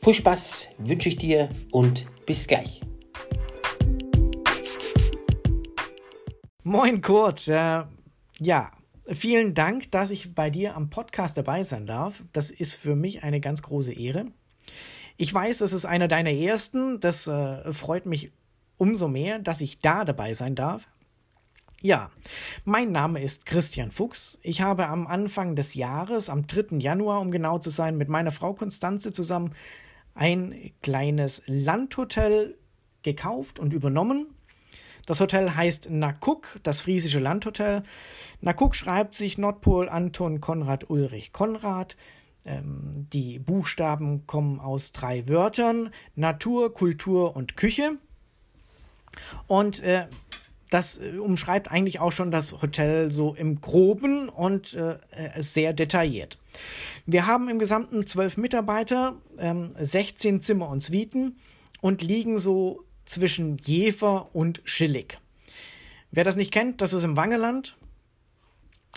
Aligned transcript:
Viel 0.00 0.14
Spaß 0.14 0.68
wünsche 0.78 1.08
ich 1.08 1.16
dir 1.16 1.50
und 1.72 2.06
bis 2.24 2.46
gleich. 2.46 2.80
Moin 6.62 7.00
Kurt, 7.02 7.48
äh, 7.48 7.82
ja, 8.38 8.70
vielen 9.10 9.54
Dank, 9.54 9.90
dass 9.90 10.10
ich 10.10 10.34
bei 10.34 10.50
dir 10.50 10.76
am 10.76 10.88
Podcast 10.88 11.36
dabei 11.36 11.64
sein 11.64 11.84
darf. 11.84 12.22
Das 12.32 12.50
ist 12.50 12.74
für 12.74 12.94
mich 12.94 13.24
eine 13.24 13.40
ganz 13.40 13.62
große 13.62 13.92
Ehre. 13.92 14.26
Ich 15.16 15.34
weiß, 15.34 15.58
das 15.58 15.72
ist 15.72 15.84
einer 15.84 16.06
deiner 16.06 16.30
ersten. 16.30 17.00
Das 17.00 17.26
äh, 17.26 17.72
freut 17.72 18.06
mich 18.06 18.30
umso 18.76 19.08
mehr, 19.08 19.40
dass 19.40 19.60
ich 19.60 19.80
da 19.80 20.04
dabei 20.04 20.32
sein 20.32 20.54
darf. 20.54 20.86
Ja, 21.80 22.10
mein 22.64 22.92
Name 22.92 23.20
ist 23.22 23.46
Christian 23.46 23.90
Fuchs. 23.90 24.38
Ich 24.42 24.60
habe 24.60 24.86
am 24.86 25.06
Anfang 25.06 25.56
des 25.56 25.74
Jahres, 25.74 26.30
am 26.30 26.46
3. 26.46 26.78
Januar, 26.78 27.20
um 27.20 27.30
genau 27.30 27.58
zu 27.58 27.70
sein, 27.70 27.96
mit 27.96 28.08
meiner 28.08 28.30
Frau 28.30 28.54
Konstanze 28.54 29.10
zusammen 29.12 29.54
ein 30.18 30.72
kleines 30.82 31.42
Landhotel 31.46 32.58
gekauft 33.02 33.58
und 33.58 33.72
übernommen. 33.72 34.26
Das 35.06 35.20
Hotel 35.20 35.54
heißt 35.54 35.90
Nakuk, 35.90 36.58
das 36.64 36.80
friesische 36.80 37.20
Landhotel. 37.20 37.84
Nakuk 38.40 38.74
schreibt 38.74 39.14
sich 39.14 39.38
Nordpol 39.38 39.88
Anton 39.88 40.40
Konrad 40.40 40.90
Ulrich 40.90 41.32
Konrad. 41.32 41.96
Ähm, 42.44 43.06
die 43.12 43.38
Buchstaben 43.38 44.26
kommen 44.26 44.60
aus 44.60 44.92
drei 44.92 45.28
Wörtern: 45.28 45.90
Natur, 46.16 46.74
Kultur 46.74 47.36
und 47.36 47.56
Küche. 47.56 47.92
Und 49.46 49.82
äh, 49.82 50.08
das 50.68 50.98
äh, 50.98 51.18
umschreibt 51.18 51.70
eigentlich 51.70 52.00
auch 52.00 52.12
schon 52.12 52.30
das 52.30 52.60
Hotel 52.62 53.10
so 53.10 53.34
im 53.34 53.60
groben 53.60 54.28
und 54.28 54.74
äh, 54.74 54.98
äh 55.12 55.42
sehr 55.42 55.72
detailliert. 55.72 56.38
Wir 57.06 57.26
haben 57.26 57.48
im 57.48 57.58
Gesamten 57.58 58.06
zwölf 58.06 58.36
Mitarbeiter, 58.36 59.16
ähm, 59.38 59.70
16 59.78 60.40
Zimmer 60.40 60.68
und 60.68 60.82
Suiten 60.82 61.36
und 61.80 62.02
liegen 62.02 62.38
so 62.38 62.84
zwischen 63.06 63.58
Jever 63.58 64.34
und 64.34 64.60
Schillig. 64.64 65.18
Wer 66.10 66.24
das 66.24 66.36
nicht 66.36 66.52
kennt, 66.52 66.80
das 66.80 66.92
ist 66.92 67.04
im 67.04 67.16
Wangeland. 67.16 67.76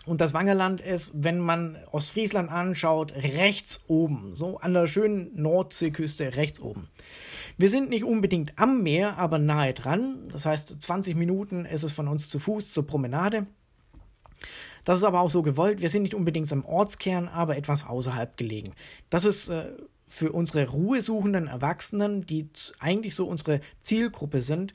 Und 0.06 0.19
das 0.19 0.33
Wangeland 0.33 0.81
ist, 0.81 1.11
wenn 1.13 1.39
man 1.39 1.78
Ostfriesland 1.91 2.50
anschaut, 2.50 3.13
rechts 3.13 3.83
oben, 3.88 4.33
so 4.33 4.58
an 4.58 4.73
der 4.73 4.88
schönen 4.88 5.30
Nordseeküste 5.39 6.35
rechts 6.35 6.59
oben. 6.59 6.88
Wir 7.62 7.70
sind 7.70 7.92
nicht 7.92 8.06
unbedingt 8.06 8.58
am 8.58 8.81
Meer, 8.81 9.20
aber 9.20 9.38
nahe 9.38 9.76
dran. 9.76 10.30
Das 10.31 10.48
heißt, 10.48 10.81
20 10.81 11.16
Minuten 11.16 11.66
ist 11.66 11.84
es 11.84 11.94
von 11.94 12.08
uns 12.08 12.28
zu 12.28 12.40
Fuß 12.40 12.73
zur 12.73 12.88
Promenade. 12.88 13.45
Das 14.84 14.98
ist 14.98 15.03
aber 15.03 15.20
auch 15.20 15.30
so 15.30 15.44
gewollt. 15.44 15.80
Wir 15.80 15.90
sind 15.90 16.02
nicht 16.02 16.16
unbedingt 16.16 16.52
am 16.52 16.66
Ortskern, 16.66 17.28
aber 17.28 17.58
etwas 17.58 17.86
außerhalb 17.86 18.36
gelegen. 18.36 18.73
Das 19.12 19.26
ist 19.26 19.50
äh, 19.50 19.73
für 20.08 20.31
unsere 20.31 20.70
ruhesuchenden 20.70 21.45
Erwachsenen, 21.45 22.26
die 22.26 22.50
eigentlich 22.80 23.14
so 23.14 23.28
unsere 23.28 23.62
Zielgruppe 23.84 24.42
sind, 24.42 24.73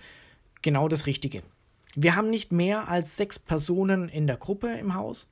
genau 0.63 0.87
das 0.87 1.07
Richtige. 1.07 1.43
Wir 1.97 2.15
haben 2.15 2.31
nicht 2.31 2.53
mehr 2.53 2.87
als 2.87 3.17
sechs 3.17 3.41
Personen 3.41 4.09
in 4.09 4.29
der 4.29 4.37
Gruppe 4.37 4.69
im 4.79 4.95
Haus. 4.95 5.29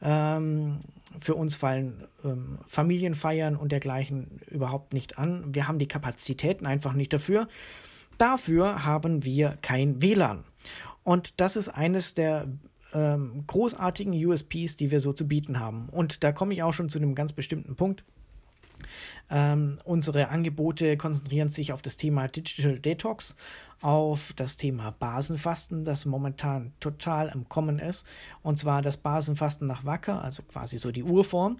Ähm, 0.00 0.80
für 1.18 1.34
uns 1.34 1.56
fallen 1.56 2.04
ähm, 2.24 2.58
Familienfeiern 2.66 3.56
und 3.56 3.72
dergleichen 3.72 4.40
überhaupt 4.50 4.92
nicht 4.92 5.18
an. 5.18 5.54
Wir 5.54 5.66
haben 5.66 5.78
die 5.78 5.88
Kapazitäten 5.88 6.66
einfach 6.66 6.92
nicht 6.92 7.12
dafür. 7.12 7.48
Dafür 8.18 8.84
haben 8.84 9.24
wir 9.24 9.58
kein 9.62 10.02
WLAN. 10.02 10.44
Und 11.04 11.40
das 11.40 11.56
ist 11.56 11.68
eines 11.68 12.14
der 12.14 12.48
ähm, 12.92 13.44
großartigen 13.46 14.12
USPs, 14.12 14.76
die 14.76 14.90
wir 14.90 15.00
so 15.00 15.12
zu 15.12 15.26
bieten 15.26 15.60
haben. 15.60 15.88
Und 15.88 16.24
da 16.24 16.32
komme 16.32 16.52
ich 16.52 16.62
auch 16.62 16.72
schon 16.72 16.88
zu 16.88 16.98
einem 16.98 17.14
ganz 17.14 17.32
bestimmten 17.32 17.76
Punkt. 17.76 18.04
Ähm, 19.30 19.78
unsere 19.84 20.28
Angebote 20.28 20.96
konzentrieren 20.96 21.48
sich 21.50 21.72
auf 21.72 21.82
das 21.82 21.96
Thema 21.96 22.28
Digital 22.28 22.78
Detox, 22.78 23.36
auf 23.82 24.32
das 24.34 24.56
Thema 24.56 24.90
Basenfasten, 24.92 25.84
das 25.84 26.04
momentan 26.04 26.72
total 26.80 27.28
im 27.28 27.48
Kommen 27.48 27.78
ist. 27.78 28.06
Und 28.42 28.58
zwar 28.58 28.82
das 28.82 28.96
Basenfasten 28.96 29.66
nach 29.68 29.84
Wacker, 29.84 30.22
also 30.22 30.42
quasi 30.42 30.78
so 30.78 30.90
die 30.90 31.04
Urform. 31.04 31.58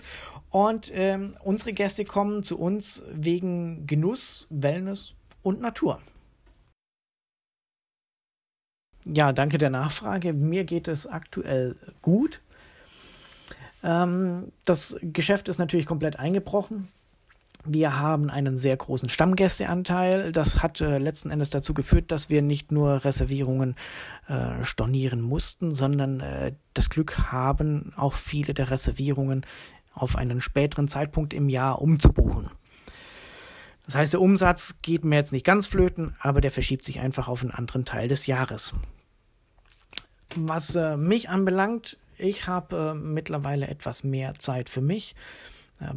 Und 0.50 0.90
ähm, 0.94 1.36
unsere 1.44 1.72
Gäste 1.72 2.04
kommen 2.04 2.42
zu 2.42 2.58
uns 2.58 3.02
wegen 3.12 3.86
Genuss, 3.86 4.46
Wellness 4.50 5.14
und 5.42 5.60
Natur. 5.60 6.00
Ja, 9.04 9.32
danke 9.32 9.56
der 9.56 9.70
Nachfrage. 9.70 10.32
Mir 10.32 10.64
geht 10.64 10.88
es 10.88 11.06
aktuell 11.06 11.76
gut. 12.02 12.40
Ähm, 13.82 14.52
das 14.64 14.96
Geschäft 15.00 15.48
ist 15.48 15.58
natürlich 15.58 15.86
komplett 15.86 16.18
eingebrochen. 16.18 16.88
Wir 17.64 17.98
haben 17.98 18.30
einen 18.30 18.56
sehr 18.56 18.76
großen 18.76 19.08
Stammgästeanteil. 19.08 20.32
Das 20.32 20.62
hat 20.62 20.80
äh, 20.80 20.98
letzten 20.98 21.30
Endes 21.30 21.50
dazu 21.50 21.74
geführt, 21.74 22.10
dass 22.10 22.30
wir 22.30 22.40
nicht 22.40 22.72
nur 22.72 23.04
Reservierungen 23.04 23.74
äh, 24.28 24.62
stornieren 24.64 25.20
mussten, 25.20 25.74
sondern 25.74 26.20
äh, 26.20 26.52
das 26.74 26.88
Glück 26.88 27.32
haben, 27.32 27.92
auch 27.96 28.14
viele 28.14 28.54
der 28.54 28.70
Reservierungen 28.70 29.44
auf 29.92 30.16
einen 30.16 30.40
späteren 30.40 30.88
Zeitpunkt 30.88 31.34
im 31.34 31.48
Jahr 31.48 31.82
umzubuchen. 31.82 32.50
Das 33.86 33.94
heißt, 33.94 34.12
der 34.12 34.20
Umsatz 34.20 34.76
geht 34.82 35.04
mir 35.04 35.16
jetzt 35.16 35.32
nicht 35.32 35.46
ganz 35.46 35.66
flöten, 35.66 36.14
aber 36.20 36.40
der 36.40 36.50
verschiebt 36.50 36.84
sich 36.84 37.00
einfach 37.00 37.26
auf 37.26 37.42
einen 37.42 37.52
anderen 37.52 37.84
Teil 37.84 38.06
des 38.06 38.26
Jahres. 38.26 38.74
Was 40.36 40.76
äh, 40.76 40.96
mich 40.96 41.30
anbelangt, 41.30 41.98
ich 42.18 42.46
habe 42.46 42.92
äh, 42.92 42.94
mittlerweile 42.94 43.66
etwas 43.66 44.04
mehr 44.04 44.34
Zeit 44.34 44.68
für 44.68 44.82
mich, 44.82 45.14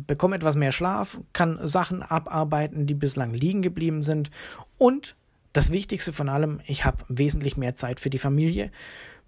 bekomme 0.08 0.36
etwas 0.36 0.56
mehr 0.56 0.72
Schlaf, 0.72 1.20
kann 1.34 1.60
Sachen 1.66 2.04
abarbeiten, 2.04 2.86
die 2.86 2.94
bislang 2.94 3.34
liegen 3.34 3.62
geblieben 3.62 4.04
sind 4.04 4.30
und 4.78 5.16
das 5.54 5.72
Wichtigste 5.72 6.14
von 6.14 6.30
allem, 6.30 6.62
ich 6.66 6.86
habe 6.86 7.04
wesentlich 7.10 7.58
mehr 7.58 7.76
Zeit 7.76 8.00
für 8.00 8.10
die 8.10 8.18
Familie. 8.18 8.72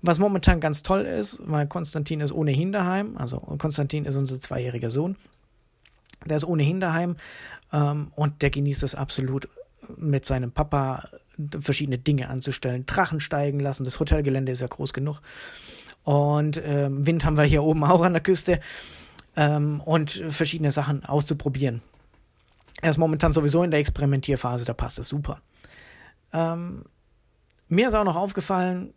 Was 0.02 0.20
momentan 0.20 0.60
ganz 0.60 0.84
toll 0.84 1.02
ist, 1.02 1.42
weil 1.46 1.68
Konstantin 1.68 2.22
ist 2.22 2.32
ohnehin 2.32 2.72
daheim, 2.72 3.18
also 3.18 3.38
Konstantin 3.40 4.06
ist 4.06 4.16
unser 4.16 4.40
zweijähriger 4.40 4.90
Sohn, 4.90 5.16
der 6.26 6.38
ist 6.38 6.46
ohnehin 6.46 6.80
daheim 6.80 7.16
ähm, 7.72 8.12
und 8.16 8.42
der 8.42 8.50
genießt 8.50 8.84
es 8.84 8.96
absolut 8.96 9.48
mit 9.98 10.26
seinem 10.26 10.52
Papa 10.52 11.10
verschiedene 11.60 11.98
Dinge 11.98 12.30
anzustellen, 12.30 12.86
Drachen 12.86 13.20
steigen 13.20 13.60
lassen. 13.60 13.84
Das 13.84 14.00
Hotelgelände 14.00 14.52
ist 14.52 14.62
ja 14.62 14.68
groß 14.68 14.94
genug. 14.94 15.20
Und 16.04 16.62
ähm, 16.64 17.06
Wind 17.08 17.26
haben 17.26 17.38
wir 17.38 17.46
hier 17.46 17.64
oben 17.64 17.84
auch 17.84 18.02
an 18.02 18.14
der 18.14 18.22
Küste. 18.22 18.60
Ähm, 19.36 19.82
und 19.82 20.12
verschiedene 20.12 20.72
Sachen 20.72 21.06
auszuprobieren. 21.06 21.82
Er 22.82 22.90
ist 22.90 22.98
momentan 22.98 23.34
sowieso 23.34 23.64
in 23.64 23.72
der 23.72 23.80
Experimentierphase, 23.80 24.66
da 24.66 24.74
passt 24.74 25.00
es 25.00 25.08
super. 25.08 25.42
Ähm, 26.34 26.84
mir 27.68 27.88
ist 27.88 27.94
auch 27.94 28.04
noch 28.04 28.16
aufgefallen, 28.16 28.94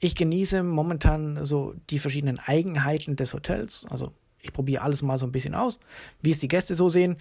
ich 0.00 0.14
genieße 0.14 0.62
momentan 0.62 1.44
so 1.44 1.74
die 1.90 1.98
verschiedenen 1.98 2.38
Eigenheiten 2.38 3.16
des 3.16 3.34
Hotels. 3.34 3.86
Also 3.90 4.12
ich 4.40 4.52
probiere 4.52 4.82
alles 4.82 5.02
mal 5.02 5.18
so 5.18 5.26
ein 5.26 5.32
bisschen 5.32 5.54
aus, 5.54 5.80
wie 6.20 6.30
es 6.30 6.40
die 6.40 6.48
Gäste 6.48 6.74
so 6.74 6.88
sehen 6.88 7.16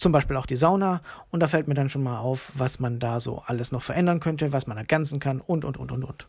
zum 0.00 0.12
Beispiel 0.12 0.36
auch 0.36 0.46
die 0.46 0.56
Sauna. 0.56 1.02
Und 1.30 1.40
da 1.40 1.46
fällt 1.46 1.68
mir 1.68 1.74
dann 1.74 1.88
schon 1.88 2.02
mal 2.02 2.18
auf, 2.18 2.52
was 2.56 2.80
man 2.80 2.98
da 2.98 3.20
so 3.20 3.42
alles 3.46 3.70
noch 3.70 3.82
verändern 3.82 4.18
könnte, 4.18 4.52
was 4.52 4.66
man 4.66 4.78
ergänzen 4.78 5.20
kann 5.20 5.40
und, 5.40 5.64
und, 5.64 5.76
und, 5.76 5.92
und, 5.92 6.04
und. 6.04 6.26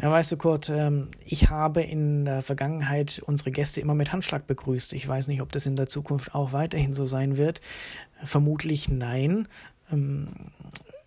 Ja, 0.00 0.10
weißt 0.10 0.32
du, 0.32 0.36
Kurt, 0.36 0.68
ähm, 0.68 1.08
ich 1.24 1.50
habe 1.50 1.82
in 1.82 2.24
der 2.24 2.42
Vergangenheit 2.42 3.22
unsere 3.24 3.50
Gäste 3.50 3.80
immer 3.80 3.94
mit 3.94 4.12
Handschlag 4.12 4.46
begrüßt. 4.46 4.92
Ich 4.94 5.06
weiß 5.06 5.28
nicht, 5.28 5.42
ob 5.42 5.52
das 5.52 5.66
in 5.66 5.76
der 5.76 5.86
Zukunft 5.86 6.34
auch 6.34 6.52
weiterhin 6.52 6.94
so 6.94 7.06
sein 7.06 7.36
wird. 7.36 7.60
Vermutlich 8.24 8.88
nein. 8.88 9.48
Ähm, 9.90 10.28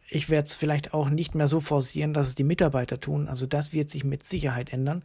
ich 0.07 0.29
werde 0.29 0.45
es 0.45 0.55
vielleicht 0.55 0.93
auch 0.93 1.09
nicht 1.09 1.35
mehr 1.35 1.47
so 1.47 1.59
forcieren, 1.59 2.13
dass 2.13 2.27
es 2.27 2.35
die 2.35 2.43
Mitarbeiter 2.43 2.99
tun. 2.99 3.27
Also 3.27 3.45
das 3.47 3.73
wird 3.73 3.89
sich 3.89 4.03
mit 4.03 4.23
Sicherheit 4.23 4.71
ändern. 4.71 5.03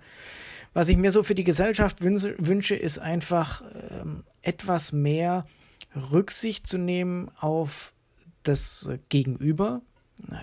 Was 0.73 0.89
ich 0.89 0.97
mir 0.97 1.11
so 1.11 1.23
für 1.23 1.35
die 1.35 1.45
Gesellschaft 1.45 2.03
wünsche, 2.03 2.77
ist 2.77 2.99
einfach 2.99 3.63
ähm, 3.91 4.25
etwas 4.43 4.93
mehr 4.93 5.47
Rücksicht 6.13 6.67
zu 6.67 6.79
nehmen 6.79 7.31
auf 7.41 7.93
das 8.45 8.89
Gegenüber, 9.09 9.83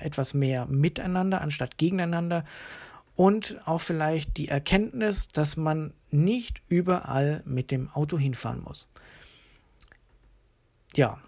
etwas 0.02 0.34
mehr 0.34 0.66
miteinander 0.66 1.42
anstatt 1.42 1.78
gegeneinander 1.78 2.44
und 3.18 3.58
auch 3.66 3.82
vielleicht 3.82 4.38
die 4.38 4.48
Erkenntnis, 4.48 5.28
dass 5.28 5.58
man 5.58 5.92
nicht 6.12 6.62
überall 6.70 7.42
mit 7.46 7.72
dem 7.72 7.90
Auto 7.90 8.18
hinfahren 8.18 8.64
muss. 8.64 8.88
ja, 10.96 11.20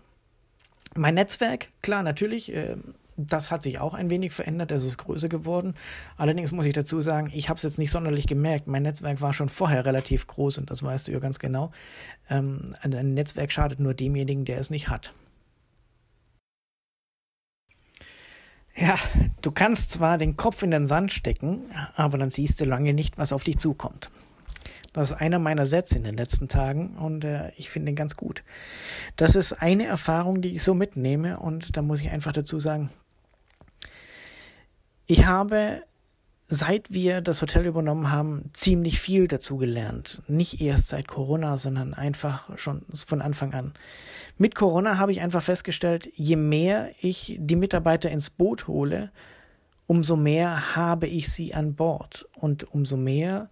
mein 0.95 1.15
Netzwerk, 1.15 1.69
klar, 1.81 2.01
natürlich, 2.01 2.53
äh, 2.53 2.77
das 3.17 3.51
hat 3.51 3.63
sich 3.63 3.79
auch 3.79 3.93
ein 3.93 4.09
wenig 4.09 4.31
verändert, 4.31 4.71
es 4.71 4.83
ist 4.83 4.97
größer 4.97 5.27
geworden. 5.27 5.75
Allerdings 6.17 6.51
muss 6.51 6.65
ich 6.65 6.73
dazu 6.73 7.01
sagen, 7.01 7.29
ich 7.33 7.49
habe 7.49 7.57
es 7.57 7.63
jetzt 7.63 7.77
nicht 7.77 7.91
sonderlich 7.91 8.27
gemerkt. 8.27 8.67
Mein 8.67 8.83
Netzwerk 8.83 9.21
war 9.21 9.33
schon 9.33 9.49
vorher 9.49 9.85
relativ 9.85 10.25
groß 10.27 10.57
und 10.57 10.71
das 10.71 10.83
weißt 10.83 11.07
du 11.07 11.11
ja 11.11 11.19
ganz 11.19 11.37
genau. 11.37 11.71
Ähm, 12.29 12.75
ein 12.81 13.13
Netzwerk 13.13 13.51
schadet 13.51 13.79
nur 13.79 13.93
demjenigen, 13.93 14.45
der 14.45 14.59
es 14.59 14.69
nicht 14.69 14.87
hat. 14.89 15.13
Ja, 18.79 18.97
du 19.41 19.51
kannst 19.51 19.91
zwar 19.91 20.17
den 20.17 20.37
Kopf 20.37 20.63
in 20.63 20.71
den 20.71 20.87
Sand 20.87 21.11
stecken, 21.11 21.69
aber 21.95 22.17
dann 22.17 22.29
siehst 22.29 22.61
du 22.61 22.65
lange 22.65 22.93
nicht, 22.93 23.17
was 23.17 23.33
auf 23.33 23.43
dich 23.43 23.57
zukommt. 23.57 24.09
Das 24.93 25.11
ist 25.11 25.17
einer 25.17 25.37
meiner 25.37 25.65
Sätze 25.65 25.97
in 25.97 26.05
den 26.05 26.15
letzten 26.15 26.47
Tagen 26.47 26.95
und 26.97 27.25
äh, 27.25 27.51
ich 27.57 27.69
finde 27.69 27.91
ihn 27.91 27.95
ganz 27.95 28.15
gut. 28.15 28.41
Das 29.17 29.35
ist 29.35 29.53
eine 29.53 29.85
Erfahrung, 29.85 30.41
die 30.41 30.55
ich 30.55 30.63
so 30.63 30.73
mitnehme 30.73 31.39
und 31.39 31.75
da 31.75 31.81
muss 31.81 31.99
ich 31.99 32.09
einfach 32.09 32.31
dazu 32.31 32.59
sagen, 32.59 32.89
ich 35.07 35.25
habe, 35.25 35.83
seit 36.49 36.91
wir 36.91 37.21
das 37.21 37.41
Hotel 37.43 37.67
übernommen 37.67 38.11
haben, 38.11 38.49
ziemlich 38.53 38.99
viel 38.99 39.27
dazu 39.27 39.57
gelernt. 39.57 40.21
Nicht 40.27 40.59
erst 40.59 40.87
seit 40.87 41.07
Corona, 41.07 41.57
sondern 41.57 41.93
einfach 41.93 42.57
schon 42.57 42.81
von 42.91 43.21
Anfang 43.21 43.53
an. 43.53 43.73
Mit 44.37 44.55
Corona 44.55 44.97
habe 44.97 45.11
ich 45.11 45.21
einfach 45.21 45.43
festgestellt, 45.43 46.09
je 46.15 46.35
mehr 46.35 46.89
ich 47.01 47.35
die 47.39 47.55
Mitarbeiter 47.55 48.09
ins 48.09 48.31
Boot 48.31 48.67
hole, 48.67 49.11
umso 49.85 50.15
mehr 50.15 50.75
habe 50.75 51.07
ich 51.07 51.31
sie 51.31 51.53
an 51.53 51.75
Bord 51.75 52.27
und 52.35 52.63
umso 52.73 52.97
mehr 52.97 53.49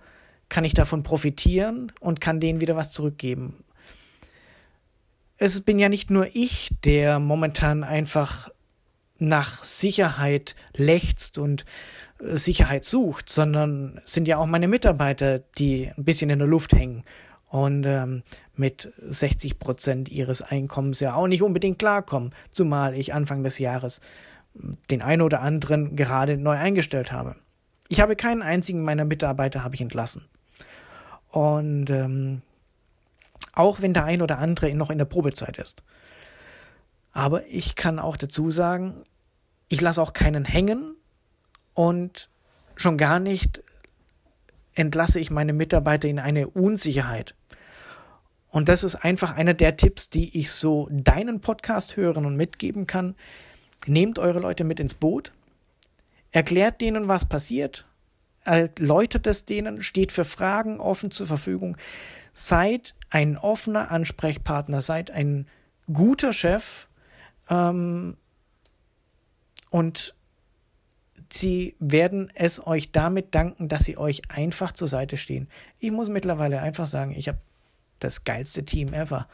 kann 0.50 0.64
ich 0.66 0.74
davon 0.74 1.04
profitieren 1.04 1.92
und 2.00 2.20
kann 2.20 2.40
denen 2.40 2.62
wieder 2.62 2.76
was 2.76 2.92
zurückgeben. 2.92 3.64
Es 5.38 5.62
bin 5.62 5.78
ja 5.78 5.88
nicht 5.88 6.10
nur 6.10 6.36
ich, 6.36 6.70
der 6.84 7.20
momentan 7.20 7.84
einfach 7.84 8.50
nach 9.20 9.64
Sicherheit 9.64 10.56
lechzt 10.76 11.38
und 11.38 11.66
Sicherheit 12.20 12.84
sucht, 12.84 13.30
sondern 13.30 14.00
sind 14.04 14.28
ja 14.28 14.38
auch 14.38 14.46
meine 14.46 14.68
Mitarbeiter, 14.68 15.40
die 15.58 15.92
ein 15.96 16.04
bisschen 16.04 16.30
in 16.30 16.40
der 16.40 16.48
Luft 16.48 16.74
hängen 16.74 17.04
und 17.50 17.86
ähm, 17.86 18.24
mit 18.56 18.92
60 18.98 19.60
Prozent 19.60 20.10
ihres 20.10 20.42
Einkommens 20.42 21.00
ja 21.00 21.16
auch 21.16 21.28
nicht 21.28 21.44
unbedingt 21.44 21.80
klarkommen, 21.80 22.34
zumal 22.52 22.94
ich 22.96 23.14
Anfang 23.14 23.44
des 23.44 23.60
Jahres 23.60 24.02
den 24.90 25.02
einen 25.02 25.22
oder 25.22 25.42
anderen 25.42 25.96
gerade 25.96 26.38
neu 26.38 26.58
eingestellt 26.58 27.12
habe. 27.12 27.36
Ich 27.90 28.02
habe 28.02 28.16
keinen 28.16 28.42
einzigen 28.42 28.84
meiner 28.84 29.06
Mitarbeiter 29.06 29.64
habe 29.64 29.76
ich 29.76 29.82
entlassen. 29.82 30.26
Und 31.30 31.90
ähm, 31.90 32.42
auch 33.54 33.82
wenn 33.82 33.94
der 33.94 34.06
ein 34.06 34.22
oder 34.22 34.40
andere 34.40 34.74
noch 34.74 34.90
in 34.90 34.98
der 34.98 35.06
Probezeit 35.06 35.58
ist. 35.58 35.84
Aber 37.14 37.46
ich 37.48 37.76
kann 37.76 38.00
auch 38.00 38.18
dazu 38.18 38.52
sagen, 38.52 39.04
ich 39.70 39.82
lasse 39.82 40.02
auch 40.02 40.14
keinen 40.14 40.46
hängen 40.46 40.97
und 41.78 42.32
schon 42.76 42.98
gar 42.98 43.20
nicht 43.20 43.64
entlasse 44.74 45.20
ich 45.20 45.30
meine 45.30 45.54
Mitarbeiter 45.54 46.08
in 46.08 46.18
eine 46.18 46.48
Unsicherheit. 46.48 47.36
Und 48.50 48.68
das 48.68 48.84
ist 48.84 48.96
einfach 48.96 49.36
einer 49.36 49.54
der 49.54 49.78
Tipps, 49.78 50.10
die 50.10 50.40
ich 50.40 50.50
so 50.50 50.90
deinen 50.90 51.40
Podcast 51.40 51.96
hören 51.96 52.26
und 52.26 52.36
mitgeben 52.36 52.88
kann. 52.88 53.16
Nehmt 53.86 54.18
eure 54.18 54.40
Leute 54.40 54.64
mit 54.64 54.80
ins 54.80 54.96
Boot, 54.96 55.34
erklärt 56.32 56.82
denen, 56.82 57.08
was 57.08 57.26
passiert, 57.26 57.86
erläutert 58.44 59.28
es 59.28 59.46
denen, 59.46 59.84
steht 59.84 60.12
für 60.12 60.26
Fragen 60.26 60.80
offen 60.80 61.12
zur 61.12 61.28
Verfügung. 61.28 61.78
Seid 62.34 62.96
ein 63.12 63.38
offener 63.38 63.92
Ansprechpartner, 63.92 64.82
seid 64.82 65.12
ein 65.12 65.48
guter 65.94 66.34
Chef 66.34 66.88
ähm, 67.52 68.18
und 69.70 70.17
sie 71.34 71.76
werden 71.80 72.32
es 72.34 72.66
euch 72.66 72.92
damit 72.92 73.36
danken, 73.36 73.68
dass 73.68 73.84
sie 73.86 73.98
euch 73.98 74.22
einfach 74.30 74.72
zur 74.72 74.88
Seite 74.88 75.18
stehen. 75.18 75.48
Ich 75.80 75.92
muss 75.92 76.10
mittlerweile 76.10 76.62
einfach 76.62 76.88
sagen, 76.88 77.14
ich 77.16 77.28
habe 77.28 77.40
das 78.00 78.24
geilste 78.24 78.64
Team 78.64 78.94
ever. 78.94 79.28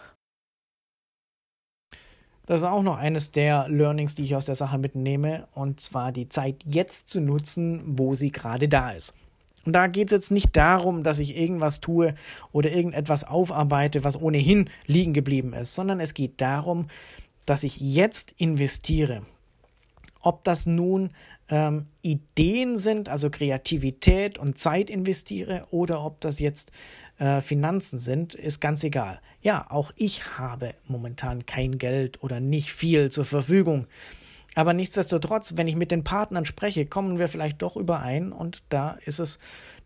Das 2.45 2.60
ist 2.60 2.66
auch 2.66 2.84
noch 2.84 2.98
eines 2.98 3.31
der 3.31 3.69
Learnings, 3.69 4.16
die 4.16 4.24
ich 4.24 4.36
aus 4.36 4.45
der 4.45 4.56
Sache 4.56 4.78
mitnehme, 4.78 5.48
und 5.54 5.80
zwar 5.80 6.12
die 6.12 6.28
Zeit 6.28 6.57
jetzt 6.66 7.10
zu 7.10 7.22
nutzen, 7.22 7.81
wo 7.86 8.16
sie 8.16 8.31
gerade 8.31 8.68
da 8.68 8.92
ist. 8.92 9.13
Und 9.66 9.74
da 9.74 9.88
geht 9.88 10.12
es 10.12 10.12
jetzt 10.12 10.31
nicht 10.31 10.56
darum, 10.57 11.04
dass 11.04 11.19
ich 11.19 11.38
irgendwas 11.38 11.80
tue 11.80 12.16
oder 12.51 12.69
irgendetwas 12.69 13.24
aufarbeite, 13.24 14.04
was 14.04 14.22
ohnehin 14.22 14.69
liegen 14.88 15.13
geblieben 15.13 15.54
ist, 15.54 15.74
sondern 15.74 16.01
es 16.01 16.13
geht 16.13 16.42
darum, 16.42 16.88
dass 17.46 17.63
ich 17.63 17.80
jetzt 17.80 18.34
investiere. 18.38 19.25
Ob 20.19 20.44
das 20.44 20.66
nun 20.66 21.12
ähm, 21.54 21.86
Ideen 22.02 22.78
sind, 22.78 23.10
also 23.10 23.30
Kreativität 23.30 24.40
und 24.40 24.58
Zeit 24.58 24.90
investiere, 24.90 25.68
oder 25.70 26.04
ob 26.04 26.20
das 26.20 26.40
jetzt 26.40 26.72
äh, 27.20 27.42
Finanzen 27.42 28.00
sind, 28.00 28.34
ist 28.34 28.60
ganz 28.60 28.84
egal. 28.84 29.22
Ja, 29.40 29.70
auch 29.70 29.92
ich 29.96 30.40
habe 30.40 30.74
momentan 30.88 31.46
kein 31.46 31.78
Geld 31.78 32.24
oder 32.24 32.40
nicht 32.40 32.74
viel 32.74 33.12
zur 33.12 33.26
Verfügung. 33.26 33.86
Aber 34.56 34.74
nichtsdestotrotz, 34.74 35.54
wenn 35.56 35.68
ich 35.68 35.76
mit 35.76 35.92
den 35.92 36.04
Partnern 36.04 36.46
spreche, 36.46 36.88
kommen 36.88 37.20
wir 37.20 37.28
vielleicht 37.28 37.62
doch 37.62 37.78
überein 37.78 38.32
und 38.32 38.64
da 38.70 38.98
ist 39.06 39.20
es 39.20 39.38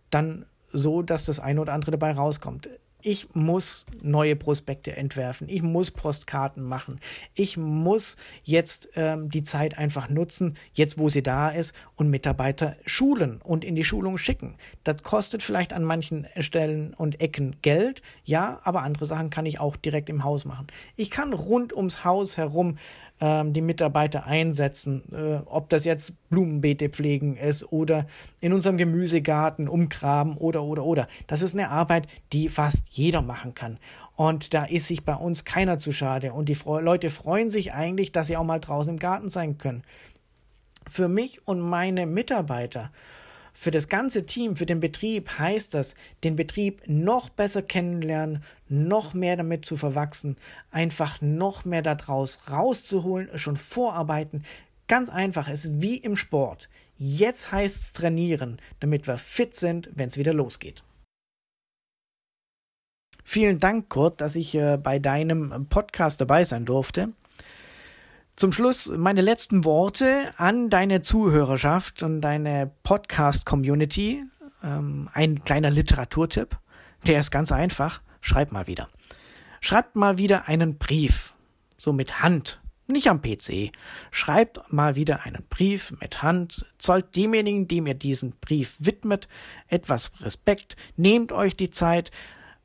dann 0.09 0.45
so, 0.71 1.01
dass 1.01 1.25
das 1.25 1.41
eine 1.41 1.59
oder 1.59 1.73
andere 1.73 1.91
dabei 1.91 2.13
rauskommt 2.13 2.69
ich 3.07 3.33
muss 3.33 3.85
neue 4.01 4.35
Prospekte 4.35 4.97
entwerfen, 4.97 5.47
ich 5.47 5.61
muss 5.61 5.91
Postkarten 5.91 6.61
machen, 6.61 6.99
ich 7.35 7.55
muss 7.55 8.17
jetzt 8.43 8.89
ähm, 8.95 9.29
die 9.29 9.45
Zeit 9.45 9.77
einfach 9.77 10.09
nutzen, 10.09 10.55
jetzt 10.73 10.99
wo 10.99 11.07
sie 11.07 11.23
da 11.23 11.47
ist, 11.47 11.73
und 11.95 12.09
Mitarbeiter 12.09 12.75
schulen 12.85 13.39
und 13.41 13.63
in 13.63 13.75
die 13.75 13.85
Schulung 13.85 14.17
schicken. 14.17 14.57
Das 14.83 15.03
kostet 15.03 15.41
vielleicht 15.41 15.71
an 15.71 15.85
manchen 15.85 16.27
Stellen 16.37 16.93
und 16.95 17.21
Ecken 17.21 17.55
Geld, 17.61 18.01
ja, 18.25 18.59
aber 18.65 18.81
andere 18.81 19.05
Sachen 19.05 19.29
kann 19.29 19.45
ich 19.45 19.61
auch 19.61 19.77
direkt 19.77 20.09
im 20.09 20.25
Haus 20.25 20.43
machen. 20.43 20.67
Ich 20.97 21.09
kann 21.09 21.31
rund 21.31 21.71
ums 21.71 22.03
Haus 22.03 22.35
herum 22.35 22.77
ähm, 23.19 23.53
die 23.53 23.61
Mitarbeiter 23.61 24.25
einsetzen, 24.25 25.03
äh, 25.11 25.41
ob 25.45 25.69
das 25.69 25.85
jetzt 25.85 26.13
Blumenbeete 26.29 26.89
pflegen 26.89 27.35
ist 27.35 27.71
oder 27.71 28.07
in 28.39 28.53
unserem 28.53 28.77
Gemüsegarten 28.77 29.67
umgraben 29.67 30.37
oder 30.37 30.63
oder 30.63 30.83
oder. 30.83 31.07
Das 31.27 31.41
ist 31.41 31.53
eine 31.53 31.69
Arbeit, 31.69 32.07
die 32.33 32.49
fast 32.49 32.83
jeder 32.89 33.21
machen 33.21 33.55
kann. 33.55 33.79
Und 34.15 34.53
da 34.53 34.65
ist 34.65 34.87
sich 34.87 35.03
bei 35.05 35.15
uns 35.15 35.45
keiner 35.45 35.77
zu 35.77 35.91
schade. 35.91 36.33
Und 36.33 36.49
die 36.49 36.55
Fre 36.55 36.81
Leute 36.81 37.09
freuen 37.09 37.49
sich 37.49 37.73
eigentlich, 37.73 38.11
dass 38.11 38.27
sie 38.27 38.37
auch 38.37 38.43
mal 38.43 38.59
draußen 38.59 38.93
im 38.93 38.99
Garten 38.99 39.29
sein 39.29 39.57
können. 39.57 39.83
Für 40.87 41.07
mich 41.07 41.45
und 41.45 41.59
meine 41.59 42.05
Mitarbeiter 42.05 42.91
für 43.59 43.71
das 43.71 43.87
ganze 43.87 44.27
Team, 44.27 44.55
für 44.55 44.67
den 44.67 44.79
Betrieb 44.79 45.39
heißt 45.39 45.73
das, 45.73 45.95
den 46.23 46.35
Betrieb 46.35 46.83
noch 46.85 47.27
besser 47.29 47.63
kennenlernen, 47.63 48.43
noch 48.69 49.15
mehr 49.15 49.35
damit 49.35 49.65
zu 49.65 49.77
verwachsen, 49.77 50.35
einfach 50.69 51.21
noch 51.21 51.65
mehr 51.65 51.81
daraus 51.81 52.51
rauszuholen, 52.51 53.35
schon 53.35 53.57
vorarbeiten. 53.57 54.45
Ganz 54.87 55.09
einfach, 55.09 55.47
es 55.47 55.65
ist 55.65 55.81
wie 55.81 55.97
im 55.97 56.15
Sport. 56.15 56.69
Jetzt 56.97 57.51
heißt 57.51 57.81
es 57.81 57.93
trainieren, 57.93 58.61
damit 58.79 59.07
wir 59.07 59.17
fit 59.17 59.55
sind, 59.55 59.89
wenn 59.95 60.09
es 60.09 60.19
wieder 60.19 60.33
losgeht. 60.33 60.83
Vielen 63.23 63.57
Dank, 63.57 63.89
Kurt, 63.89 64.21
dass 64.21 64.35
ich 64.35 64.53
äh, 64.53 64.77
bei 64.77 64.99
deinem 64.99 65.65
Podcast 65.67 66.21
dabei 66.21 66.43
sein 66.43 66.65
durfte. 66.65 67.11
Zum 68.37 68.51
Schluss 68.51 68.85
meine 68.95 69.21
letzten 69.21 69.65
Worte 69.65 70.31
an 70.37 70.69
deine 70.69 71.01
Zuhörerschaft 71.01 72.03
und 72.03 72.21
deine 72.21 72.71
Podcast-Community. 72.83 74.25
Ähm, 74.61 75.09
ein 75.11 75.43
kleiner 75.43 75.71
Literaturtipp. 75.71 76.55
Der 77.07 77.19
ist 77.19 77.31
ganz 77.31 77.51
einfach. 77.51 77.99
Schreib 78.21 78.51
mal 78.51 78.67
wieder. 78.67 78.89
Schreibt 79.59 79.95
mal 79.95 80.19
wieder 80.19 80.47
einen 80.47 80.77
Brief. 80.77 81.33
So 81.79 81.93
mit 81.93 82.21
Hand. 82.21 82.61
Nicht 82.85 83.09
am 83.09 83.23
PC. 83.23 83.71
Schreibt 84.11 84.71
mal 84.71 84.95
wieder 84.95 85.23
einen 85.23 85.43
Brief 85.49 85.95
mit 85.99 86.21
Hand. 86.21 86.63
Zollt 86.77 87.15
demjenigen, 87.15 87.67
dem 87.67 87.87
ihr 87.87 87.95
diesen 87.95 88.33
Brief 88.39 88.75
widmet, 88.77 89.27
etwas 89.67 90.11
Respekt. 90.21 90.75
Nehmt 90.95 91.31
euch 91.31 91.55
die 91.55 91.71
Zeit. 91.71 92.11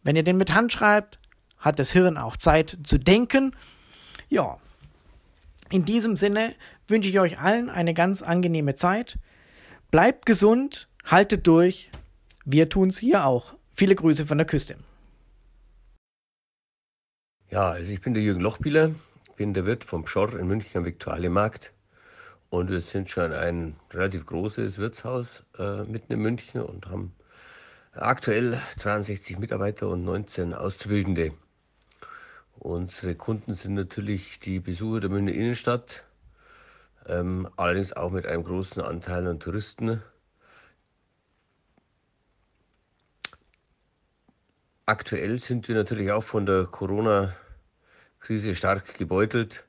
Wenn 0.03 0.17
ihr 0.17 0.23
den 0.23 0.37
mit 0.37 0.53
Hand 0.53 0.71
schreibt, 0.71 1.19
hat 1.57 1.79
das 1.79 1.93
Hirn 1.93 2.19
auch 2.19 2.37
Zeit 2.37 2.77
zu 2.85 2.99
denken. 2.99 3.57
Ja, 4.29 4.59
in 5.73 5.87
diesem 5.87 6.17
Sinne 6.17 6.55
wünsche 6.87 7.09
ich 7.09 7.19
euch 7.19 7.39
allen 7.39 7.71
eine 7.71 7.95
ganz 7.95 8.21
angenehme 8.21 8.75
Zeit. 8.75 9.19
Bleibt 9.91 10.27
gesund, 10.27 10.89
haltet 11.05 11.47
durch. 11.47 11.91
Wir 12.45 12.69
tun's 12.69 12.99
hier 12.99 13.25
auch. 13.25 13.55
Viele 13.73 13.95
Grüße 13.95 14.27
von 14.27 14.37
der 14.37 14.47
Küste. 14.47 14.77
Ja, 17.51 17.71
also 17.71 17.91
ich 17.91 18.03
bin 18.03 18.13
der 18.13 18.23
Jürgen 18.23 18.41
Lochbieler, 18.41 18.95
bin 19.37 19.55
der 19.55 19.65
Wirt 19.65 19.85
vom 19.85 20.07
Schorr 20.07 20.39
in 20.39 20.47
München 20.47 20.79
am 20.79 20.85
Viktualienmarkt. 20.85 21.73
Und 22.51 22.69
wir 22.69 22.83
sind 22.83 23.09
schon 23.09 23.33
ein 23.33 23.77
relativ 23.93 24.27
großes 24.27 24.77
Wirtshaus 24.77 25.43
äh, 25.59 25.85
mitten 25.85 26.13
in 26.13 26.21
München 26.21 26.61
und 26.61 26.85
haben 26.87 27.15
aktuell 27.93 28.61
62 28.77 29.39
Mitarbeiter 29.39 29.89
und 29.89 30.05
19 30.05 30.53
Auszubildende. 30.53 31.33
Unsere 32.65 33.17
Kunden 33.17 33.55
sind 33.55 33.75
natürlich 33.75 34.39
die 34.39 34.61
Besucher 34.61 35.01
der 35.01 35.11
Münchner 35.11 35.33
Innenstadt, 35.33 36.05
ähm, 37.07 37.49
allerdings 37.57 37.93
auch 37.93 38.13
mit 38.13 38.25
einem 38.25 38.45
großen 38.45 38.81
Anteil 38.81 39.27
an 39.27 39.41
Touristen. 39.41 40.01
Aktuell 44.87 45.41
sind 45.41 45.67
wir 45.67 45.75
natürlich 45.75 46.13
auch 46.13 46.23
von 46.23 46.47
der 46.47 46.67
Corona-Krise 46.67 48.55
stark 48.55 48.97
gebeutelt, 48.97 49.65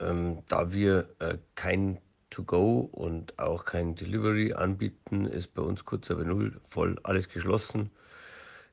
ähm, 0.00 0.42
da 0.48 0.72
wir 0.72 1.10
äh, 1.20 1.38
kein 1.54 1.98
To-Go 2.30 2.80
und 2.90 3.38
auch 3.38 3.64
kein 3.64 3.94
Delivery 3.94 4.52
anbieten, 4.52 5.26
ist 5.26 5.54
bei 5.54 5.62
uns 5.62 5.84
kurz 5.84 6.10
aber 6.10 6.24
null 6.24 6.60
voll 6.64 6.98
alles 7.04 7.28
geschlossen. 7.28 7.92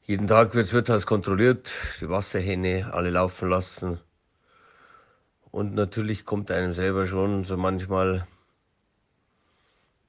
Jeden 0.09 0.27
Tag 0.27 0.55
wird 0.55 0.65
das 0.65 0.73
Wirtshaus 0.73 1.05
kontrolliert, 1.05 1.71
die 2.01 2.09
Wasserhähne 2.09 2.91
alle 2.95 3.11
laufen 3.11 3.47
lassen. 3.47 3.99
Und 5.51 5.75
natürlich 5.75 6.25
kommt 6.25 6.49
einem 6.49 6.73
selber 6.73 7.05
schon 7.05 7.43
so 7.43 7.57
manchmal, 7.57 8.25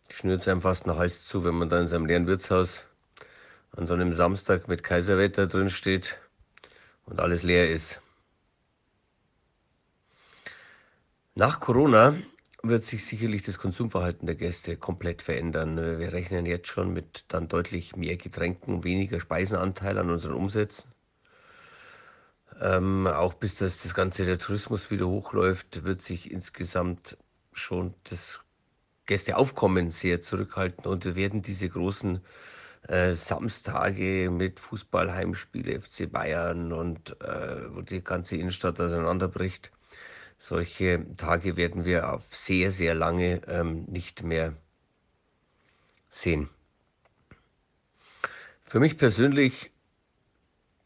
schnürt 0.09 0.40
es 0.40 0.49
einem 0.49 0.62
fast 0.62 0.87
den 0.87 0.97
Hals 0.97 1.26
zu, 1.26 1.45
wenn 1.45 1.54
man 1.54 1.69
da 1.69 1.78
in 1.78 1.87
seinem 1.87 2.07
leeren 2.07 2.26
Wirtshaus 2.26 2.85
an 3.73 3.87
so 3.87 3.92
einem 3.92 4.14
Samstag 4.14 4.69
mit 4.69 4.83
Kaiserwetter 4.83 5.47
drin 5.47 5.69
steht 5.69 6.19
und 7.04 7.21
alles 7.21 7.42
leer 7.42 7.71
ist. 7.71 8.00
Nach 11.35 11.61
Corona 11.61 12.16
wird 12.62 12.85
sich 12.85 13.05
sicherlich 13.07 13.43
das 13.43 13.59
Konsumverhalten 13.59 14.26
der 14.26 14.37
Gäste 14.37 14.76
komplett 14.76 15.23
verändern. 15.23 15.76
Wir 15.76 16.12
rechnen 16.12 16.47
jetzt 16.47 16.69
schon 16.69 16.93
mit 16.93 17.25
dann 17.29 17.49
deutlich 17.49 17.97
mehr 17.97 18.17
Getränken, 18.17 18.85
weniger 18.85 19.21
Speisenanteil 19.21 19.99
an 19.99 20.11
unseren 20.11 20.35
Umsätzen. 20.35 20.93
Ähm, 22.61 23.07
auch 23.07 23.35
bis 23.35 23.57
das, 23.57 23.83
das 23.83 23.95
Ganze 23.95 24.26
der 24.26 24.38
Tourismus 24.38 24.90
wieder 24.90 25.09
hochläuft, 25.09 25.85
wird 25.85 26.02
sich 26.02 26.31
insgesamt 26.31 27.17
schon 27.52 27.95
das 28.05 28.40
Gästeaufkommen 29.07 29.90
sehr 29.90 30.21
zurückhalten 30.21 30.87
und 30.87 31.05
wir 31.05 31.17
werden 31.17 31.43
diese 31.43 31.69
großen 31.69 32.21
äh, 32.87 33.14
Samstage 33.14 34.31
mit 34.31 34.61
Fußballheimspiele 34.61 35.81
FC 35.81 36.11
Bayern 36.11 36.73
und 36.73 37.21
äh, 37.21 37.75
wo 37.75 37.81
die 37.81 38.05
ganze 38.05 38.37
Innenstadt 38.37 38.81
auseinanderbricht, 38.81 39.73
solche 40.40 41.04
Tage 41.18 41.56
werden 41.56 41.85
wir 41.85 42.12
auf 42.12 42.35
sehr, 42.35 42.70
sehr 42.70 42.94
lange 42.94 43.42
ähm, 43.47 43.85
nicht 43.85 44.23
mehr 44.23 44.54
sehen. 46.09 46.49
Für 48.64 48.80
mich 48.80 48.97
persönlich 48.97 49.70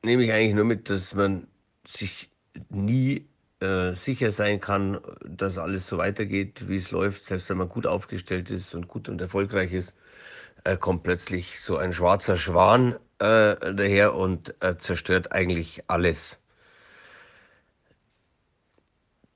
nehme 0.03 0.25
ich 0.25 0.33
eigentlich 0.33 0.55
nur 0.55 0.65
mit, 0.65 0.91
dass 0.91 1.15
man 1.15 1.47
sich 1.85 2.31
nie 2.69 3.29
äh, 3.61 3.93
sicher 3.93 4.33
sein 4.33 4.61
kann, 4.61 5.01
dass 5.25 5.57
alles 5.57 5.89
so 5.89 5.99
weitergeht, 5.99 6.69
wie 6.69 6.77
es 6.77 6.91
läuft. 6.91 7.25
Selbst 7.25 7.49
wenn 7.49 7.59
man 7.59 7.69
gut 7.69 7.87
aufgestellt 7.87 8.51
ist 8.51 8.75
und 8.75 8.89
gut 8.89 9.09
und 9.09 9.21
erfolgreich 9.21 9.73
ist, 9.73 9.95
äh, 10.65 10.77
kommt 10.77 11.05
plötzlich 11.05 11.61
so 11.61 11.77
ein 11.77 11.93
schwarzer 11.93 12.37
Schwan 12.37 12.95
äh, 13.21 13.75
daher 13.75 14.15
und 14.15 14.53
äh, 14.61 14.77
zerstört 14.79 15.31
eigentlich 15.31 15.85
alles. 15.87 16.41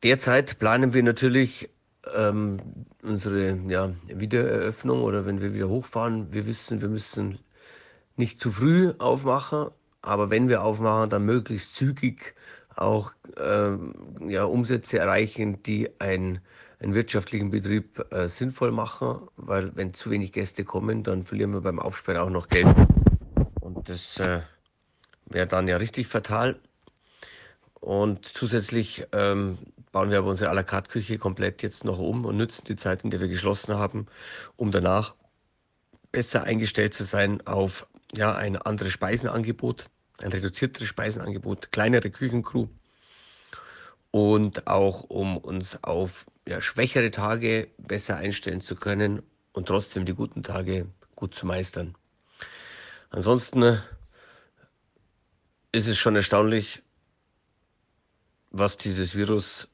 Derzeit 0.05 0.61
planen 0.61 0.95
wir 0.95 1.03
natürlich 1.03 1.71
ähm, 2.15 2.61
unsere 3.03 3.59
ja, 3.69 3.93
Wiedereröffnung 4.07 5.03
oder 5.03 5.27
wenn 5.27 5.41
wir 5.41 5.55
wieder 5.55 5.69
hochfahren. 5.69 6.33
Wir 6.33 6.47
wissen, 6.47 6.81
wir 6.81 6.89
müssen 6.89 7.41
nicht 8.17 8.41
zu 8.41 8.51
früh 8.51 8.93
aufmachen, 8.99 9.71
aber 10.01 10.31
wenn 10.31 10.49
wir 10.49 10.63
aufmachen, 10.63 11.11
dann 11.11 11.25
möglichst 11.25 11.75
zügig 11.75 12.35
auch 12.77 13.13
ähm, 13.37 13.95
ja, 14.29 14.45
Umsätze 14.45 15.01
erreichen, 15.01 15.65
die 15.65 15.91
ein, 16.01 16.41
einen 16.79 16.95
wirtschaftlichen 16.95 17.51
Betrieb 17.51 18.05
äh, 18.13 18.29
sinnvoll 18.29 18.71
machen, 18.71 19.29
weil 19.37 19.75
wenn 19.75 19.95
zu 19.95 20.11
wenig 20.11 20.33
Gäste 20.33 20.65
kommen, 20.65 21.03
dann 21.03 21.25
verlieren 21.25 21.53
wir 21.53 21.61
beim 21.61 21.81
Aufsperren 21.81 22.21
auch 22.21 22.31
noch 22.31 22.49
Geld. 22.49 22.69
Und 23.61 23.89
das 23.89 24.19
äh, 24.19 24.43
wäre 25.27 25.49
dann 25.49 25.67
ja 25.67 25.77
richtig 25.77 26.07
fatal. 26.07 26.61
Und 27.81 28.27
zusätzlich 28.27 29.07
ähm, 29.13 29.59
bauen 29.93 30.11
wir 30.11 30.19
aber 30.19 30.31
unsere 30.31 30.51
à 30.51 30.55
la 30.55 30.63
carte 30.63 30.91
Küche 30.91 31.19
komplett 31.19 31.63
jetzt 31.63 31.85
noch 31.85 31.99
um 31.99 32.25
und 32.25 32.37
nutzen 32.37 32.65
die 32.67 32.77
Zeit, 32.77 33.05
in 33.05 33.11
der 33.11 33.21
wir 33.21 33.29
geschlossen 33.29 33.75
haben, 33.75 34.07
um 34.57 34.71
danach 34.71 35.15
besser 36.13 36.45
eingestellt 36.45 36.95
zu 36.95 37.05
sein 37.05 37.47
auf 37.47 37.87
ja, 38.17 38.35
ein 38.35 38.57
anderes 38.57 38.93
Speisenangebot, 38.93 39.87
ein 40.19 40.33
reduzierteres 40.33 40.89
Speisenangebot, 40.89 41.73
kleinere 41.73 42.11
Küchencrew 42.11 42.69
und 44.11 44.67
auch 44.67 45.05
um 45.05 45.37
uns 45.37 45.83
auf 45.83 46.27
ja, 46.47 46.61
schwächere 46.61 47.11
Tage 47.11 47.69
besser 47.79 48.17
einstellen 48.17 48.61
zu 48.61 48.77
können 48.77 49.23
und 49.53 49.69
trotzdem 49.69 50.05
die 50.05 50.15
guten 50.15 50.43
Tage 50.43 50.87
gut 51.15 51.35
zu 51.35 51.47
meistern. 51.47 51.95
Ansonsten 53.11 53.83
ist 55.73 55.89
es 55.89 55.99
schon 55.99 56.17
erstaunlich, 56.17 56.83
was 58.51 58.77
dieses 58.77 59.15
Virus 59.15 59.69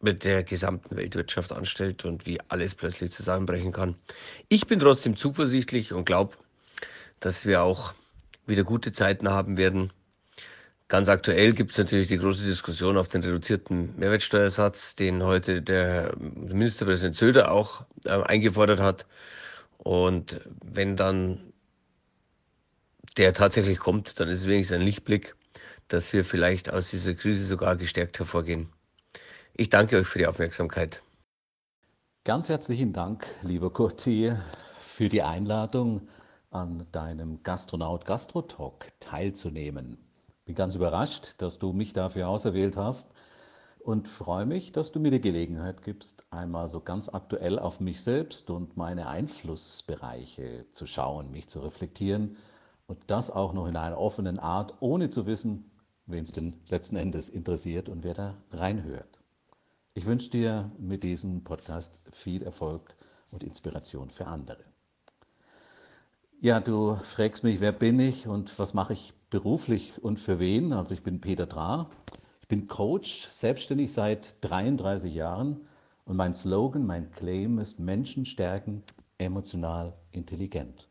mit 0.00 0.24
der 0.24 0.42
gesamten 0.42 0.96
Weltwirtschaft 0.96 1.52
anstellt 1.52 2.04
und 2.04 2.26
wie 2.26 2.40
alles 2.48 2.74
plötzlich 2.74 3.12
zusammenbrechen 3.12 3.72
kann. 3.72 3.96
Ich 4.48 4.66
bin 4.66 4.78
trotzdem 4.78 5.16
zuversichtlich 5.16 5.92
und 5.92 6.04
glaube, 6.04 6.36
dass 7.20 7.46
wir 7.46 7.62
auch 7.62 7.94
wieder 8.46 8.64
gute 8.64 8.92
Zeiten 8.92 9.28
haben 9.28 9.56
werden. 9.56 9.92
Ganz 10.88 11.08
aktuell 11.08 11.52
gibt 11.52 11.72
es 11.72 11.78
natürlich 11.78 12.06
die 12.06 12.18
große 12.18 12.44
Diskussion 12.44 12.96
auf 12.96 13.08
den 13.08 13.22
reduzierten 13.22 13.98
Mehrwertsteuersatz, 13.98 14.94
den 14.94 15.24
heute 15.24 15.62
der 15.62 16.14
Ministerpräsident 16.18 17.16
Söder 17.16 17.50
auch 17.50 17.84
äh, 18.04 18.10
eingefordert 18.10 18.78
hat. 18.78 19.06
Und 19.78 20.40
wenn 20.64 20.96
dann 20.96 21.52
der 23.16 23.32
tatsächlich 23.32 23.78
kommt, 23.78 24.20
dann 24.20 24.28
ist 24.28 24.42
es 24.42 24.46
wenigstens 24.46 24.76
ein 24.76 24.82
Lichtblick 24.82 25.34
dass 25.88 26.12
wir 26.12 26.24
vielleicht 26.24 26.72
aus 26.72 26.90
dieser 26.90 27.14
Krise 27.14 27.44
sogar 27.44 27.76
gestärkt 27.76 28.18
hervorgehen. 28.18 28.68
Ich 29.58 29.70
danke 29.70 29.96
euch 29.96 30.06
für 30.06 30.18
die 30.18 30.26
Aufmerksamkeit. 30.26 31.02
Ganz 32.24 32.50
herzlichen 32.50 32.92
Dank, 32.92 33.26
lieber 33.40 33.72
Kurti, 33.72 34.34
für 34.80 35.08
die 35.08 35.22
Einladung, 35.22 36.08
an 36.50 36.86
deinem 36.92 37.42
Gastronaut 37.42 38.04
Gastrotalk 38.04 38.92
teilzunehmen. 39.00 39.96
Bin 40.44 40.54
ganz 40.54 40.74
überrascht, 40.74 41.36
dass 41.38 41.58
du 41.58 41.72
mich 41.72 41.94
dafür 41.94 42.28
auserwählt 42.28 42.76
hast 42.76 43.14
und 43.78 44.08
freue 44.08 44.44
mich, 44.44 44.72
dass 44.72 44.92
du 44.92 45.00
mir 45.00 45.10
die 45.10 45.22
Gelegenheit 45.22 45.80
gibst, 45.80 46.26
einmal 46.28 46.68
so 46.68 46.80
ganz 46.82 47.08
aktuell 47.08 47.58
auf 47.58 47.80
mich 47.80 48.02
selbst 48.02 48.50
und 48.50 48.76
meine 48.76 49.08
Einflussbereiche 49.08 50.66
zu 50.72 50.84
schauen, 50.84 51.30
mich 51.30 51.48
zu 51.48 51.60
reflektieren 51.60 52.36
und 52.86 52.98
das 53.06 53.30
auch 53.30 53.54
noch 53.54 53.68
in 53.68 53.78
einer 53.78 53.96
offenen 53.96 54.38
Art, 54.38 54.74
ohne 54.80 55.08
zu 55.08 55.24
wissen, 55.24 55.70
wen 56.04 56.24
es 56.24 56.32
denn 56.32 56.52
letzten 56.68 56.96
Endes 56.96 57.30
interessiert 57.30 57.88
und 57.88 58.04
wer 58.04 58.12
da 58.12 58.34
reinhört. 58.50 59.15
Ich 59.96 60.04
wünsche 60.04 60.28
dir 60.28 60.70
mit 60.78 61.04
diesem 61.04 61.42
Podcast 61.42 61.98
viel 62.12 62.42
Erfolg 62.42 62.82
und 63.32 63.42
Inspiration 63.42 64.10
für 64.10 64.26
andere. 64.26 64.62
Ja, 66.42 66.60
du 66.60 66.96
fragst 66.96 67.44
mich, 67.44 67.60
wer 67.60 67.72
bin 67.72 67.98
ich 67.98 68.26
und 68.26 68.58
was 68.58 68.74
mache 68.74 68.92
ich 68.92 69.14
beruflich 69.30 69.94
und 70.04 70.20
für 70.20 70.38
wen? 70.38 70.74
Also 70.74 70.92
ich 70.92 71.02
bin 71.02 71.22
Peter 71.22 71.46
Drah, 71.46 71.88
ich 72.42 72.48
bin 72.48 72.68
Coach, 72.68 73.28
selbstständig 73.30 73.90
seit 73.90 74.34
33 74.42 75.14
Jahren 75.14 75.62
und 76.04 76.16
mein 76.16 76.34
Slogan, 76.34 76.84
mein 76.84 77.10
Claim 77.12 77.58
ist 77.58 77.80
Menschen 77.80 78.26
stärken, 78.26 78.82
emotional 79.16 79.94
intelligent. 80.12 80.88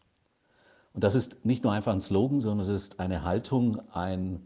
Und 0.93 1.03
das 1.03 1.13
ist 1.13 1.45
nicht 1.45 1.63
nur 1.63 1.73
einfach 1.73 1.93
ein 1.93 2.01
Slogan, 2.01 2.41
sondern 2.41 2.65
es 2.65 2.73
ist 2.85 2.99
eine 2.99 3.23
Haltung, 3.23 3.87
ein, 3.91 4.41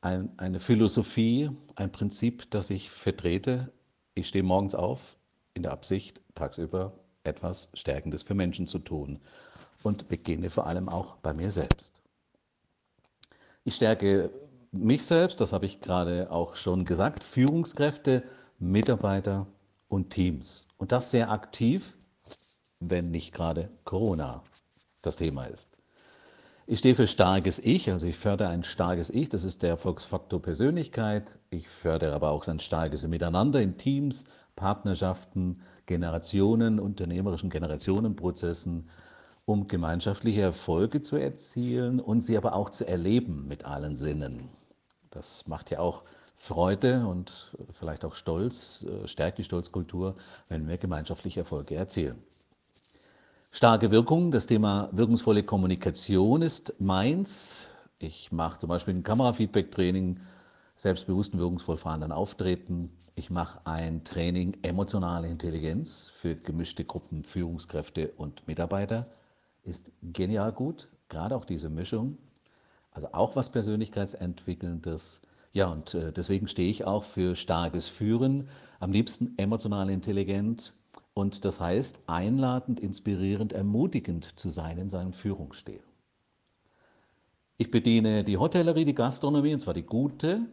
ein, 0.00 0.36
eine 0.38 0.58
Philosophie, 0.58 1.50
ein 1.76 1.92
Prinzip, 1.92 2.50
das 2.50 2.68
ich 2.70 2.90
vertrete. 2.90 3.70
Ich 4.14 4.28
stehe 4.28 4.44
morgens 4.44 4.74
auf 4.74 5.16
in 5.54 5.62
der 5.62 5.72
Absicht, 5.72 6.20
tagsüber 6.34 6.92
etwas 7.24 7.70
Stärkendes 7.74 8.22
für 8.22 8.34
Menschen 8.34 8.66
zu 8.66 8.78
tun 8.78 9.20
und 9.82 10.08
beginne 10.08 10.50
vor 10.50 10.66
allem 10.66 10.88
auch 10.88 11.16
bei 11.16 11.32
mir 11.32 11.50
selbst. 11.50 12.00
Ich 13.64 13.74
stärke 13.76 14.30
mich 14.70 15.06
selbst, 15.06 15.40
das 15.40 15.52
habe 15.52 15.66
ich 15.66 15.80
gerade 15.80 16.30
auch 16.30 16.56
schon 16.56 16.84
gesagt, 16.84 17.24
Führungskräfte, 17.24 18.22
Mitarbeiter 18.58 19.46
und 19.88 20.10
Teams. 20.10 20.68
Und 20.78 20.92
das 20.92 21.10
sehr 21.10 21.30
aktiv, 21.30 21.98
wenn 22.80 23.10
nicht 23.10 23.32
gerade 23.32 23.70
Corona 23.84 24.42
das 25.02 25.16
Thema 25.16 25.44
ist. 25.44 25.81
Ich 26.72 26.78
stehe 26.78 26.94
für 26.94 27.06
starkes 27.06 27.58
Ich, 27.58 27.92
also 27.92 28.06
ich 28.06 28.16
fördere 28.16 28.48
ein 28.48 28.64
starkes 28.64 29.10
Ich, 29.10 29.28
das 29.28 29.44
ist 29.44 29.62
der 29.62 29.68
Erfolgsfaktor 29.68 30.40
Persönlichkeit. 30.40 31.38
Ich 31.50 31.68
fördere 31.68 32.14
aber 32.14 32.30
auch 32.30 32.48
ein 32.48 32.60
starkes 32.60 33.06
Miteinander 33.06 33.60
in 33.60 33.76
Teams, 33.76 34.24
Partnerschaften, 34.56 35.60
Generationen, 35.84 36.80
unternehmerischen 36.80 37.50
Generationenprozessen, 37.50 38.88
um 39.44 39.68
gemeinschaftliche 39.68 40.40
Erfolge 40.40 41.02
zu 41.02 41.16
erzielen 41.16 42.00
und 42.00 42.22
sie 42.22 42.38
aber 42.38 42.54
auch 42.54 42.70
zu 42.70 42.88
erleben 42.88 43.46
mit 43.46 43.66
allen 43.66 43.98
Sinnen. 43.98 44.48
Das 45.10 45.46
macht 45.46 45.70
ja 45.70 45.80
auch 45.80 46.04
Freude 46.36 47.06
und 47.06 47.54
vielleicht 47.72 48.02
auch 48.02 48.14
Stolz, 48.14 48.86
äh, 48.88 49.06
stärkt 49.06 49.36
die 49.36 49.44
Stolzkultur, 49.44 50.14
wenn 50.48 50.66
wir 50.66 50.78
gemeinschaftliche 50.78 51.40
Erfolge 51.40 51.74
erzielen. 51.74 52.22
Starke 53.54 53.90
Wirkung, 53.90 54.30
das 54.30 54.46
Thema 54.46 54.88
wirkungsvolle 54.92 55.42
Kommunikation 55.42 56.40
ist 56.40 56.72
meins. 56.80 57.66
Ich 57.98 58.32
mache 58.32 58.58
zum 58.58 58.70
Beispiel 58.70 58.94
ein 58.94 59.02
Kamerafeedback-Training, 59.02 60.18
selbstbewussten, 60.74 61.38
wirkungsvoll 61.38 61.76
fahrenden 61.76 62.12
Auftreten. 62.12 62.96
Ich 63.14 63.28
mache 63.28 63.60
ein 63.66 64.04
Training 64.04 64.56
emotionale 64.62 65.28
Intelligenz 65.28 66.10
für 66.14 66.34
gemischte 66.34 66.84
Gruppen, 66.84 67.24
Führungskräfte 67.24 68.12
und 68.16 68.48
Mitarbeiter. 68.48 69.04
Ist 69.64 69.90
genial 70.02 70.52
gut, 70.52 70.88
gerade 71.10 71.36
auch 71.36 71.44
diese 71.44 71.68
Mischung. 71.68 72.16
Also 72.90 73.08
auch 73.12 73.36
was 73.36 73.52
Persönlichkeitsentwickelndes. 73.52 75.20
Ja, 75.52 75.66
und 75.66 75.92
äh, 75.92 76.10
deswegen 76.10 76.48
stehe 76.48 76.70
ich 76.70 76.86
auch 76.86 77.04
für 77.04 77.36
starkes 77.36 77.86
Führen, 77.86 78.48
am 78.80 78.92
liebsten 78.92 79.34
emotional 79.36 79.90
intelligent, 79.90 80.72
und 81.14 81.44
das 81.44 81.60
heißt, 81.60 81.98
einladend, 82.06 82.80
inspirierend, 82.80 83.52
ermutigend 83.52 84.38
zu 84.38 84.50
sein 84.50 84.78
in 84.78 84.88
seinem 84.88 85.12
Führungsstil. 85.12 85.80
Ich 87.58 87.70
bediene 87.70 88.24
die 88.24 88.38
Hotellerie, 88.38 88.84
die 88.84 88.94
Gastronomie, 88.94 89.54
und 89.54 89.60
zwar 89.60 89.74
die 89.74 89.84
gute. 89.84 90.46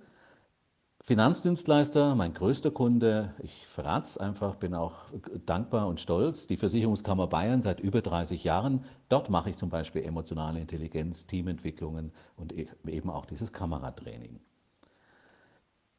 Finanzdienstleister, 1.02 2.14
mein 2.14 2.34
größter 2.34 2.70
Kunde, 2.70 3.34
ich 3.42 3.66
verrate 3.66 4.04
es 4.04 4.18
einfach, 4.18 4.56
bin 4.56 4.76
auch 4.76 5.06
dankbar 5.46 5.88
und 5.88 6.00
stolz. 6.00 6.46
Die 6.46 6.58
Versicherungskammer 6.58 7.26
Bayern 7.26 7.64
seit 7.64 7.80
über 7.80 8.02
30 8.02 8.44
Jahren. 8.44 8.86
Dort 9.08 9.30
mache 9.30 9.50
ich 9.50 9.58
zum 9.58 9.70
Beispiel 9.70 10.04
emotionale 10.04 10.60
Intelligenz, 10.60 11.26
Teamentwicklungen 11.26 12.12
und 12.36 12.54
e-, 12.54 12.68
eben 12.86 13.10
auch 13.10 13.26
dieses 13.26 13.52
Kameratraining 13.54 14.40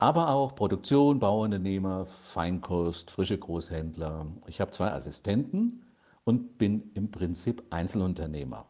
aber 0.00 0.30
auch 0.30 0.54
Produktion, 0.54 1.20
Bauunternehmer, 1.20 2.06
Feinkost, 2.06 3.10
frische 3.10 3.36
Großhändler. 3.36 4.26
Ich 4.46 4.60
habe 4.60 4.70
zwei 4.70 4.92
Assistenten 4.92 5.82
und 6.24 6.56
bin 6.56 6.90
im 6.94 7.10
Prinzip 7.10 7.62
Einzelunternehmer. 7.68 8.64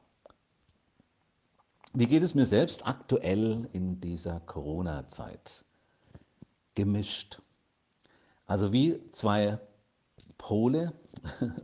Wie 1.93 2.07
geht 2.07 2.25
es 2.25 2.35
mir 2.35 2.47
selbst 2.47 2.87
aktuell 2.87 3.69
in 3.73 4.01
dieser 4.01 4.41
Corona-Zeit? 4.41 5.65
Gemischt. 6.75 7.41
Also 8.47 8.73
wie 8.73 9.01
zwei 9.11 9.61
Pole. 10.37 10.93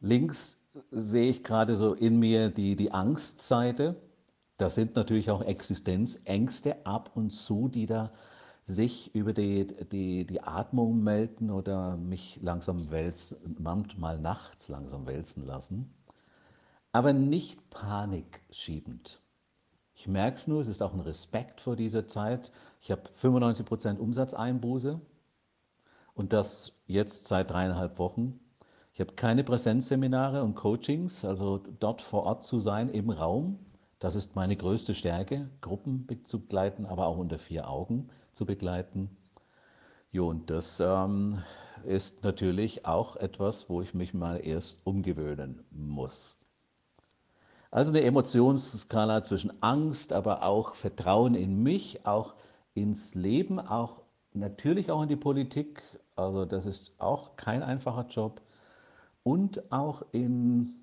Links 0.00 0.62
sehe 0.90 1.30
ich 1.30 1.42
gerade 1.42 1.74
so 1.74 1.94
in 1.94 2.18
mir 2.18 2.50
die, 2.50 2.76
die 2.76 2.92
Angstseite. 2.92 3.96
Das 4.58 4.74
sind 4.74 4.94
natürlich 4.94 5.30
auch 5.30 5.42
Existenzängste 5.42 6.84
ab 6.84 7.12
und 7.14 7.30
zu, 7.30 7.68
die 7.68 7.86
da 7.86 8.10
sich 8.70 9.14
über 9.14 9.32
die, 9.32 9.66
die, 9.66 10.26
die 10.26 10.42
Atmung 10.42 11.02
melden 11.02 11.50
oder 11.50 11.96
mich 11.96 12.38
langsam 12.42 12.90
wälzen, 12.90 13.56
manchmal 13.58 14.18
nachts 14.18 14.68
langsam 14.68 15.06
wälzen 15.06 15.44
lassen, 15.44 15.92
aber 16.92 17.12
nicht 17.12 17.70
panikschiebend. 17.70 19.20
Ich 19.94 20.08
merke 20.08 20.36
es 20.36 20.46
nur, 20.46 20.60
es 20.60 20.68
ist 20.68 20.82
auch 20.82 20.94
ein 20.94 21.00
Respekt 21.00 21.60
vor 21.60 21.76
dieser 21.76 22.06
Zeit. 22.06 22.52
Ich 22.80 22.90
habe 22.90 23.02
95% 23.20 23.98
Umsatzeinbuße 23.98 25.00
und 26.14 26.32
das 26.32 26.72
jetzt 26.86 27.28
seit 27.28 27.50
dreieinhalb 27.50 27.98
Wochen. 27.98 28.40
Ich 28.92 29.00
habe 29.00 29.12
keine 29.12 29.44
Präsenzseminare 29.44 30.42
und 30.42 30.54
Coachings, 30.54 31.24
also 31.24 31.58
dort 31.58 32.02
vor 32.02 32.24
Ort 32.24 32.44
zu 32.44 32.60
sein 32.60 32.88
im 32.88 33.10
Raum. 33.10 33.58
Das 34.00 34.16
ist 34.16 34.34
meine 34.34 34.56
größte 34.56 34.94
Stärke, 34.94 35.50
Gruppen 35.60 36.08
zu 36.24 36.40
begleiten, 36.40 36.86
aber 36.86 37.06
auch 37.06 37.18
unter 37.18 37.38
vier 37.38 37.68
Augen 37.68 38.08
zu 38.32 38.46
begleiten. 38.46 39.14
Jo, 40.10 40.28
und 40.28 40.48
das 40.48 40.80
ähm, 40.80 41.42
ist 41.84 42.24
natürlich 42.24 42.86
auch 42.86 43.16
etwas, 43.16 43.68
wo 43.68 43.82
ich 43.82 43.92
mich 43.92 44.14
mal 44.14 44.36
erst 44.38 44.86
umgewöhnen 44.86 45.62
muss. 45.70 46.38
Also 47.70 47.92
eine 47.92 48.00
Emotionsskala 48.00 49.22
zwischen 49.22 49.62
Angst, 49.62 50.14
aber 50.14 50.44
auch 50.44 50.74
Vertrauen 50.74 51.34
in 51.34 51.62
mich, 51.62 52.06
auch 52.06 52.34
ins 52.72 53.14
Leben, 53.14 53.60
auch 53.60 54.00
natürlich 54.32 54.90
auch 54.90 55.02
in 55.02 55.10
die 55.10 55.16
Politik. 55.16 55.82
Also 56.16 56.46
das 56.46 56.64
ist 56.64 56.92
auch 56.96 57.36
kein 57.36 57.62
einfacher 57.62 58.06
Job. 58.08 58.40
Und 59.22 59.70
auch 59.70 60.06
in 60.12 60.79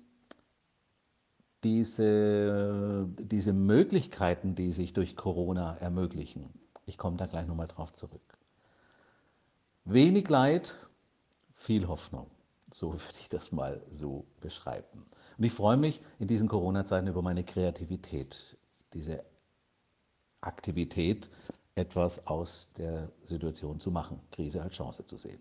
diese, 1.64 3.08
diese 3.18 3.52
Möglichkeiten, 3.52 4.54
die 4.54 4.72
sich 4.72 4.92
durch 4.92 5.16
Corona 5.16 5.76
ermöglichen. 5.78 6.50
Ich 6.86 6.98
komme 6.98 7.16
da 7.16 7.26
gleich 7.26 7.46
nochmal 7.46 7.68
drauf 7.68 7.92
zurück. 7.92 8.38
Wenig 9.84 10.28
Leid, 10.28 10.76
viel 11.54 11.88
Hoffnung. 11.88 12.30
So 12.70 12.92
würde 12.92 13.18
ich 13.20 13.28
das 13.28 13.52
mal 13.52 13.82
so 13.90 14.26
beschreiben. 14.40 15.04
Und 15.36 15.44
ich 15.44 15.52
freue 15.52 15.76
mich 15.76 16.02
in 16.18 16.28
diesen 16.28 16.48
Corona-Zeiten 16.48 17.06
über 17.06 17.22
meine 17.22 17.44
Kreativität, 17.44 18.56
diese 18.92 19.24
Aktivität, 20.40 21.30
etwas 21.74 22.26
aus 22.26 22.68
der 22.76 23.10
Situation 23.22 23.80
zu 23.80 23.90
machen, 23.90 24.20
Krise 24.32 24.62
als 24.62 24.74
Chance 24.74 25.06
zu 25.06 25.16
sehen. 25.16 25.40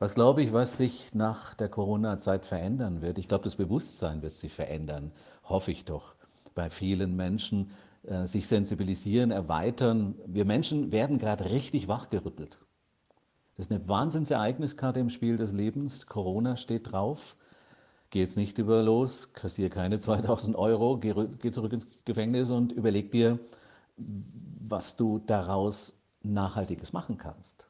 Was 0.00 0.14
glaube 0.14 0.42
ich, 0.42 0.54
was 0.54 0.78
sich 0.78 1.10
nach 1.12 1.52
der 1.52 1.68
Corona-Zeit 1.68 2.46
verändern 2.46 3.02
wird? 3.02 3.18
Ich 3.18 3.28
glaube, 3.28 3.44
das 3.44 3.56
Bewusstsein 3.56 4.22
wird 4.22 4.32
sich 4.32 4.50
verändern, 4.50 5.12
hoffe 5.44 5.72
ich 5.72 5.84
doch, 5.84 6.14
bei 6.54 6.70
vielen 6.70 7.16
Menschen, 7.16 7.70
äh, 8.04 8.26
sich 8.26 8.48
sensibilisieren, 8.48 9.30
erweitern. 9.30 10.14
Wir 10.24 10.46
Menschen 10.46 10.90
werden 10.90 11.18
gerade 11.18 11.50
richtig 11.50 11.86
wachgerüttelt. 11.86 12.58
Das 13.58 13.66
ist 13.66 13.72
eine 13.72 13.86
Wahnsinnsereigniskarte 13.86 15.00
im 15.00 15.10
Spiel 15.10 15.36
des 15.36 15.52
Lebens. 15.52 16.06
Corona 16.06 16.56
steht 16.56 16.90
drauf. 16.90 17.36
Geh 18.08 18.20
jetzt 18.20 18.38
nicht 18.38 18.56
über 18.56 18.82
los, 18.82 19.34
kassier 19.34 19.68
keine 19.68 20.00
2000 20.00 20.56
Euro, 20.56 20.96
geh, 20.96 21.12
geh 21.42 21.50
zurück 21.50 21.74
ins 21.74 22.06
Gefängnis 22.06 22.48
und 22.48 22.72
überleg 22.72 23.12
dir, 23.12 23.38
was 23.98 24.96
du 24.96 25.18
daraus 25.18 26.02
Nachhaltiges 26.22 26.94
machen 26.94 27.18
kannst. 27.18 27.69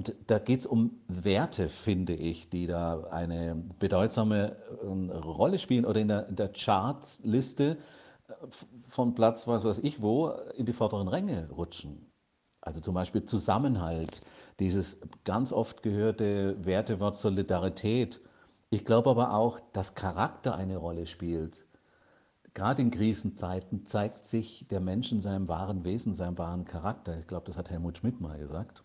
Und 0.00 0.14
da 0.28 0.38
geht 0.38 0.60
es 0.60 0.66
um 0.66 0.98
Werte, 1.08 1.68
finde 1.68 2.14
ich, 2.14 2.48
die 2.48 2.66
da 2.66 3.02
eine 3.10 3.62
bedeutsame 3.78 4.56
ähm, 4.82 5.10
Rolle 5.10 5.58
spielen 5.58 5.84
oder 5.84 6.00
in 6.00 6.08
der, 6.08 6.26
in 6.26 6.36
der 6.36 6.48
Chartsliste 6.48 7.76
äh, 8.28 8.32
von 8.88 9.14
Platz, 9.14 9.46
was 9.46 9.62
weiß 9.62 9.80
ich 9.80 10.00
wo, 10.00 10.30
in 10.56 10.64
die 10.64 10.72
vorderen 10.72 11.06
Ränge 11.06 11.50
rutschen. 11.50 12.10
Also 12.62 12.80
zum 12.80 12.94
Beispiel 12.94 13.24
Zusammenhalt, 13.24 14.22
dieses 14.58 15.02
ganz 15.24 15.52
oft 15.52 15.82
gehörte 15.82 16.56
Wertewort 16.64 17.18
Solidarität. 17.18 18.20
Ich 18.70 18.86
glaube 18.86 19.10
aber 19.10 19.34
auch, 19.34 19.60
dass 19.74 19.94
Charakter 19.94 20.54
eine 20.54 20.78
Rolle 20.78 21.06
spielt. 21.06 21.66
Gerade 22.54 22.80
in 22.80 22.90
Krisenzeiten 22.90 23.84
zeigt 23.84 24.24
sich 24.24 24.66
der 24.68 24.80
Mensch 24.80 25.12
in 25.12 25.20
seinem 25.20 25.46
wahren 25.48 25.84
Wesen, 25.84 26.14
seinem 26.14 26.38
wahren 26.38 26.64
Charakter. 26.64 27.18
Ich 27.18 27.26
glaube, 27.26 27.44
das 27.44 27.58
hat 27.58 27.68
Helmut 27.68 27.98
Schmidt 27.98 28.18
mal 28.18 28.38
gesagt. 28.38 28.82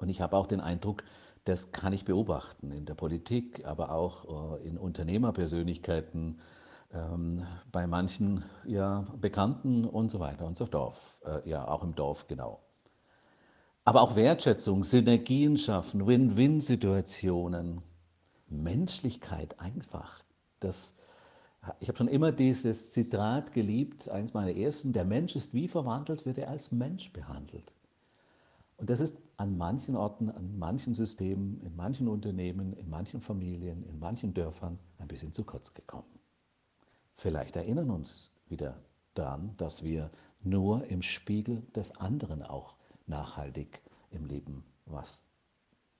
Und 0.00 0.08
ich 0.08 0.20
habe 0.20 0.36
auch 0.36 0.46
den 0.46 0.60
Eindruck, 0.60 1.04
das 1.44 1.72
kann 1.72 1.92
ich 1.92 2.04
beobachten 2.04 2.72
in 2.72 2.86
der 2.86 2.94
Politik, 2.94 3.66
aber 3.66 3.92
auch 3.92 4.58
äh, 4.58 4.66
in 4.66 4.78
Unternehmerpersönlichkeiten, 4.78 6.40
ähm, 6.92 7.46
bei 7.70 7.86
manchen 7.86 8.42
ja, 8.64 9.06
Bekannten 9.20 9.84
und 9.84 10.10
so 10.10 10.18
weiter 10.18 10.46
und 10.46 10.56
so 10.56 10.66
Dorf, 10.66 11.18
äh, 11.24 11.48
ja 11.48 11.68
auch 11.68 11.82
im 11.82 11.94
Dorf 11.94 12.26
genau. 12.28 12.60
Aber 13.84 14.00
auch 14.02 14.16
Wertschätzung, 14.16 14.84
Synergien 14.84 15.56
schaffen, 15.56 16.06
Win-Win-Situationen, 16.06 17.82
Menschlichkeit 18.48 19.60
einfach. 19.60 20.22
Das, 20.60 20.98
ich 21.78 21.88
habe 21.88 21.98
schon 21.98 22.08
immer 22.08 22.32
dieses 22.32 22.90
Zitat 22.90 23.52
geliebt, 23.52 24.08
eines 24.08 24.34
meiner 24.34 24.56
ersten, 24.56 24.92
der 24.92 25.04
Mensch 25.04 25.36
ist 25.36 25.54
wie 25.54 25.68
verwandelt, 25.68 26.24
wird 26.26 26.38
er 26.38 26.48
als 26.48 26.72
Mensch 26.72 27.12
behandelt. 27.12 27.72
Und 28.80 28.88
das 28.88 29.00
ist 29.00 29.20
an 29.36 29.58
manchen 29.58 29.94
Orten, 29.94 30.30
an 30.30 30.58
manchen 30.58 30.94
Systemen, 30.94 31.60
in 31.60 31.76
manchen 31.76 32.08
Unternehmen, 32.08 32.72
in 32.72 32.88
manchen 32.88 33.20
Familien, 33.20 33.84
in 33.84 33.98
manchen 33.98 34.32
Dörfern 34.32 34.78
ein 34.98 35.06
bisschen 35.06 35.34
zu 35.34 35.44
kurz 35.44 35.74
gekommen. 35.74 36.08
Vielleicht 37.14 37.56
erinnern 37.56 37.90
uns 37.90 38.34
wieder 38.48 38.78
daran, 39.12 39.52
dass 39.58 39.84
wir 39.84 40.08
nur 40.42 40.86
im 40.86 41.02
Spiegel 41.02 41.60
des 41.76 41.94
anderen 41.98 42.42
auch 42.42 42.74
nachhaltig 43.06 43.82
im 44.10 44.24
Leben 44.24 44.64
was 44.86 45.26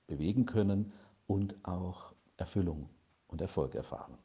bewegen 0.06 0.46
können 0.46 0.92
und 1.26 1.54
auch 1.62 2.14
Erfüllung 2.38 2.88
und 3.28 3.42
Erfolg 3.42 3.74
erfahren. 3.74 4.16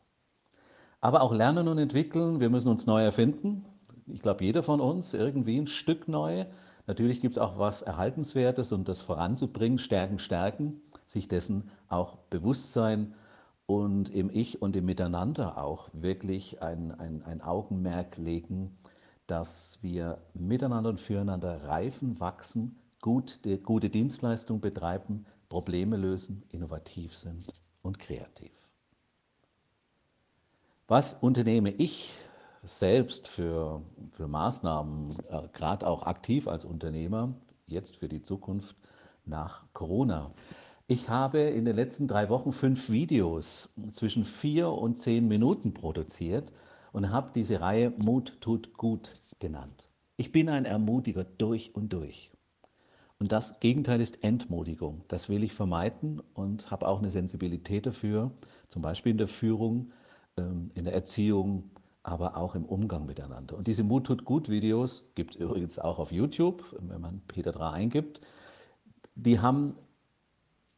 Aber 1.02 1.22
auch 1.22 1.34
lernen 1.34 1.68
und 1.68 1.78
entwickeln, 1.78 2.40
wir 2.40 2.50
müssen 2.50 2.70
uns 2.70 2.86
neu 2.86 3.04
erfinden. 3.04 3.66
Ich 4.08 4.22
glaube, 4.22 4.46
jeder 4.46 4.64
von 4.64 4.80
uns 4.80 5.14
irgendwie 5.14 5.60
ein 5.60 5.68
Stück 5.68 6.08
neu 6.08 6.46
Natürlich 6.88 7.22
gibt 7.22 7.36
es 7.36 7.38
auch 7.38 7.58
was 7.58 7.82
Erhaltenswertes 7.82 8.72
und 8.72 8.88
das 8.88 9.02
voranzubringen, 9.02 9.80
stärken, 9.80 10.20
stärken, 10.20 10.82
sich 11.06 11.28
dessen 11.28 11.72
auch 11.90 12.18
bewusst 12.30 12.74
sein 12.74 13.14
und 13.66 14.10
im 14.10 14.30
Ich 14.30 14.62
und 14.62 14.76
im 14.76 14.86
Miteinander 14.86 15.58
auch 15.58 15.90
wirklich 15.94 16.62
ein, 16.62 16.92
ein, 16.92 17.24
ein 17.24 17.42
Augenmerk 17.42 18.18
legen, 18.18 18.78
dass 19.28 19.80
wir 19.82 20.20
miteinander 20.34 20.92
und 20.92 21.02
füreinander 21.02 21.64
reifen, 21.64 22.20
wachsen, 22.20 22.78
gut, 23.02 23.40
gute 23.64 23.90
Dienstleistung 23.90 24.62
betreiben, 24.62 25.26
Probleme 25.50 25.98
lösen, 25.98 26.44
innovativ 26.50 27.16
sind 27.16 27.48
und 27.82 27.98
kreativ. 27.98 28.52
Was 30.88 31.16
unternehme 31.16 31.72
ich 31.72 32.12
selbst 32.66 33.28
für, 33.28 33.82
für 34.12 34.28
Maßnahmen, 34.28 35.10
äh, 35.30 35.48
gerade 35.54 35.88
auch 35.88 36.04
aktiv 36.04 36.48
als 36.48 36.66
Unternehmer, 36.66 37.34
jetzt 37.68 37.98
für 37.98 38.10
die 38.10 38.22
Zukunft 38.22 38.76
nach 39.26 39.64
Corona? 39.74 40.30
Ich 40.88 41.10
habe 41.10 41.40
in 41.40 41.66
den 41.66 41.76
letzten 41.76 42.08
drei 42.08 42.30
Wochen 42.30 42.52
fünf 42.52 42.90
Videos 42.90 43.74
zwischen 43.92 44.24
vier 44.24 44.70
und 44.70 45.00
zehn 45.00 45.28
Minuten 45.28 45.74
produziert 45.74 46.52
und 46.92 47.12
habe 47.12 47.32
diese 47.34 47.60
Reihe 47.60 47.92
Mut 48.04 48.38
tut 48.40 48.78
gut 48.78 49.10
genannt. 49.40 49.90
Ich 50.18 50.32
bin 50.32 50.48
ein 50.48 50.66
Ermutiger 50.66 51.24
durch 51.24 51.74
und 51.74 51.92
durch. 51.92 52.32
Und 53.18 53.32
das 53.32 53.60
Gegenteil 53.60 54.02
ist 54.02 54.24
Entmutigung. 54.24 55.04
Das 55.08 55.30
will 55.30 55.44
ich 55.44 55.54
vermeiden 55.54 56.22
und 56.34 56.70
habe 56.70 56.88
auch 56.88 57.00
eine 57.00 57.10
Sensibilität 57.10 57.86
dafür, 57.86 58.32
zum 58.70 58.82
Beispiel 58.82 59.12
in 59.12 59.18
der 59.18 59.28
Führung, 59.28 59.92
ähm, 60.38 60.72
in 60.76 60.86
der 60.86 60.94
Erziehung, 60.94 61.72
aber 62.06 62.38
auch 62.38 62.54
im 62.54 62.66
Umgang 62.66 63.08
miteinander. 63.08 63.58
Und 63.58 63.66
diese 63.66 63.84
Mut 63.84 64.06
tut 64.06 64.26
gut 64.26 64.48
Videos 64.48 65.10
gibt 65.16 65.36
es 65.36 65.42
übrigens 65.42 65.80
auch 65.80 65.98
auf 65.98 66.12
YouTube, 66.12 66.64
wenn 66.80 67.02
man 67.02 67.22
Peter 67.28 67.52
Dra 67.52 67.72
eingibt. 67.72 68.22
Die 69.16 69.40
haben 69.40 69.76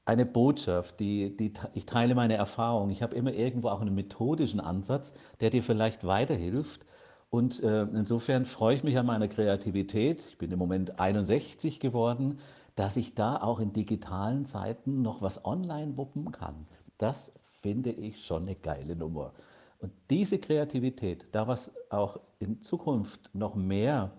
eine 0.05 0.25
Botschaft, 0.25 1.01
die, 1.01 1.35
die, 1.35 1.51
ich 1.73 1.85
teile 1.85 2.15
meine 2.15 2.35
Erfahrung. 2.35 2.89
Ich 2.91 3.03
habe 3.03 3.13
immer 3.13 3.33
irgendwo 3.33 3.67
auch 3.67 3.81
einen 3.81 3.93
methodischen 3.93 4.61
Ansatz, 4.61 5.13
der 5.41 5.49
dir 5.49 5.63
vielleicht 5.63 6.05
weiterhilft. 6.07 6.85
Und 7.29 7.61
äh, 7.61 7.81
insofern 7.81 8.45
freue 8.45 8.77
ich 8.77 8.85
mich 8.85 8.97
an 8.97 9.05
meiner 9.05 9.27
Kreativität. 9.27 10.23
Ich 10.29 10.37
bin 10.37 10.49
im 10.53 10.59
Moment 10.59 10.97
61 10.97 11.81
geworden, 11.81 12.39
dass 12.77 12.95
ich 12.95 13.15
da 13.15 13.35
auch 13.35 13.59
in 13.59 13.73
digitalen 13.73 14.45
Zeiten 14.45 15.01
noch 15.01 15.21
was 15.21 15.43
online 15.43 15.97
wuppen 15.97 16.31
kann. 16.31 16.67
Das 16.97 17.33
finde 17.61 17.91
ich 17.91 18.23
schon 18.23 18.43
eine 18.43 18.55
geile 18.55 18.95
Nummer. 18.95 19.33
Und 19.79 19.93
diese 20.09 20.39
Kreativität, 20.39 21.27
da 21.31 21.47
was 21.47 21.71
auch 21.89 22.19
in 22.39 22.61
Zukunft 22.61 23.29
noch 23.33 23.55
mehr 23.55 24.11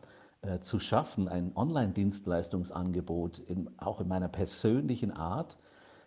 äh, 0.43 0.61
zu 0.61 0.79
schaffen, 0.79 1.29
ein 1.29 1.57
Online-Dienstleistungsangebot, 1.57 3.39
in, 3.41 3.71
auch 3.79 4.01
in 4.01 4.09
meiner 4.09 4.29
persönlichen 4.29 5.11
Art, 5.11 5.59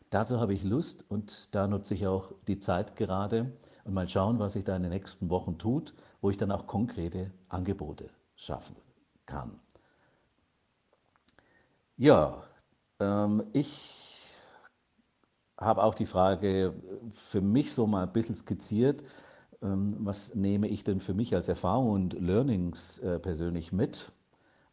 dazu 0.09 0.39
habe 0.39 0.53
ich 0.53 0.63
Lust 0.63 1.03
und 1.09 1.53
da 1.53 1.67
nutze 1.67 1.95
ich 1.95 2.07
auch 2.07 2.31
die 2.47 2.59
Zeit 2.59 2.95
gerade 2.95 3.51
und 3.83 3.93
mal 3.93 4.07
schauen, 4.07 4.39
was 4.39 4.53
sich 4.53 4.63
da 4.63 4.75
in 4.75 4.83
den 4.83 4.91
nächsten 4.91 5.29
Wochen 5.29 5.57
tut, 5.57 5.93
wo 6.21 6.29
ich 6.29 6.37
dann 6.37 6.51
auch 6.51 6.67
konkrete 6.67 7.31
Angebote 7.49 8.09
schaffen 8.35 8.75
kann. 9.25 9.59
Ja, 11.97 12.43
ähm, 12.99 13.43
ich 13.53 14.25
habe 15.57 15.83
auch 15.83 15.93
die 15.93 16.05
Frage 16.05 16.73
für 17.13 17.41
mich 17.41 17.73
so 17.73 17.85
mal 17.85 18.03
ein 18.03 18.13
bisschen 18.13 18.35
skizziert, 18.35 19.03
was 19.61 20.33
nehme 20.33 20.67
ich 20.67 20.83
denn 20.83 20.99
für 20.99 21.13
mich 21.13 21.35
als 21.35 21.47
Erfahrung 21.47 21.91
und 21.91 22.13
Learnings 22.13 22.99
äh, 22.99 23.19
persönlich 23.19 23.71
mit? 23.71 24.11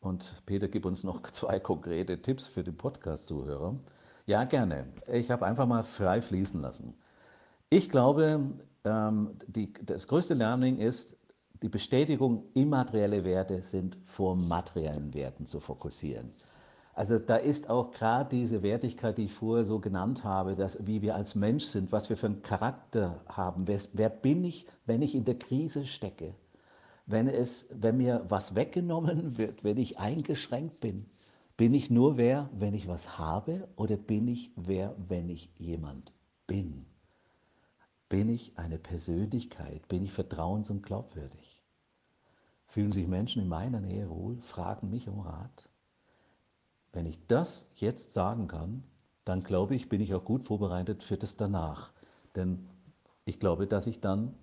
Und 0.00 0.42
Peter, 0.46 0.68
gib 0.68 0.86
uns 0.86 1.04
noch 1.04 1.22
zwei 1.32 1.60
konkrete 1.60 2.22
Tipps 2.22 2.46
für 2.46 2.64
den 2.64 2.76
Podcast-Zuhörer. 2.76 3.76
Ja, 4.26 4.44
gerne. 4.44 4.86
Ich 5.12 5.30
habe 5.30 5.46
einfach 5.46 5.66
mal 5.66 5.84
frei 5.84 6.22
fließen 6.22 6.60
lassen. 6.60 6.94
Ich 7.70 7.90
glaube, 7.90 8.40
ähm, 8.84 9.30
die, 9.46 9.72
das 9.84 10.08
größte 10.08 10.34
Learning 10.34 10.78
ist, 10.78 11.16
die 11.62 11.68
Bestätigung, 11.68 12.44
immaterielle 12.54 13.24
Werte 13.24 13.62
sind 13.62 13.98
vor 14.04 14.36
materiellen 14.36 15.12
Werten 15.12 15.46
zu 15.46 15.60
fokussieren. 15.60 16.30
Also 16.98 17.20
da 17.20 17.36
ist 17.36 17.70
auch 17.70 17.92
gerade 17.92 18.28
diese 18.30 18.64
Wertigkeit, 18.64 19.18
die 19.18 19.26
ich 19.26 19.32
vorher 19.32 19.64
so 19.64 19.78
genannt 19.78 20.24
habe, 20.24 20.56
dass, 20.56 20.84
wie 20.84 21.00
wir 21.00 21.14
als 21.14 21.36
Mensch 21.36 21.66
sind, 21.66 21.92
was 21.92 22.10
wir 22.10 22.16
für 22.16 22.26
einen 22.26 22.42
Charakter 22.42 23.20
haben. 23.28 23.68
Wer, 23.68 23.78
wer 23.92 24.08
bin 24.08 24.42
ich, 24.42 24.66
wenn 24.84 25.00
ich 25.00 25.14
in 25.14 25.24
der 25.24 25.38
Krise 25.38 25.86
stecke? 25.86 26.34
Wenn, 27.06 27.28
es, 27.28 27.68
wenn 27.72 27.98
mir 27.98 28.24
was 28.28 28.56
weggenommen 28.56 29.38
wird, 29.38 29.62
wenn 29.62 29.76
ich 29.76 30.00
eingeschränkt 30.00 30.80
bin? 30.80 31.06
Bin 31.56 31.72
ich 31.72 31.88
nur 31.88 32.16
wer, 32.16 32.50
wenn 32.52 32.74
ich 32.74 32.88
was 32.88 33.16
habe 33.16 33.68
oder 33.76 33.96
bin 33.96 34.26
ich 34.26 34.50
wer, 34.56 34.96
wenn 34.96 35.28
ich 35.28 35.50
jemand 35.56 36.12
bin? 36.48 36.84
Bin 38.08 38.28
ich 38.28 38.58
eine 38.58 38.76
Persönlichkeit? 38.76 39.86
Bin 39.86 40.02
ich 40.02 40.10
vertrauens- 40.10 40.72
und 40.72 40.82
glaubwürdig? 40.82 41.62
Fühlen 42.66 42.90
sich 42.90 43.06
Menschen 43.06 43.42
in 43.42 43.48
meiner 43.48 43.78
Nähe 43.78 44.10
wohl, 44.10 44.42
fragen 44.42 44.90
mich 44.90 45.06
um 45.06 45.20
Rat? 45.20 45.67
Wenn 46.98 47.06
ich 47.06 47.24
das 47.28 47.70
jetzt 47.76 48.12
sagen 48.12 48.48
kann, 48.48 48.82
dann 49.24 49.38
glaube 49.38 49.76
ich, 49.76 49.88
bin 49.88 50.00
ich 50.00 50.16
auch 50.16 50.24
gut 50.24 50.42
vorbereitet 50.42 51.04
für 51.04 51.16
das 51.16 51.36
danach. 51.36 51.92
Denn 52.34 52.68
ich 53.24 53.38
glaube, 53.38 53.68
dass 53.68 53.86
ich 53.86 54.00
dann 54.00 54.34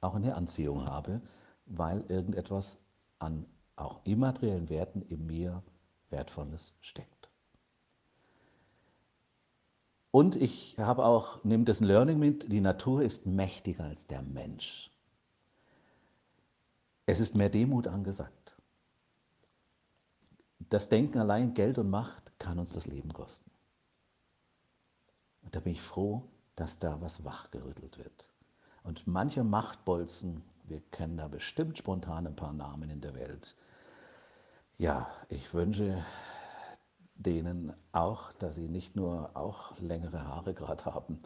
auch 0.00 0.14
eine 0.14 0.36
Anziehung 0.36 0.84
habe, 0.84 1.20
weil 1.66 2.04
irgendetwas 2.08 2.78
an 3.18 3.44
auch 3.74 4.02
immateriellen 4.04 4.68
Werten 4.68 5.02
in 5.02 5.26
mir 5.26 5.64
Wertvolles 6.10 6.76
steckt. 6.80 7.28
Und 10.12 10.36
ich 10.36 10.78
habe 10.78 11.04
auch, 11.04 11.42
nehme 11.42 11.64
das 11.64 11.80
Learning 11.80 12.20
mit, 12.20 12.52
die 12.52 12.60
Natur 12.60 13.02
ist 13.02 13.26
mächtiger 13.26 13.82
als 13.82 14.06
der 14.06 14.22
Mensch. 14.22 14.92
Es 17.06 17.18
ist 17.18 17.36
mehr 17.36 17.50
Demut 17.50 17.88
angesagt 17.88 18.59
das 20.68 20.88
Denken 20.88 21.18
allein, 21.18 21.54
Geld 21.54 21.78
und 21.78 21.90
Macht 21.90 22.38
kann 22.38 22.58
uns 22.58 22.72
das 22.72 22.86
Leben 22.86 23.12
kosten. 23.12 23.50
Und 25.42 25.54
da 25.54 25.60
bin 25.60 25.72
ich 25.72 25.82
froh, 25.82 26.24
dass 26.56 26.78
da 26.78 27.00
was 27.00 27.24
wachgerüttelt 27.24 27.98
wird. 27.98 28.28
Und 28.82 29.06
mancher 29.06 29.44
Machtbolzen, 29.44 30.42
wir 30.64 30.80
kennen 30.90 31.16
da 31.16 31.28
bestimmt 31.28 31.78
spontan 31.78 32.26
ein 32.26 32.36
paar 32.36 32.52
Namen 32.52 32.90
in 32.90 33.00
der 33.00 33.14
Welt. 33.14 33.56
Ja, 34.78 35.10
ich 35.28 35.52
wünsche 35.52 36.04
denen 37.14 37.74
auch, 37.92 38.32
dass 38.34 38.54
sie 38.54 38.68
nicht 38.68 38.96
nur 38.96 39.30
auch 39.34 39.78
längere 39.78 40.24
Haare 40.24 40.54
gerade 40.54 40.84
haben, 40.86 41.22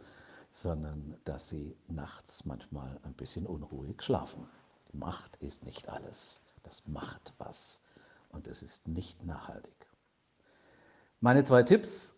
sondern 0.49 1.15
dass 1.23 1.49
sie 1.49 1.77
nachts 1.87 2.45
manchmal 2.45 2.99
ein 3.03 3.13
bisschen 3.13 3.45
unruhig 3.45 4.01
schlafen. 4.01 4.47
Macht 4.93 5.35
ist 5.37 5.65
nicht 5.65 5.89
alles. 5.89 6.41
Das 6.63 6.87
macht 6.87 7.33
was 7.37 7.84
und 8.35 8.47
es 8.47 8.61
ist 8.61 8.87
nicht 8.87 9.23
nachhaltig. 9.25 9.73
Meine 11.19 11.43
zwei 11.43 11.63
Tipps. 11.63 12.11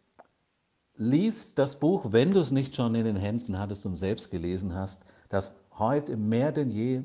Lies 1.00 1.54
das 1.54 1.78
Buch, 1.78 2.12
wenn 2.12 2.32
du 2.32 2.40
es 2.40 2.52
nicht 2.52 2.74
schon 2.74 2.96
in 2.96 3.06
den 3.06 3.16
Händen 3.16 3.60
hattest 3.60 3.86
und 3.86 3.96
selbst 3.96 4.32
gelesen 4.32 4.74
hast, 4.74 5.06
das 5.30 5.54
heute 5.78 6.18
mehr 6.18 6.52
denn 6.52 6.72
je 6.72 7.04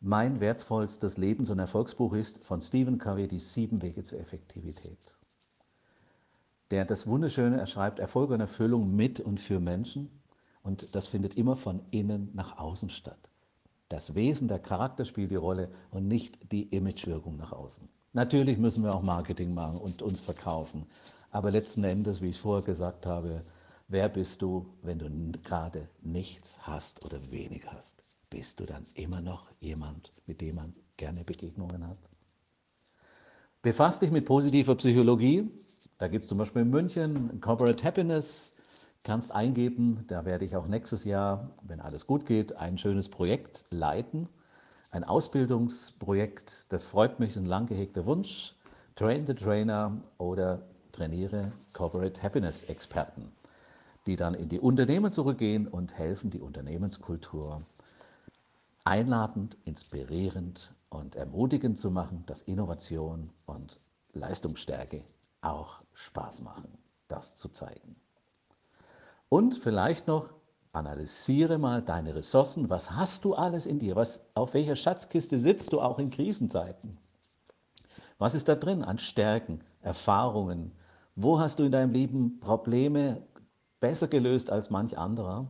mein 0.00 0.40
wertvollstes 0.40 1.18
Lebens- 1.18 1.50
und 1.50 1.60
Erfolgsbuch 1.60 2.14
ist, 2.14 2.44
von 2.44 2.60
Stephen 2.60 2.98
Covey, 2.98 3.28
Die 3.28 3.38
sieben 3.38 3.80
Wege 3.80 4.02
zur 4.02 4.18
Effektivität. 4.18 5.16
Der 6.72 6.84
das 6.84 7.06
Wunderschöne, 7.06 7.60
er 7.60 7.66
schreibt 7.66 8.00
Erfolg 8.00 8.30
und 8.30 8.40
Erfüllung 8.40 8.96
mit 8.96 9.20
und 9.20 9.38
für 9.38 9.60
Menschen 9.60 10.10
und 10.64 10.96
das 10.96 11.06
findet 11.06 11.36
immer 11.36 11.56
von 11.56 11.80
innen 11.92 12.30
nach 12.34 12.58
außen 12.58 12.90
statt. 12.90 13.30
Das 13.88 14.16
Wesen, 14.16 14.48
der 14.48 14.58
Charakter 14.58 15.04
spielt 15.04 15.30
die 15.30 15.36
Rolle 15.36 15.70
und 15.90 16.08
nicht 16.08 16.50
die 16.50 16.64
Imagewirkung 16.74 17.36
nach 17.36 17.52
außen. 17.52 17.88
Natürlich 18.14 18.58
müssen 18.58 18.84
wir 18.84 18.94
auch 18.94 19.02
Marketing 19.02 19.54
machen 19.54 19.78
und 19.78 20.02
uns 20.02 20.20
verkaufen. 20.20 20.86
Aber 21.30 21.50
letzten 21.50 21.82
Endes, 21.84 22.20
wie 22.20 22.28
ich 22.28 22.38
vorher 22.38 22.64
gesagt 22.64 23.06
habe, 23.06 23.40
wer 23.88 24.10
bist 24.10 24.42
du, 24.42 24.66
wenn 24.82 24.98
du 24.98 25.08
gerade 25.42 25.88
nichts 26.02 26.58
hast 26.66 27.02
oder 27.06 27.18
wenig 27.30 27.62
hast? 27.72 28.04
Bist 28.28 28.60
du 28.60 28.64
dann 28.64 28.84
immer 28.94 29.22
noch 29.22 29.46
jemand, 29.60 30.12
mit 30.26 30.42
dem 30.42 30.56
man 30.56 30.74
gerne 30.98 31.24
Begegnungen 31.24 31.86
hat? 31.88 31.98
Befasst 33.62 34.02
dich 34.02 34.10
mit 34.10 34.26
positiver 34.26 34.74
Psychologie. 34.74 35.50
Da 35.96 36.08
gibt 36.08 36.24
es 36.24 36.28
zum 36.28 36.36
Beispiel 36.36 36.62
in 36.62 36.70
München 36.70 37.40
Corporate 37.40 37.82
Happiness. 37.82 38.54
Kannst 39.04 39.34
eingeben, 39.34 40.04
da 40.08 40.26
werde 40.26 40.44
ich 40.44 40.54
auch 40.54 40.66
nächstes 40.66 41.04
Jahr, 41.04 41.50
wenn 41.62 41.80
alles 41.80 42.06
gut 42.06 42.26
geht, 42.26 42.58
ein 42.58 42.76
schönes 42.76 43.08
Projekt 43.08 43.64
leiten 43.70 44.28
ein 44.92 45.04
Ausbildungsprojekt, 45.04 46.66
das 46.68 46.84
freut 46.84 47.18
mich, 47.18 47.36
ein 47.36 47.46
lang 47.46 47.66
gehegter 47.66 48.04
Wunsch. 48.04 48.54
Train 48.94 49.26
the 49.26 49.32
Trainer 49.32 50.02
oder 50.18 50.62
trainiere 50.92 51.50
Corporate 51.72 52.22
Happiness 52.22 52.64
Experten, 52.64 53.32
die 54.06 54.16
dann 54.16 54.34
in 54.34 54.50
die 54.50 54.60
Unternehmen 54.60 55.10
zurückgehen 55.10 55.66
und 55.66 55.94
helfen, 55.94 56.30
die 56.30 56.42
Unternehmenskultur 56.42 57.62
einladend, 58.84 59.56
inspirierend 59.64 60.74
und 60.90 61.14
ermutigend 61.14 61.78
zu 61.78 61.90
machen, 61.90 62.24
dass 62.26 62.42
Innovation 62.42 63.30
und 63.46 63.78
Leistungsstärke 64.12 65.02
auch 65.40 65.82
Spaß 65.94 66.42
machen, 66.42 66.68
das 67.08 67.34
zu 67.34 67.48
zeigen. 67.48 67.96
Und 69.30 69.54
vielleicht 69.54 70.06
noch 70.06 70.34
Analysiere 70.72 71.58
mal 71.58 71.82
deine 71.82 72.14
Ressourcen. 72.14 72.70
Was 72.70 72.92
hast 72.92 73.24
du 73.24 73.34
alles 73.34 73.66
in 73.66 73.78
dir? 73.78 73.94
Was, 73.94 74.26
auf 74.34 74.54
welcher 74.54 74.74
Schatzkiste 74.74 75.38
sitzt 75.38 75.72
du 75.72 75.80
auch 75.80 75.98
in 75.98 76.10
Krisenzeiten? 76.10 76.96
Was 78.18 78.34
ist 78.34 78.48
da 78.48 78.54
drin 78.54 78.82
an 78.82 78.98
Stärken, 78.98 79.60
Erfahrungen? 79.82 80.72
Wo 81.14 81.38
hast 81.38 81.58
du 81.58 81.64
in 81.64 81.72
deinem 81.72 81.92
Leben 81.92 82.40
Probleme 82.40 83.22
besser 83.80 84.08
gelöst 84.08 84.48
als 84.48 84.70
manch 84.70 84.96
anderer? 84.96 85.46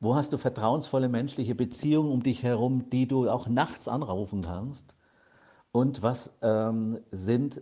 Wo 0.00 0.14
hast 0.14 0.32
du 0.32 0.38
vertrauensvolle 0.38 1.08
menschliche 1.08 1.54
Beziehungen 1.54 2.10
um 2.10 2.22
dich 2.22 2.42
herum, 2.42 2.88
die 2.88 3.06
du 3.06 3.28
auch 3.28 3.48
nachts 3.48 3.86
anrufen 3.86 4.42
kannst? 4.42 4.94
Und 5.72 6.02
was 6.02 6.38
ähm, 6.40 7.00
sind 7.10 7.60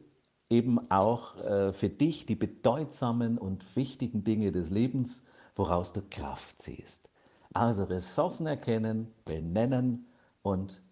eben 0.51 0.79
auch 0.91 1.37
äh, 1.39 1.73
für 1.73 1.89
dich 1.89 2.27
die 2.27 2.35
bedeutsamen 2.37 3.39
und 3.39 3.75
wichtigen 3.75 4.23
Dinge 4.23 4.53
des 4.53 4.71
Lebens, 4.71 5.25
woraus 5.55 5.93
du 5.93 6.03
Kraft 6.11 6.61
ziehst? 6.61 7.11
Also 7.55 7.85
Ressourcen 7.85 8.47
erkennen, 8.47 9.13
benennen 9.25 10.07
und 10.43 10.83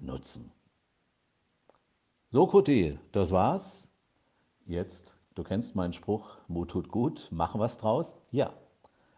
nutzen. 0.00 0.52
So, 2.30 2.46
Kuti, 2.46 2.98
das 3.12 3.30
war's. 3.30 3.88
Jetzt, 4.66 5.14
du 5.34 5.42
kennst 5.42 5.76
meinen 5.76 5.92
Spruch, 5.92 6.38
Mut 6.48 6.70
tut 6.70 6.88
gut, 6.88 7.28
machen 7.30 7.60
was 7.60 7.78
draus. 7.78 8.16
Ja, 8.30 8.52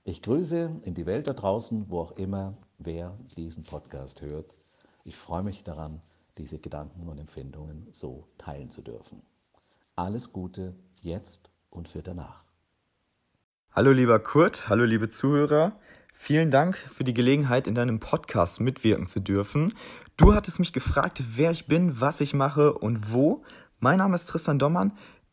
ich 0.04 0.22
grüße 0.22 0.80
in 0.82 0.94
die 0.94 1.06
Welt 1.06 1.26
da 1.26 1.32
draußen, 1.32 1.90
wo 1.90 2.00
auch 2.00 2.12
immer 2.12 2.54
wer 2.78 3.16
diesen 3.36 3.64
Podcast 3.64 4.20
hört. 4.22 4.46
Ich 5.04 5.16
freue 5.16 5.42
mich 5.42 5.64
daran, 5.64 6.00
diese 6.38 6.58
Gedanken 6.58 7.08
und 7.08 7.18
Empfindungen 7.18 7.88
so 7.92 8.28
teilen 8.38 8.70
zu 8.70 8.82
dürfen. 8.82 9.22
Alles 9.96 10.32
Gute 10.32 10.74
jetzt 11.02 11.50
und 11.70 11.88
für 11.88 12.02
danach. 12.02 12.45
Hallo 13.76 13.92
lieber 13.92 14.18
Kurt, 14.20 14.70
hallo 14.70 14.84
liebe 14.84 15.10
Zuhörer. 15.10 15.78
Vielen 16.10 16.50
Dank 16.50 16.78
für 16.78 17.04
die 17.04 17.12
Gelegenheit, 17.12 17.66
in 17.66 17.74
deinem 17.74 18.00
Podcast 18.00 18.58
mitwirken 18.58 19.06
zu 19.06 19.20
dürfen. 19.20 19.74
Du 20.16 20.32
hattest 20.32 20.60
mich 20.60 20.72
gefragt, 20.72 21.22
wer 21.34 21.50
ich 21.50 21.66
bin, 21.66 22.00
was 22.00 22.22
ich 22.22 22.32
mache 22.32 22.72
und 22.72 23.12
wo. 23.12 23.44
Mein 23.78 23.98
Name 23.98 24.14
ist 24.14 24.30
Tristan 24.30 24.58
Dommann. 24.58 24.92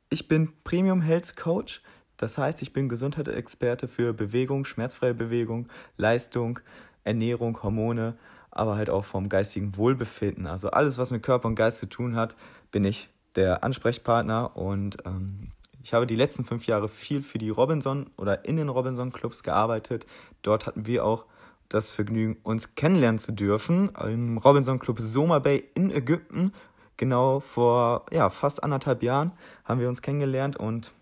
Ich 0.10 0.28
bin 0.28 0.52
Premium 0.66 1.02
Health 1.02 1.38
Coach. 1.38 1.82
Das 2.18 2.38
heißt, 2.38 2.62
ich 2.62 2.74
bin 2.74 2.90
Gesundheitsexperte 2.90 3.88
für 3.88 4.12
Bewegung, 4.12 4.66
schmerzfreie 4.66 5.14
Bewegung, 5.14 5.70
Leistung, 5.96 6.60
Ernährung, 7.06 7.64
Hormone, 7.64 8.18
aber 8.52 8.76
halt 8.76 8.90
auch 8.90 9.06
vom 9.06 9.30
geistigen 9.30 9.78
Wohlbefinden. 9.78 10.48
Also 10.48 10.70
alles, 10.70 10.98
was 10.98 11.12
mit 11.12 11.24
Körper 11.24 11.48
und 11.48 11.56
Geist 11.56 11.78
zu 11.78 11.86
tun 11.86 12.18
hat, 12.18 12.36
bin 12.74 12.84
ich 12.84 13.08
der 13.38 13.64
Ansprechpartner 13.64 14.58
und 14.58 14.98
ähm, 15.06 15.54
ich 15.84 15.94
habe 15.94 16.08
die 16.08 16.16
letzten 16.16 16.46
fünf 16.46 16.66
Jahre 16.66 16.88
viel 16.88 17.22
für 17.22 17.38
die 17.38 17.50
Robinson 17.50 18.10
oder 18.18 18.46
in 18.46 18.56
den 18.56 18.70
Robinson 18.70 19.12
Clubs 19.12 19.44
gearbeitet. 19.44 20.06
Dort 20.42 20.66
hatten 20.66 20.88
wir 20.88 21.06
auch 21.06 21.26
das 21.68 21.92
Vergnügen, 21.92 22.38
uns 22.44 22.76
kennenlernen 22.76 23.20
zu 23.20 23.34
dürfen. 23.34 23.90
Im 23.96 24.38
Robinson 24.38 24.80
Club 24.80 25.00
Soma 25.00 25.40
Bay 25.40 25.64
in 25.76 25.92
Ägypten. 25.92 26.54
Genau 26.96 27.42
vor 27.42 28.06
ja, 28.12 28.30
fast 28.30 28.64
anderthalb 28.64 29.04
Jahren 29.04 29.32
haben 29.66 29.82
wir 29.82 29.90
uns 29.90 30.02
kennengelernt 30.02 30.56
und 30.56 30.94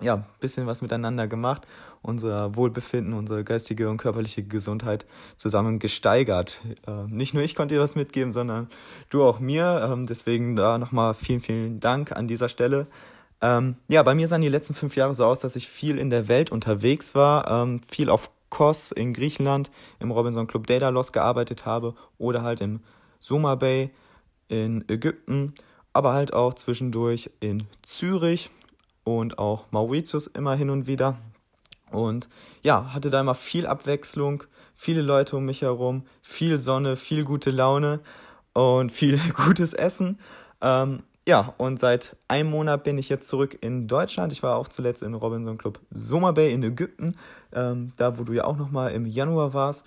ja, 0.00 0.14
ein 0.14 0.24
bisschen 0.40 0.66
was 0.66 0.82
miteinander 0.82 1.26
gemacht, 1.26 1.66
unser 2.02 2.54
Wohlbefinden, 2.54 3.14
unsere 3.14 3.44
geistige 3.44 3.88
und 3.88 3.96
körperliche 3.96 4.42
Gesundheit 4.42 5.06
zusammen 5.36 5.78
gesteigert. 5.78 6.60
Äh, 6.86 7.04
nicht 7.08 7.34
nur 7.34 7.42
ich 7.42 7.54
konnte 7.54 7.74
dir 7.74 7.80
was 7.80 7.96
mitgeben, 7.96 8.32
sondern 8.32 8.68
du 9.10 9.24
auch 9.24 9.40
mir. 9.40 9.88
Ähm, 9.90 10.06
deswegen 10.06 10.54
da 10.54 10.78
nochmal 10.78 11.14
vielen, 11.14 11.40
vielen 11.40 11.80
Dank 11.80 12.12
an 12.12 12.28
dieser 12.28 12.48
Stelle. 12.48 12.86
Ähm, 13.42 13.76
ja, 13.88 14.02
bei 14.02 14.14
mir 14.14 14.28
sahen 14.28 14.40
die 14.40 14.48
letzten 14.48 14.74
fünf 14.74 14.96
Jahre 14.96 15.14
so 15.14 15.24
aus, 15.24 15.40
dass 15.40 15.56
ich 15.56 15.68
viel 15.68 15.98
in 15.98 16.10
der 16.10 16.28
Welt 16.28 16.50
unterwegs 16.50 17.14
war, 17.14 17.50
ähm, 17.50 17.80
viel 17.88 18.08
auf 18.10 18.30
Kos 18.48 18.92
in 18.92 19.12
Griechenland, 19.12 19.70
im 20.00 20.10
Robinson 20.10 20.46
Club 20.46 20.66
Daedalus 20.66 21.12
gearbeitet 21.12 21.66
habe 21.66 21.94
oder 22.18 22.42
halt 22.42 22.60
im 22.60 22.80
Suma 23.20 23.54
Bay 23.54 23.90
in 24.48 24.84
Ägypten, 24.88 25.54
aber 25.92 26.12
halt 26.12 26.32
auch 26.32 26.54
zwischendurch 26.54 27.30
in 27.40 27.64
Zürich 27.82 28.50
und 29.04 29.38
auch 29.38 29.64
Mauritius 29.70 30.26
immer 30.26 30.54
hin 30.54 30.70
und 30.70 30.86
wieder. 30.86 31.18
Und 31.90 32.28
ja, 32.62 32.92
hatte 32.92 33.10
da 33.10 33.20
immer 33.20 33.34
viel 33.34 33.66
Abwechslung, 33.66 34.44
viele 34.74 35.02
Leute 35.02 35.36
um 35.36 35.44
mich 35.44 35.62
herum, 35.62 36.04
viel 36.22 36.58
Sonne, 36.58 36.96
viel 36.96 37.24
gute 37.24 37.50
Laune 37.50 38.00
und 38.52 38.90
viel 38.92 39.18
gutes 39.44 39.72
Essen. 39.74 40.18
Ähm, 40.60 41.02
ja, 41.28 41.54
und 41.58 41.80
seit 41.80 42.16
einem 42.28 42.50
Monat 42.50 42.84
bin 42.84 42.98
ich 42.98 43.08
jetzt 43.08 43.28
zurück 43.28 43.58
in 43.60 43.88
Deutschland. 43.88 44.32
Ich 44.32 44.42
war 44.42 44.56
auch 44.56 44.68
zuletzt 44.68 45.02
in 45.02 45.14
Robinson 45.14 45.58
Club 45.58 45.80
Summer 45.90 46.32
Bay 46.32 46.52
in 46.52 46.62
Ägypten, 46.62 47.16
ähm, 47.52 47.92
da 47.96 48.16
wo 48.16 48.22
du 48.24 48.32
ja 48.32 48.44
auch 48.44 48.56
nochmal 48.56 48.92
im 48.92 49.06
Januar 49.06 49.52
warst. 49.52 49.84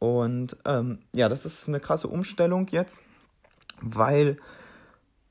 Und 0.00 0.56
ähm, 0.64 0.98
ja, 1.14 1.28
das 1.28 1.46
ist 1.46 1.68
eine 1.68 1.78
krasse 1.78 2.08
Umstellung 2.08 2.66
jetzt, 2.70 3.00
weil 3.80 4.38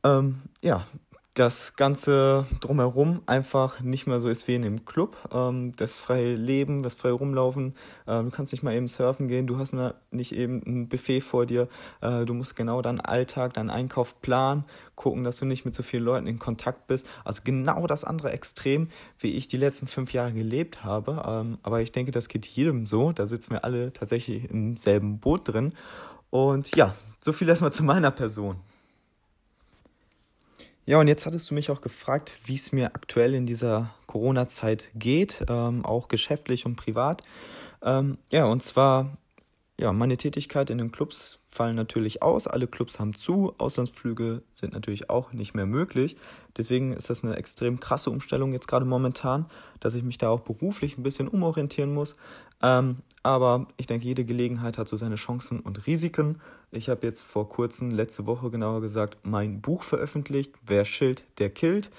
ähm, 0.04 0.44
ja, 0.62 0.86
das 1.36 1.76
Ganze 1.76 2.46
drumherum 2.60 3.22
einfach 3.26 3.82
nicht 3.82 4.08
mehr 4.08 4.20
so 4.20 4.30
ist 4.30 4.48
wie 4.48 4.56
in 4.56 4.64
dem 4.64 4.86
Club. 4.86 5.18
Ähm, 5.32 5.74
das 5.76 6.00
freie 6.00 6.36
Leben, 6.36 6.82
das 6.82 6.96
freie 6.96 7.14
Rumlaufen. 7.14 7.76
Äh, 8.08 8.24
du 8.24 8.32
kannst 8.32 8.52
nicht 8.52 8.64
mal 8.64 8.74
eben 8.74 8.88
surfen 8.88 9.28
gehen, 9.28 9.48
du 9.48 9.58
hast 9.58 9.76
nicht 10.12 10.34
eben 10.34 10.62
ein 10.66 10.90
Buffet 10.90 11.22
vor 11.22 11.46
dir. 11.46 11.68
Äh, 12.02 12.26
du 12.26 12.34
musst 12.34 12.56
genau 12.56 12.82
deinen 12.82 13.00
Alltag, 13.00 13.54
deinen 13.54 13.70
Einkauf 13.70 14.20
planen, 14.22 14.66
gucken, 14.96 15.24
dass 15.24 15.38
du 15.38 15.46
nicht 15.46 15.66
mit 15.66 15.76
so 15.76 15.84
vielen 15.84 16.04
Leuten 16.04 16.28
in 16.28 16.40
Kontakt 16.40 16.88
bist. 16.88 17.08
Also 17.24 17.42
genau 17.44 17.86
das 17.86 18.04
andere 18.04 18.32
Extrem, 18.32 18.90
wie 19.20 19.36
ich 19.38 19.48
die 19.48 19.58
letzten 19.58 19.88
fünf 19.88 20.14
Jahre 20.14 20.34
gelebt 20.34 20.84
habe. 20.84 21.24
Ähm, 21.26 21.60
aber 21.62 21.82
ich 21.82 21.92
denke, 21.92 22.12
das 22.12 22.28
geht 22.28 22.48
jedem 22.48 22.86
so. 22.86 23.12
Da 23.12 23.28
sitzen 23.28 23.52
wir 23.52 23.64
alle 23.64 23.94
tatsächlich 23.94 24.50
im 24.50 24.78
selben 24.78 25.20
Boot 25.20 25.48
drin. 25.48 25.74
Und 26.32 26.76
ja, 26.76 26.96
so 27.20 27.34
viel 27.34 27.48
erstmal 27.48 27.72
zu 27.72 27.84
meiner 27.84 28.12
Person. 28.12 28.58
Ja, 30.90 31.00
und 31.00 31.08
jetzt 31.08 31.28
hattest 31.28 31.48
du 31.52 31.54
mich 31.54 31.70
auch 31.70 31.82
gefragt, 31.82 32.34
wie 32.46 32.56
es 32.56 32.72
mir 32.72 32.96
aktuell 32.96 33.36
in 33.36 33.46
dieser 33.46 33.94
Corona-Zeit 34.08 34.90
geht, 34.96 35.46
ähm, 35.48 35.86
auch 35.86 36.08
geschäftlich 36.08 36.66
und 36.66 36.78
privat. 36.78 37.22
Ähm, 37.84 38.18
ja, 38.32 38.46
und 38.46 38.64
zwar, 38.64 39.16
ja, 39.80 39.94
meine 39.94 40.18
Tätigkeit 40.18 40.72
in 40.72 40.80
den 40.80 40.92
Clubs 40.92 41.38
fallen 41.52 41.76
natürlich 41.76 42.24
aus. 42.24 42.48
Alle 42.48 42.66
Clubs 42.66 43.00
haben 43.00 43.16
zu. 43.16 43.54
Auslandsflüge 43.60 44.42
sind 44.56 44.74
natürlich 44.74 45.12
auch 45.12 45.32
nicht 45.32 45.54
mehr 45.54 45.68
möglich. 45.68 46.18
Deswegen 46.58 46.94
ist 46.94 47.12
das 47.12 47.24
eine 47.24 47.36
extrem 47.36 47.80
krasse 47.80 48.10
Umstellung 48.10 48.52
jetzt 48.52 48.68
gerade 48.68 48.86
momentan, 48.86 49.46
dass 49.80 49.94
ich 49.94 50.02
mich 50.02 50.18
da 50.18 50.30
auch 50.30 50.40
beruflich 50.40 50.98
ein 50.98 51.04
bisschen 51.04 51.28
umorientieren 51.28 51.94
muss. 51.94 52.16
Ähm, 52.64 53.04
aber 53.24 53.68
ich 53.78 53.88
denke, 53.88 54.06
jede 54.06 54.26
Gelegenheit 54.26 54.78
hat 54.78 54.88
so 54.88 54.96
seine 54.96 55.16
Chancen 55.16 55.60
und 55.60 55.88
Risiken. 55.88 56.40
Ich 56.72 56.90
habe 56.90 57.06
jetzt 57.06 57.22
vor 57.24 57.50
kurzem, 57.50 57.92
letzte 57.92 58.26
Woche 58.26 58.50
genauer 58.50 58.82
gesagt, 58.82 59.18
mein 59.24 59.62
Buch 59.62 59.84
veröffentlicht, 59.84 60.54
Wer 60.66 60.86
schilt, 60.86 61.26
der 61.40 61.50
killt, 61.50 61.90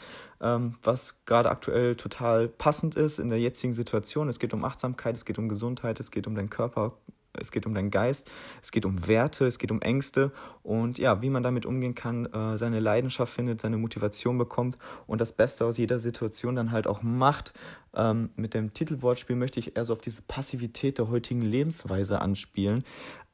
ähm, 0.40 0.76
was 0.83 1.16
gerade 1.26 1.50
aktuell 1.50 1.96
total 1.96 2.48
passend 2.48 2.96
ist 2.96 3.18
in 3.18 3.30
der 3.30 3.40
jetzigen 3.40 3.72
Situation. 3.72 4.28
Es 4.28 4.38
geht 4.38 4.54
um 4.54 4.64
Achtsamkeit, 4.64 5.16
es 5.16 5.24
geht 5.24 5.38
um 5.38 5.48
Gesundheit, 5.48 6.00
es 6.00 6.11
geht 6.11 6.26
um 6.26 6.35
deinen 6.35 6.50
Körper, 6.50 6.92
es 7.38 7.52
geht 7.52 7.66
um 7.66 7.74
deinen 7.74 7.90
Geist, 7.90 8.30
es 8.62 8.72
geht 8.72 8.84
um 8.84 9.06
Werte, 9.06 9.46
es 9.46 9.58
geht 9.58 9.70
um 9.70 9.80
Ängste 9.82 10.32
und 10.62 10.98
ja, 10.98 11.22
wie 11.22 11.30
man 11.30 11.42
damit 11.42 11.66
umgehen 11.66 11.94
kann, 11.94 12.26
äh, 12.26 12.58
seine 12.58 12.80
Leidenschaft 12.80 13.32
findet, 13.32 13.60
seine 13.60 13.76
Motivation 13.76 14.38
bekommt 14.38 14.76
und 15.06 15.20
das 15.20 15.32
Beste 15.32 15.64
aus 15.64 15.78
jeder 15.78 15.98
Situation 15.98 16.56
dann 16.56 16.72
halt 16.72 16.86
auch 16.86 17.02
macht. 17.02 17.52
Ähm, 17.94 18.30
mit 18.36 18.54
dem 18.54 18.72
Titelwortspiel 18.72 19.36
möchte 19.36 19.60
ich 19.60 19.76
eher 19.76 19.84
so 19.84 19.92
auf 19.92 20.00
diese 20.00 20.22
Passivität 20.22 20.98
der 20.98 21.08
heutigen 21.08 21.42
Lebensweise 21.42 22.20
anspielen, 22.20 22.84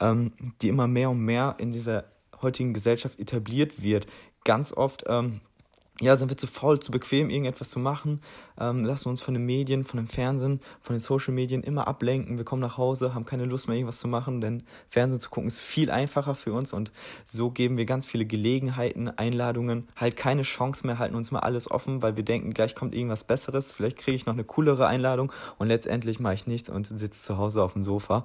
ähm, 0.00 0.32
die 0.62 0.68
immer 0.68 0.86
mehr 0.86 1.10
und 1.10 1.20
mehr 1.20 1.56
in 1.58 1.72
dieser 1.72 2.04
heutigen 2.42 2.74
Gesellschaft 2.74 3.18
etabliert 3.18 3.82
wird. 3.82 4.06
Ganz 4.44 4.72
oft 4.72 5.04
ähm, 5.06 5.40
ja, 6.00 6.16
sind 6.16 6.28
wir 6.28 6.36
zu 6.36 6.46
faul, 6.46 6.78
zu 6.80 6.90
bequem, 6.90 7.30
irgendetwas 7.30 7.70
zu 7.70 7.78
machen, 7.78 8.20
ähm, 8.60 8.84
lassen 8.84 9.08
uns 9.08 9.22
von 9.22 9.34
den 9.34 9.44
Medien, 9.44 9.84
von 9.84 9.96
dem 9.96 10.08
Fernsehen, 10.08 10.60
von 10.80 10.94
den 10.94 11.00
Social 11.00 11.32
Medien 11.32 11.62
immer 11.62 11.88
ablenken. 11.88 12.36
Wir 12.36 12.44
kommen 12.44 12.60
nach 12.60 12.76
Hause, 12.76 13.14
haben 13.14 13.24
keine 13.24 13.46
Lust 13.46 13.68
mehr, 13.68 13.76
irgendwas 13.76 13.98
zu 13.98 14.08
machen, 14.08 14.40
denn 14.40 14.62
Fernsehen 14.90 15.20
zu 15.20 15.30
gucken 15.30 15.48
ist 15.48 15.60
viel 15.60 15.90
einfacher 15.90 16.34
für 16.34 16.52
uns 16.52 16.72
und 16.72 16.92
so 17.24 17.50
geben 17.50 17.76
wir 17.76 17.86
ganz 17.86 18.06
viele 18.06 18.26
Gelegenheiten, 18.26 19.08
Einladungen, 19.08 19.88
halt 19.96 20.16
keine 20.16 20.42
Chance 20.42 20.86
mehr, 20.86 20.98
halten 20.98 21.14
uns 21.14 21.30
mal 21.30 21.40
alles 21.40 21.70
offen, 21.70 22.02
weil 22.02 22.16
wir 22.16 22.24
denken, 22.24 22.50
gleich 22.50 22.74
kommt 22.74 22.94
irgendwas 22.94 23.24
Besseres, 23.24 23.72
vielleicht 23.72 23.96
kriege 23.96 24.16
ich 24.16 24.26
noch 24.26 24.34
eine 24.34 24.44
coolere 24.44 24.86
Einladung 24.86 25.32
und 25.58 25.68
letztendlich 25.68 26.20
mache 26.20 26.34
ich 26.34 26.46
nichts 26.46 26.68
und 26.68 26.86
sitze 26.86 27.22
zu 27.22 27.38
Hause 27.38 27.62
auf 27.62 27.72
dem 27.72 27.82
Sofa 27.82 28.24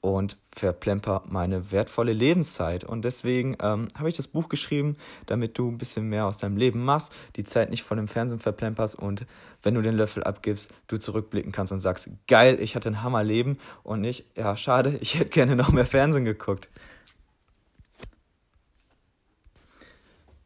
und 0.00 0.36
verplemper 0.54 1.22
meine 1.26 1.72
wertvolle 1.72 2.12
Lebenszeit. 2.12 2.84
Und 2.84 3.04
deswegen 3.04 3.56
ähm, 3.60 3.88
habe 3.96 4.08
ich 4.08 4.16
das 4.16 4.28
Buch 4.28 4.48
geschrieben, 4.48 4.96
damit 5.26 5.58
du 5.58 5.68
ein 5.68 5.78
bisschen 5.78 6.08
mehr 6.08 6.26
aus 6.26 6.38
deinem 6.38 6.56
Leben 6.56 6.84
machst, 6.84 7.12
die 7.36 7.44
Zeit 7.44 7.70
nicht 7.70 7.82
vor 7.82 7.96
dem 7.96 8.08
Fernsehen 8.08 8.40
verplemperst 8.40 8.98
und 8.98 9.26
wenn 9.62 9.74
du 9.74 9.82
den 9.82 9.94
Löffel 9.94 10.24
abgibst, 10.24 10.72
du 10.88 10.98
zurückblicken 10.98 11.52
kannst 11.52 11.72
und 11.72 11.80
sagst, 11.80 12.08
geil, 12.26 12.58
ich 12.60 12.74
hatte 12.74 12.88
ein 12.88 13.02
Hammerleben 13.02 13.58
und 13.82 14.00
nicht, 14.00 14.24
ja, 14.36 14.56
schade, 14.56 14.98
ich 15.00 15.18
hätte 15.18 15.30
gerne 15.30 15.56
noch 15.56 15.70
mehr 15.70 15.86
Fernsehen 15.86 16.24
geguckt. 16.24 16.68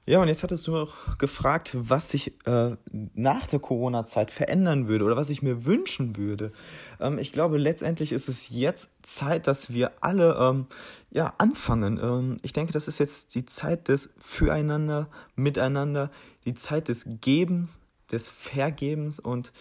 Ja, 0.09 0.23
und 0.23 0.29
jetzt 0.29 0.45
hattest 0.45 0.65
du 0.69 0.77
auch 0.77 1.19
gefragt, 1.19 1.77
was 1.77 2.11
sich 2.11 2.33
äh, 2.47 2.77
nach 3.15 3.49
der 3.49 3.59
Corona-Zeit 3.59 4.31
verändern 4.31 4.87
würde 4.87 5.05
oder 5.05 5.17
was 5.17 5.31
ich 5.31 5.43
mir 5.43 5.65
wünschen 5.65 6.17
würde. 6.17 6.53
Ähm, 7.01 7.19
ich 7.19 7.33
glaube, 7.33 7.59
letztendlich 7.59 8.13
ist 8.13 8.29
es 8.29 8.49
jetzt 8.49 8.89
Zeit, 9.03 9.49
dass 9.49 9.73
wir 9.73 9.91
alle 10.03 10.37
ähm, 10.41 10.67
ja, 11.11 11.35
anfangen. 11.39 11.99
Ähm, 12.01 12.37
ich 12.43 12.53
denke, 12.53 12.73
das 12.73 12.87
ist 12.87 12.99
jetzt 12.99 13.35
die 13.35 13.47
Zeit 13.47 13.89
des 13.89 14.15
Füreinander, 14.21 15.09
Miteinander, 15.35 16.13
die 16.45 16.55
Zeit 16.55 16.87
des 16.87 17.07
Gebens, 17.21 17.81
des 18.13 18.31
Vergebens 18.31 19.19
und 19.19 19.53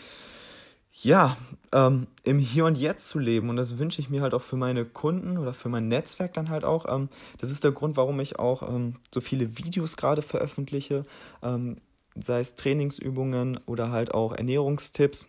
ja, 1.01 1.37
ähm, 1.73 2.07
im 2.23 2.39
Hier 2.39 2.65
und 2.65 2.77
Jetzt 2.77 3.07
zu 3.07 3.19
leben. 3.19 3.49
Und 3.49 3.57
das 3.57 3.77
wünsche 3.77 4.01
ich 4.01 4.09
mir 4.09 4.21
halt 4.21 4.33
auch 4.33 4.41
für 4.41 4.55
meine 4.55 4.85
Kunden 4.85 5.37
oder 5.37 5.53
für 5.53 5.69
mein 5.69 5.87
Netzwerk 5.87 6.33
dann 6.33 6.49
halt 6.49 6.63
auch. 6.63 6.85
Ähm, 6.87 7.09
das 7.37 7.51
ist 7.51 7.63
der 7.63 7.71
Grund, 7.71 7.97
warum 7.97 8.19
ich 8.19 8.39
auch 8.39 8.67
ähm, 8.67 8.95
so 9.13 9.21
viele 9.21 9.57
Videos 9.57 9.97
gerade 9.97 10.21
veröffentliche, 10.21 11.05
ähm, 11.43 11.77
sei 12.15 12.39
es 12.39 12.55
Trainingsübungen 12.55 13.59
oder 13.65 13.91
halt 13.91 14.13
auch 14.13 14.33
Ernährungstipps, 14.33 15.27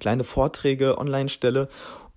kleine 0.00 0.24
Vorträge 0.24 0.96
online 0.96 1.28
stelle, 1.28 1.68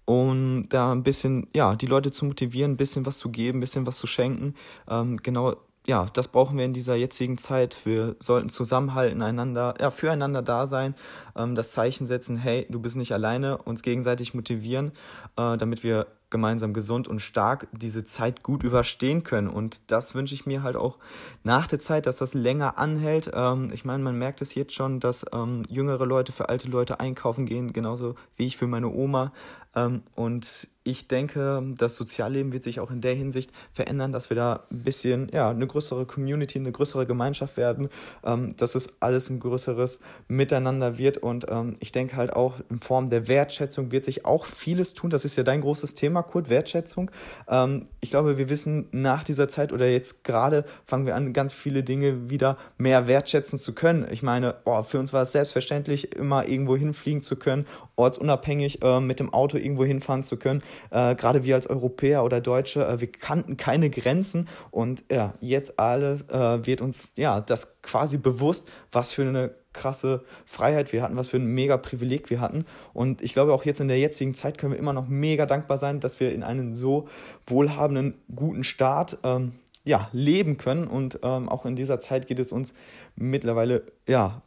um 0.05 0.67
da 0.69 0.91
ein 0.91 1.03
bisschen, 1.03 1.47
ja, 1.53 1.75
die 1.75 1.87
Leute 1.87 2.11
zu 2.11 2.25
motivieren, 2.25 2.71
ein 2.71 2.77
bisschen 2.77 3.05
was 3.05 3.17
zu 3.17 3.29
geben, 3.29 3.57
ein 3.57 3.61
bisschen 3.61 3.85
was 3.85 3.97
zu 3.97 4.07
schenken. 4.07 4.55
Ähm, 4.89 5.17
genau 5.17 5.55
ja, 5.87 6.05
das 6.13 6.27
brauchen 6.27 6.57
wir 6.57 6.65
in 6.65 6.73
dieser 6.73 6.95
jetzigen 6.95 7.37
Zeit. 7.37 7.85
Wir 7.85 8.15
sollten 8.19 8.49
zusammenhalten, 8.49 9.21
einander, 9.21 9.73
ja, 9.79 9.89
füreinander 9.89 10.41
da 10.41 10.67
sein, 10.67 10.95
ähm, 11.35 11.55
das 11.55 11.71
Zeichen 11.71 12.05
setzen, 12.07 12.37
hey, 12.37 12.67
du 12.69 12.79
bist 12.79 12.95
nicht 12.95 13.13
alleine, 13.13 13.57
uns 13.57 13.81
gegenseitig 13.81 14.33
motivieren, 14.33 14.91
äh, 15.37 15.57
damit 15.57 15.83
wir 15.83 16.07
gemeinsam 16.31 16.73
gesund 16.73 17.07
und 17.07 17.19
stark 17.19 17.67
diese 17.71 18.03
Zeit 18.03 18.41
gut 18.41 18.63
überstehen 18.63 19.23
können. 19.23 19.47
Und 19.47 19.91
das 19.91 20.15
wünsche 20.15 20.33
ich 20.33 20.47
mir 20.47 20.63
halt 20.63 20.75
auch 20.75 20.97
nach 21.43 21.67
der 21.67 21.79
Zeit, 21.79 22.07
dass 22.07 22.17
das 22.17 22.33
länger 22.33 22.79
anhält. 22.79 23.29
Ähm, 23.33 23.69
ich 23.73 23.85
meine, 23.85 24.01
man 24.01 24.17
merkt 24.17 24.41
es 24.41 24.55
jetzt 24.55 24.73
schon, 24.73 24.99
dass 24.99 25.25
ähm, 25.31 25.63
jüngere 25.69 26.05
Leute 26.05 26.31
für 26.31 26.49
alte 26.49 26.69
Leute 26.69 26.99
einkaufen 26.99 27.45
gehen, 27.45 27.73
genauso 27.73 28.15
wie 28.35 28.47
ich 28.47 28.57
für 28.57 28.67
meine 28.67 28.89
Oma. 28.89 29.31
Ähm, 29.75 30.03
und 30.15 30.67
ich 30.83 31.07
denke, 31.07 31.63
das 31.77 31.95
Sozialleben 31.95 32.51
wird 32.51 32.63
sich 32.63 32.79
auch 32.79 32.89
in 32.89 33.01
der 33.01 33.13
Hinsicht 33.13 33.51
verändern, 33.71 34.11
dass 34.11 34.29
wir 34.29 34.35
da 34.35 34.63
ein 34.71 34.83
bisschen, 34.83 35.29
ja, 35.31 35.49
eine 35.49 35.67
größere 35.67 36.05
Community, 36.05 36.57
eine 36.57 36.71
größere 36.71 37.05
Gemeinschaft 37.05 37.55
werden, 37.55 37.89
ähm, 38.23 38.55
dass 38.57 38.73
es 38.73 38.95
alles 38.99 39.29
ein 39.29 39.39
größeres 39.39 39.99
Miteinander 40.27 40.97
wird. 40.97 41.17
Und 41.17 41.45
ähm, 41.49 41.77
ich 41.79 41.91
denke 41.91 42.17
halt 42.17 42.33
auch 42.33 42.55
in 42.69 42.79
Form 42.79 43.09
der 43.09 43.27
Wertschätzung 43.27 43.91
wird 43.91 44.05
sich 44.05 44.25
auch 44.25 44.45
vieles 44.45 44.93
tun. 44.93 45.11
Das 45.11 45.23
ist 45.23 45.35
ja 45.35 45.43
dein 45.43 45.61
großes 45.61 45.93
Thema, 45.93 46.20
Kurt, 46.23 46.49
Wertschätzung. 46.49 47.11
Ähm, 47.47 47.87
ich 47.99 48.09
glaube, 48.09 48.37
wir 48.37 48.49
wissen 48.49 48.87
nach 48.91 49.23
dieser 49.23 49.47
Zeit 49.47 49.71
oder 49.71 49.87
jetzt 49.87 50.23
gerade 50.23 50.65
fangen 50.85 51.05
wir 51.05 51.15
an, 51.15 51.33
ganz 51.33 51.53
viele 51.53 51.83
Dinge 51.83 52.29
wieder 52.29 52.57
mehr 52.77 53.07
wertschätzen 53.07 53.59
zu 53.59 53.73
können. 53.73 54.07
Ich 54.11 54.23
meine, 54.23 54.55
oh, 54.65 54.81
für 54.83 54.99
uns 54.99 55.13
war 55.13 55.23
es 55.23 55.31
selbstverständlich, 55.31 56.15
immer 56.15 56.47
irgendwo 56.47 56.75
hinfliegen 56.75 57.21
zu 57.21 57.35
können, 57.35 57.65
ortsunabhängig 57.95 58.81
äh, 58.81 58.99
mit 58.99 59.19
dem 59.19 59.33
Auto 59.33 59.57
irgendwo 59.57 59.85
hinfahren 59.85 60.23
zu 60.23 60.37
können. 60.37 60.61
Äh, 60.89 61.15
Gerade 61.15 61.43
wir 61.43 61.55
als 61.55 61.67
Europäer 61.67 62.23
oder 62.23 62.41
Deutsche, 62.41 62.85
äh, 62.85 62.99
wir 62.99 63.11
kannten 63.11 63.57
keine 63.57 63.89
Grenzen 63.89 64.47
und 64.71 65.03
ja, 65.11 65.33
jetzt 65.39 65.79
alles 65.79 66.23
äh, 66.29 66.65
wird 66.65 66.81
uns 66.81 67.13
ja 67.17 67.41
das 67.41 67.81
quasi 67.81 68.17
bewusst, 68.17 68.69
was 68.91 69.11
für 69.11 69.23
eine 69.23 69.60
krasse 69.73 70.23
Freiheit 70.45 70.93
wir 70.93 71.01
hatten, 71.01 71.15
was 71.15 71.29
für 71.29 71.37
ein 71.37 71.45
mega 71.45 71.77
Privileg 71.77 72.29
wir 72.29 72.41
hatten. 72.41 72.65
Und 72.93 73.21
ich 73.21 73.33
glaube, 73.33 73.53
auch 73.53 73.65
jetzt 73.65 73.81
in 73.81 73.87
der 73.87 73.99
jetzigen 73.99 74.33
Zeit 74.33 74.57
können 74.57 74.73
wir 74.73 74.79
immer 74.79 74.93
noch 74.93 75.07
mega 75.07 75.45
dankbar 75.45 75.77
sein, 75.77 75.99
dass 75.99 76.19
wir 76.19 76.33
in 76.33 76.43
einem 76.43 76.75
so 76.75 77.07
wohlhabenden, 77.47 78.15
guten 78.35 78.63
Staat 78.63 79.17
ähm, 79.23 79.53
ja, 79.83 80.09
leben 80.11 80.57
können. 80.57 80.87
Und 80.87 81.19
ähm, 81.23 81.49
auch 81.49 81.65
in 81.65 81.75
dieser 81.75 81.99
Zeit 81.99 82.27
geht 82.27 82.39
es 82.39 82.51
uns 82.51 82.73
mittlerweile 83.15 83.83
ja 84.07 84.41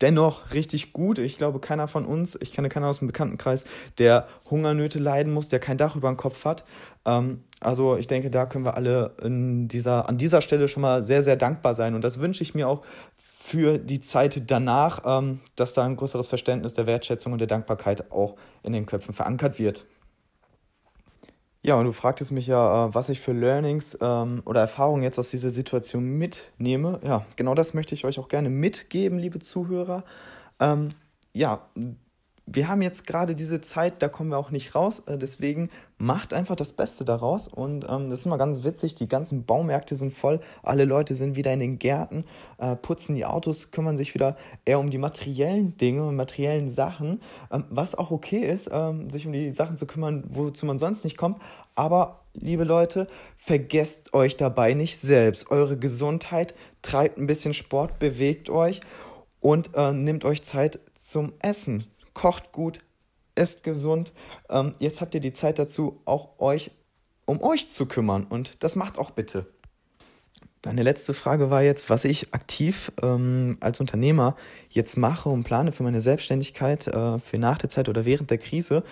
dennoch 0.00 0.52
richtig 0.54 0.92
gut. 0.92 1.18
Ich 1.18 1.36
glaube, 1.36 1.60
keiner 1.60 1.86
von 1.86 2.06
uns, 2.06 2.38
ich 2.40 2.52
kenne 2.52 2.68
keiner 2.68 2.88
aus 2.88 3.00
dem 3.00 3.08
Bekanntenkreis, 3.08 3.64
der 3.98 4.28
Hungernöte 4.50 4.98
leiden 4.98 5.32
muss, 5.32 5.48
der 5.48 5.60
kein 5.60 5.76
Dach 5.76 5.96
über 5.96 6.08
dem 6.08 6.16
Kopf 6.16 6.44
hat. 6.44 6.64
Ähm, 7.04 7.44
also 7.60 7.96
ich 7.98 8.06
denke, 8.06 8.30
da 8.30 8.46
können 8.46 8.64
wir 8.64 8.74
alle 8.74 9.14
dieser, 9.22 10.08
an 10.08 10.16
dieser 10.16 10.40
Stelle 10.40 10.68
schon 10.68 10.80
mal 10.80 11.02
sehr, 11.02 11.22
sehr 11.22 11.36
dankbar 11.36 11.74
sein. 11.74 11.94
Und 11.94 12.02
das 12.02 12.20
wünsche 12.20 12.42
ich 12.42 12.54
mir 12.54 12.66
auch 12.68 12.82
für 13.50 13.78
die 13.78 14.00
Zeit 14.00 14.48
danach, 14.48 15.02
ähm, 15.04 15.40
dass 15.56 15.72
da 15.72 15.84
ein 15.84 15.96
größeres 15.96 16.28
Verständnis 16.28 16.72
der 16.72 16.86
Wertschätzung 16.86 17.32
und 17.32 17.40
der 17.40 17.48
Dankbarkeit 17.48 18.12
auch 18.12 18.36
in 18.62 18.72
den 18.72 18.86
Köpfen 18.86 19.12
verankert 19.12 19.58
wird. 19.58 19.86
Ja, 21.62 21.74
und 21.74 21.84
du 21.84 21.92
fragtest 21.92 22.30
mich 22.30 22.46
ja, 22.46 22.86
äh, 22.86 22.94
was 22.94 23.08
ich 23.08 23.18
für 23.18 23.32
Learnings 23.32 23.98
ähm, 24.00 24.42
oder 24.46 24.60
Erfahrungen 24.60 25.02
jetzt 25.02 25.18
aus 25.18 25.30
dieser 25.30 25.50
Situation 25.50 26.04
mitnehme. 26.04 27.00
Ja, 27.04 27.26
genau 27.34 27.54
das 27.54 27.74
möchte 27.74 27.94
ich 27.94 28.04
euch 28.04 28.20
auch 28.20 28.28
gerne 28.28 28.50
mitgeben, 28.50 29.18
liebe 29.18 29.40
Zuhörer. 29.40 30.04
Ähm, 30.60 30.90
ja, 31.32 31.66
wir 32.52 32.68
haben 32.68 32.82
jetzt 32.82 33.06
gerade 33.06 33.36
diese 33.36 33.60
Zeit, 33.60 34.02
da 34.02 34.08
kommen 34.08 34.30
wir 34.30 34.38
auch 34.38 34.50
nicht 34.50 34.74
raus. 34.74 35.04
Äh, 35.06 35.18
deswegen 35.18 35.70
macht 35.98 36.34
einfach 36.34 36.56
das 36.56 36.72
Beste 36.72 37.04
daraus. 37.04 37.46
Und 37.46 37.86
ähm, 37.88 38.10
das 38.10 38.20
ist 38.20 38.26
immer 38.26 38.38
ganz 38.38 38.64
witzig. 38.64 38.96
Die 38.96 39.08
ganzen 39.08 39.44
Baumärkte 39.44 39.94
sind 39.94 40.12
voll. 40.12 40.40
Alle 40.62 40.84
Leute 40.84 41.14
sind 41.14 41.36
wieder 41.36 41.52
in 41.52 41.60
den 41.60 41.78
Gärten, 41.78 42.24
äh, 42.58 42.74
putzen 42.74 43.14
die 43.14 43.24
Autos, 43.24 43.70
kümmern 43.70 43.96
sich 43.96 44.14
wieder 44.14 44.36
eher 44.64 44.80
um 44.80 44.90
die 44.90 44.98
materiellen 44.98 45.76
Dinge 45.76 46.04
und 46.04 46.16
materiellen 46.16 46.68
Sachen. 46.68 47.20
Ähm, 47.52 47.64
was 47.70 47.94
auch 47.94 48.10
okay 48.10 48.40
ist, 48.40 48.68
ähm, 48.72 49.10
sich 49.10 49.26
um 49.26 49.32
die 49.32 49.52
Sachen 49.52 49.76
zu 49.76 49.86
kümmern, 49.86 50.24
wozu 50.28 50.66
man 50.66 50.80
sonst 50.80 51.04
nicht 51.04 51.16
kommt. 51.16 51.40
Aber 51.76 52.22
liebe 52.34 52.64
Leute, 52.64 53.06
vergesst 53.36 54.12
euch 54.12 54.36
dabei 54.36 54.74
nicht 54.74 55.00
selbst. 55.00 55.52
Eure 55.52 55.76
Gesundheit, 55.76 56.54
treibt 56.82 57.16
ein 57.18 57.28
bisschen 57.28 57.54
Sport, 57.54 58.00
bewegt 58.00 58.50
euch 58.50 58.80
und 59.38 59.70
äh, 59.74 59.92
nehmt 59.92 60.24
euch 60.24 60.42
Zeit 60.42 60.80
zum 60.94 61.32
Essen 61.38 61.84
kocht 62.20 62.52
gut, 62.52 62.80
esst 63.34 63.64
gesund. 63.64 64.12
Ähm, 64.50 64.74
jetzt 64.78 65.00
habt 65.00 65.14
ihr 65.14 65.20
die 65.20 65.32
Zeit 65.32 65.58
dazu, 65.58 66.02
auch 66.04 66.38
euch 66.38 66.70
um 67.24 67.42
euch 67.42 67.70
zu 67.70 67.86
kümmern 67.86 68.24
und 68.24 68.62
das 68.62 68.76
macht 68.76 68.98
auch 68.98 69.12
bitte. 69.12 69.46
Deine 70.62 70.82
letzte 70.82 71.14
Frage 71.14 71.48
war 71.48 71.62
jetzt, 71.62 71.88
was 71.88 72.04
ich 72.04 72.34
aktiv 72.34 72.92
ähm, 73.02 73.56
als 73.60 73.80
Unternehmer 73.80 74.36
jetzt 74.68 74.98
mache 74.98 75.30
und 75.30 75.42
plane 75.42 75.72
für 75.72 75.82
meine 75.82 76.02
Selbstständigkeit, 76.02 76.86
äh, 76.86 77.18
für 77.18 77.38
nach 77.38 77.56
der 77.56 77.70
Zeit 77.70 77.88
oder 77.88 78.04
während 78.04 78.30
der 78.30 78.36
Krise. 78.36 78.82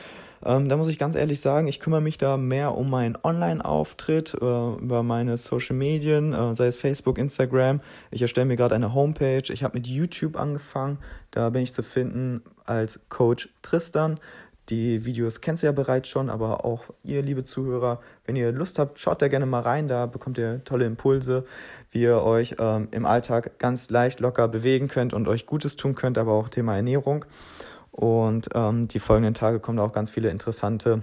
Ähm, 0.42 0.70
da 0.70 0.78
muss 0.78 0.88
ich 0.88 0.98
ganz 0.98 1.14
ehrlich 1.14 1.40
sagen, 1.40 1.68
ich 1.68 1.78
kümmere 1.78 2.00
mich 2.00 2.16
da 2.16 2.38
mehr 2.38 2.74
um 2.74 2.88
meinen 2.88 3.18
Online-Auftritt, 3.22 4.32
äh, 4.34 4.36
über 4.36 5.02
meine 5.02 5.36
Social 5.36 5.76
Medien, 5.76 6.32
äh, 6.32 6.54
sei 6.54 6.68
es 6.68 6.78
Facebook, 6.78 7.18
Instagram. 7.18 7.80
Ich 8.10 8.22
erstelle 8.22 8.46
mir 8.46 8.56
gerade 8.56 8.74
eine 8.74 8.94
Homepage. 8.94 9.52
Ich 9.52 9.62
habe 9.62 9.76
mit 9.76 9.86
YouTube 9.86 10.36
angefangen. 10.36 10.98
Da 11.32 11.50
bin 11.50 11.62
ich 11.62 11.74
zu 11.74 11.82
finden 11.82 12.42
als 12.64 13.08
Coach 13.10 13.50
Tristan. 13.60 14.18
Die 14.68 15.06
Videos 15.06 15.40
kennst 15.40 15.62
du 15.62 15.66
ja 15.66 15.72
bereits 15.72 16.08
schon, 16.08 16.28
aber 16.28 16.64
auch 16.64 16.84
ihr, 17.02 17.22
liebe 17.22 17.42
Zuhörer, 17.42 18.00
wenn 18.26 18.36
ihr 18.36 18.52
Lust 18.52 18.78
habt, 18.78 18.98
schaut 18.98 19.22
da 19.22 19.28
gerne 19.28 19.46
mal 19.46 19.62
rein. 19.62 19.88
Da 19.88 20.06
bekommt 20.06 20.36
ihr 20.36 20.62
tolle 20.64 20.84
Impulse, 20.84 21.44
wie 21.90 22.02
ihr 22.02 22.22
euch 22.22 22.56
ähm, 22.58 22.88
im 22.90 23.06
Alltag 23.06 23.58
ganz 23.58 23.88
leicht, 23.88 24.20
locker 24.20 24.46
bewegen 24.46 24.88
könnt 24.88 25.14
und 25.14 25.26
euch 25.26 25.46
Gutes 25.46 25.76
tun 25.76 25.94
könnt, 25.94 26.18
aber 26.18 26.32
auch 26.32 26.50
Thema 26.50 26.76
Ernährung. 26.76 27.24
Und 27.92 28.50
ähm, 28.54 28.88
die 28.88 28.98
folgenden 28.98 29.34
Tage 29.34 29.58
kommen 29.58 29.78
auch 29.78 29.92
ganz 29.92 30.10
viele 30.10 30.28
interessante 30.28 31.02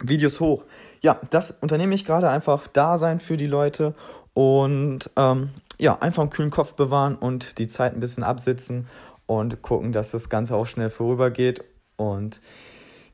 Videos 0.00 0.40
hoch. 0.40 0.64
Ja, 1.00 1.20
das 1.30 1.52
unternehme 1.52 1.94
ich 1.94 2.04
gerade 2.04 2.28
einfach 2.28 2.66
da 2.66 2.98
sein 2.98 3.20
für 3.20 3.36
die 3.36 3.46
Leute 3.46 3.94
und 4.34 5.08
ähm, 5.16 5.50
ja, 5.78 5.98
einfach 6.00 6.22
einen 6.22 6.30
kühlen 6.30 6.50
Kopf 6.50 6.74
bewahren 6.74 7.14
und 7.14 7.58
die 7.58 7.68
Zeit 7.68 7.94
ein 7.94 8.00
bisschen 8.00 8.24
absitzen 8.24 8.88
und 9.26 9.62
gucken, 9.62 9.92
dass 9.92 10.10
das 10.10 10.28
Ganze 10.28 10.56
auch 10.56 10.66
schnell 10.66 10.90
vorübergeht. 10.90 11.62
Und 11.96 12.40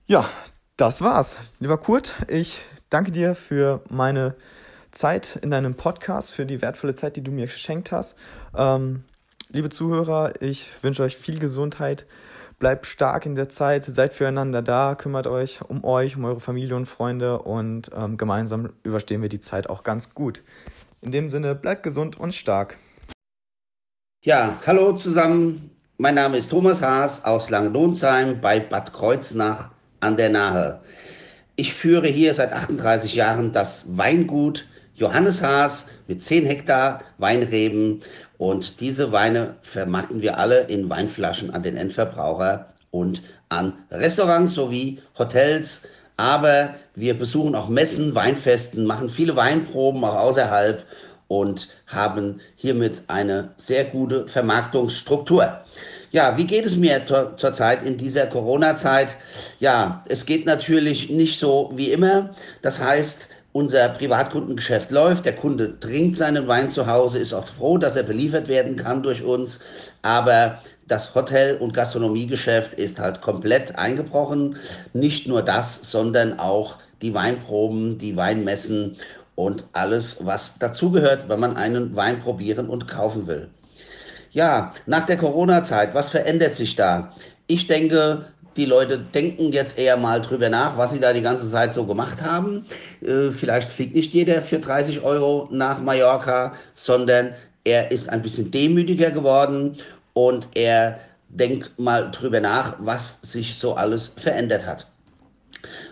ja, 0.07 0.29
das 0.77 1.01
war's. 1.01 1.39
Lieber 1.61 1.79
Kurt, 1.79 2.15
ich 2.29 2.61
danke 2.91 3.11
dir 3.11 3.35
für 3.35 3.83
meine 3.89 4.35
Zeit 4.91 5.37
in 5.37 5.51
deinem 5.51 5.75
Podcast, 5.75 6.35
für 6.35 6.47
die 6.47 6.61
wertvolle 6.61 6.95
Zeit, 6.95 7.17
die 7.17 7.25
du 7.25 7.31
mir 7.31 7.47
geschenkt 7.47 7.91
hast. 7.91 8.17
Ähm, 8.57 9.05
liebe 9.49 9.71
Zuhörer, 9.71 10.43
ich 10.43 10.71
wünsche 10.83 11.03
euch 11.03 11.17
viel 11.17 11.39
Gesundheit. 11.39 12.07
Bleibt 12.59 12.87
stark 12.87 13.27
in 13.27 13.35
der 13.35 13.49
Zeit, 13.49 13.85
seid 13.85 14.13
füreinander 14.13 14.63
da, 14.63 14.95
kümmert 14.95 15.27
euch 15.27 15.61
um 15.63 15.85
euch, 15.85 16.17
um 16.17 16.25
eure 16.25 16.41
Familie 16.41 16.77
und 16.77 16.87
Freunde 16.87 17.41
und 17.41 17.91
ähm, 17.97 18.17
gemeinsam 18.17 18.75
überstehen 18.85 19.23
wir 19.23 19.29
die 19.29 19.41
Zeit 19.41 19.69
auch 19.69 19.83
ganz 19.83 20.15
gut. 20.15 20.43
In 21.01 21.11
dem 21.11 21.29
Sinne, 21.29 21.55
bleibt 21.55 21.83
gesund 21.83 22.19
und 22.19 22.35
stark. 22.35 22.79
Ja, 24.23 24.61
hallo 24.67 24.93
zusammen. 24.97 25.71
Mein 25.97 26.15
Name 26.15 26.37
ist 26.39 26.51
Thomas 26.51 26.83
Haas 26.83 27.25
aus 27.25 27.51
Langenonsheim 27.51 28.41
bei 28.41 28.61
Bad 28.61 28.93
Kreuznach 28.93 29.74
an 30.05 30.17
der 30.17 30.29
Nahe. 30.29 30.81
Ich 31.57 31.73
führe 31.73 32.09
hier 32.09 32.35
seit 32.35 32.53
38 32.53 33.15
Jahren 33.15 33.53
das 33.53 33.85
Weingut 33.97 34.67
Johannes 34.95 35.43
Haas 35.43 35.89
mit 36.07 36.23
10 36.23 36.47
Hektar 36.47 37.03
Weinreben 37.19 38.01
und 38.39 38.81
diese 38.81 39.13
Weine 39.13 39.57
vermarkten 39.63 40.21
wir 40.21 40.39
alle 40.39 40.61
in 40.65 40.91
Weinflaschen 40.91 41.51
an 41.53 41.63
den 41.63 41.77
Endverbraucher 41.77 42.73
und 42.91 43.23
an 43.49 43.73
Restaurants 43.91 44.55
sowie 44.55 45.01
Hotels. 45.19 45.83
Aber 46.17 46.75
wir 46.95 47.19
besuchen 47.19 47.55
auch 47.55 47.69
Messen, 47.69 48.15
Weinfesten, 48.15 48.85
machen 48.85 49.09
viele 49.09 49.35
Weinproben 49.35 50.05
auch 50.05 50.17
außerhalb 50.17 50.85
und 51.29 51.69
haben 51.87 52.41
hiermit 52.55 53.03
eine 53.09 53.51
sehr 53.57 53.85
gute 53.85 54.29
Vermarktungsstruktur. 54.29 55.65
Ja, 56.15 56.37
wie 56.37 56.45
geht 56.45 56.65
es 56.65 56.77
mir 56.77 57.05
zurzeit 57.07 57.83
in 57.85 57.99
dieser 57.99 58.27
Corona-Zeit? 58.27 59.17
Ja, 59.59 60.01
es 60.09 60.25
geht 60.25 60.47
natürlich 60.47 61.11
nicht 61.11 61.41
so 61.41 61.73
wie 61.75 61.91
immer. 61.91 62.31
Das 62.63 62.81
heißt, 62.81 63.29
unser 63.51 63.89
Privatkundengeschäft 63.89 64.93
läuft, 64.93 65.25
der 65.25 65.35
Kunde 65.35 65.77
trinkt 65.81 66.17
seinen 66.17 66.47
Wein 66.47 66.71
zu 66.71 66.87
Hause, 66.87 67.19
ist 67.19 67.35
auch 67.35 67.49
froh, 67.49 67.79
dass 67.79 67.97
er 67.97 68.05
beliefert 68.05 68.47
werden 68.47 68.77
kann 68.77 69.03
durch 69.03 69.25
uns, 69.25 69.59
aber 70.03 70.63
das 70.87 71.13
Hotel- 71.17 71.57
und 71.57 71.75
Gastronomiegeschäft 71.75 72.75
ist 72.75 73.01
halt 73.01 73.21
komplett 73.21 73.75
eingebrochen. 73.75 74.55
Nicht 74.93 75.27
nur 75.27 75.43
das, 75.43 75.81
sondern 75.83 76.39
auch 76.39 76.79
die 77.03 77.13
Weinproben, 77.13 77.99
die 77.99 78.17
Weinmessen 78.17 78.99
und 79.35 79.65
alles, 79.73 80.19
was 80.21 80.61
dazugehört, 80.61 81.29
wenn 81.29 81.41
man 81.41 81.57
einen 81.57 81.97
Wein 81.97 82.21
probieren 82.21 82.69
und 82.69 82.87
kaufen 82.87 83.27
will. 83.27 83.51
Ja, 84.35 84.73
nach 84.87 85.07
der 85.07 85.17
Corona-Zeit, 85.17 85.95
was 85.95 86.11
verändert 86.11 86.55
sich 86.55 86.75
da? 86.75 87.15
Ich 87.47 87.69
denke, 87.69 88.27
die 88.57 88.65
Leute 88.65 88.99
denken 88.99 89.53
jetzt 89.53 89.79
eher 89.79 89.97
mal 89.97 90.21
drüber 90.21 90.49
nach, 90.49 90.77
was 90.77 90.91
sie 90.91 90.99
da 90.99 91.13
die 91.13 91.23
ganze 91.23 91.49
Zeit 91.49 91.73
so 91.73 91.87
gemacht 91.87 92.21
haben. 92.21 92.67
Äh, 93.01 93.31
vielleicht 93.31 93.71
fliegt 93.71 93.95
nicht 93.95 94.13
jeder 94.13 94.43
für 94.43 94.59
30 94.59 95.03
Euro 95.03 95.49
nach 95.53 95.81
Mallorca, 95.81 96.53
sondern 96.75 97.33
er 97.63 97.93
ist 97.93 98.09
ein 98.09 98.23
bisschen 98.23 98.51
demütiger 98.51 99.13
geworden 99.13 99.77
und 100.15 100.49
er 100.55 100.99
denkt 101.29 101.79
mal 101.79 102.11
drüber 102.11 102.41
nach, 102.41 102.75
was 102.81 103.19
sich 103.23 103.55
so 103.55 103.75
alles 103.75 104.11
verändert 104.17 104.67
hat. 104.67 104.89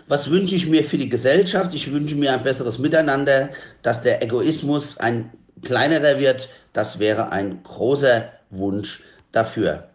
Was 0.09 0.29
wünsche 0.29 0.55
ich 0.55 0.67
mir 0.67 0.83
für 0.83 0.97
die 0.97 1.09
Gesellschaft? 1.09 1.73
Ich 1.73 1.89
wünsche 1.93 2.15
mir 2.15 2.33
ein 2.33 2.43
besseres 2.43 2.77
Miteinander, 2.77 3.51
dass 3.83 4.01
der 4.01 4.21
Egoismus 4.21 4.97
ein 4.97 5.31
kleinerer 5.63 6.19
wird. 6.19 6.49
Das 6.73 6.99
wäre 6.99 7.31
ein 7.31 7.61
großer 7.63 8.29
Wunsch 8.49 9.01
dafür. 9.31 9.87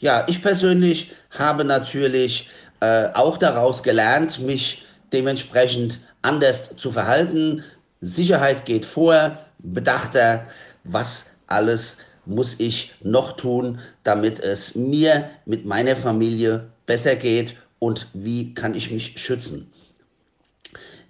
Ja, 0.00 0.24
ich 0.28 0.42
persönlich 0.42 1.12
habe 1.30 1.64
natürlich 1.64 2.48
äh, 2.80 3.08
auch 3.14 3.38
daraus 3.38 3.82
gelernt, 3.82 4.40
mich 4.40 4.84
dementsprechend 5.12 6.00
anders 6.22 6.76
zu 6.76 6.90
verhalten. 6.90 7.64
Sicherheit 8.00 8.64
geht 8.64 8.84
vor, 8.84 9.38
bedachter, 9.58 10.46
was 10.84 11.26
alles 11.46 11.98
muss 12.24 12.56
ich 12.58 12.92
noch 13.02 13.36
tun, 13.36 13.80
damit 14.04 14.40
es 14.40 14.74
mir 14.74 15.28
mit 15.44 15.64
meiner 15.64 15.96
Familie 15.96 16.68
besser 16.86 17.16
geht 17.16 17.56
und 17.78 18.08
wie 18.12 18.54
kann 18.54 18.74
ich 18.74 18.90
mich 18.90 19.14
schützen. 19.16 19.72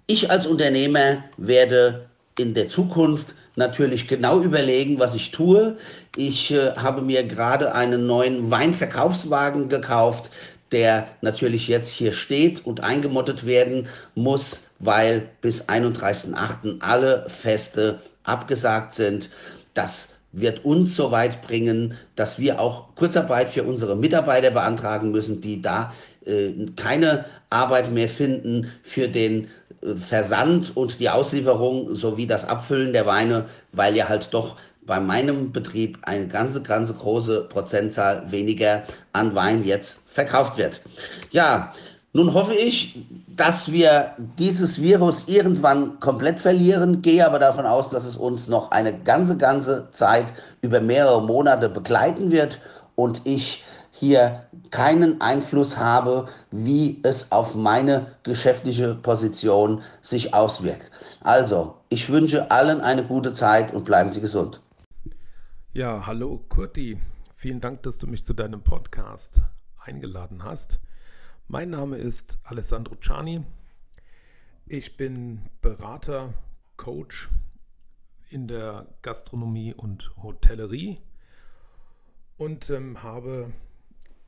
Ich 0.07 0.29
als 0.29 0.47
Unternehmer 0.47 1.23
werde 1.37 2.09
in 2.37 2.53
der 2.53 2.67
Zukunft 2.67 3.35
natürlich 3.55 4.07
genau 4.07 4.41
überlegen, 4.41 4.99
was 4.99 5.15
ich 5.15 5.31
tue. 5.31 5.77
Ich 6.15 6.51
äh, 6.51 6.71
habe 6.75 7.01
mir 7.01 7.23
gerade 7.23 7.73
einen 7.73 8.07
neuen 8.07 8.49
Weinverkaufswagen 8.49 9.69
gekauft, 9.69 10.31
der 10.71 11.07
natürlich 11.21 11.67
jetzt 11.67 11.89
hier 11.89 12.13
steht 12.13 12.65
und 12.65 12.81
eingemottet 12.81 13.45
werden 13.45 13.87
muss, 14.15 14.63
weil 14.79 15.29
bis 15.41 15.69
31.08. 15.69 16.81
alle 16.81 17.25
Feste 17.29 17.99
abgesagt 18.23 18.93
sind. 18.93 19.29
Das 19.73 20.09
wird 20.31 20.65
uns 20.65 20.95
so 20.95 21.11
weit 21.11 21.43
bringen, 21.43 21.93
dass 22.15 22.39
wir 22.39 22.59
auch 22.59 22.95
Kurzarbeit 22.95 23.49
für 23.49 23.63
unsere 23.63 23.95
Mitarbeiter 23.95 24.49
beantragen 24.49 25.11
müssen, 25.11 25.41
die 25.41 25.61
da 25.61 25.93
äh, 26.25 26.51
keine 26.75 27.25
Arbeit 27.51 27.91
mehr 27.91 28.09
finden 28.09 28.71
für 28.81 29.07
den 29.07 29.47
Versand 29.97 30.75
und 30.75 30.99
die 30.99 31.09
Auslieferung 31.09 31.95
sowie 31.95 32.27
das 32.27 32.45
Abfüllen 32.45 32.93
der 32.93 33.05
Weine, 33.05 33.45
weil 33.71 33.95
ja 33.95 34.07
halt 34.07 34.33
doch 34.33 34.55
bei 34.85 34.99
meinem 34.99 35.51
Betrieb 35.51 35.99
eine 36.03 36.27
ganze, 36.27 36.61
ganze 36.61 36.93
große 36.93 37.41
Prozentzahl 37.49 38.31
weniger 38.31 38.83
an 39.13 39.33
Wein 39.35 39.63
jetzt 39.63 39.99
verkauft 40.07 40.57
wird. 40.57 40.81
Ja, 41.31 41.73
nun 42.15 42.33
hoffe 42.33 42.53
ich, 42.53 42.95
dass 43.27 43.71
wir 43.71 44.11
dieses 44.37 44.81
Virus 44.81 45.27
irgendwann 45.27 45.99
komplett 45.99 46.39
verlieren, 46.39 47.01
gehe 47.01 47.25
aber 47.25 47.39
davon 47.39 47.65
aus, 47.65 47.89
dass 47.89 48.05
es 48.05 48.15
uns 48.15 48.47
noch 48.47 48.71
eine 48.71 48.99
ganze, 48.99 49.37
ganze 49.37 49.87
Zeit 49.91 50.25
über 50.61 50.79
mehrere 50.79 51.23
Monate 51.23 51.69
begleiten 51.69 52.29
wird 52.29 52.59
und 52.95 53.21
ich 53.23 53.63
hier 53.95 54.47
keinen 54.71 55.21
Einfluss 55.21 55.77
habe, 55.77 56.27
wie 56.49 56.99
es 57.03 57.31
auf 57.31 57.53
meine 57.53 58.07
geschäftliche 58.23 58.95
Position 58.95 59.83
sich 60.01 60.33
auswirkt. 60.33 60.89
Also, 61.21 61.75
ich 61.89 62.09
wünsche 62.09 62.49
allen 62.49 62.81
eine 62.81 63.05
gute 63.05 63.33
Zeit 63.33 63.71
und 63.71 63.85
bleiben 63.85 64.11
Sie 64.11 64.19
gesund. 64.19 64.61
Ja, 65.73 66.07
hallo 66.07 66.43
Kurti. 66.49 66.99
Vielen 67.35 67.61
Dank, 67.61 67.83
dass 67.83 67.99
du 67.99 68.07
mich 68.07 68.25
zu 68.25 68.33
deinem 68.33 68.63
Podcast 68.63 69.41
eingeladen 69.77 70.43
hast. 70.43 70.79
Mein 71.47 71.69
Name 71.69 71.97
ist 71.97 72.39
Alessandro 72.43 72.95
Ciani. 72.95 73.43
Ich 74.65 74.97
bin 74.97 75.41
Berater, 75.61 76.33
Coach 76.77 77.29
in 78.29 78.47
der 78.47 78.87
Gastronomie 79.03 79.75
und 79.75 80.11
Hotellerie 80.23 80.97
und 82.37 82.71
ähm, 82.71 83.03
habe 83.03 83.51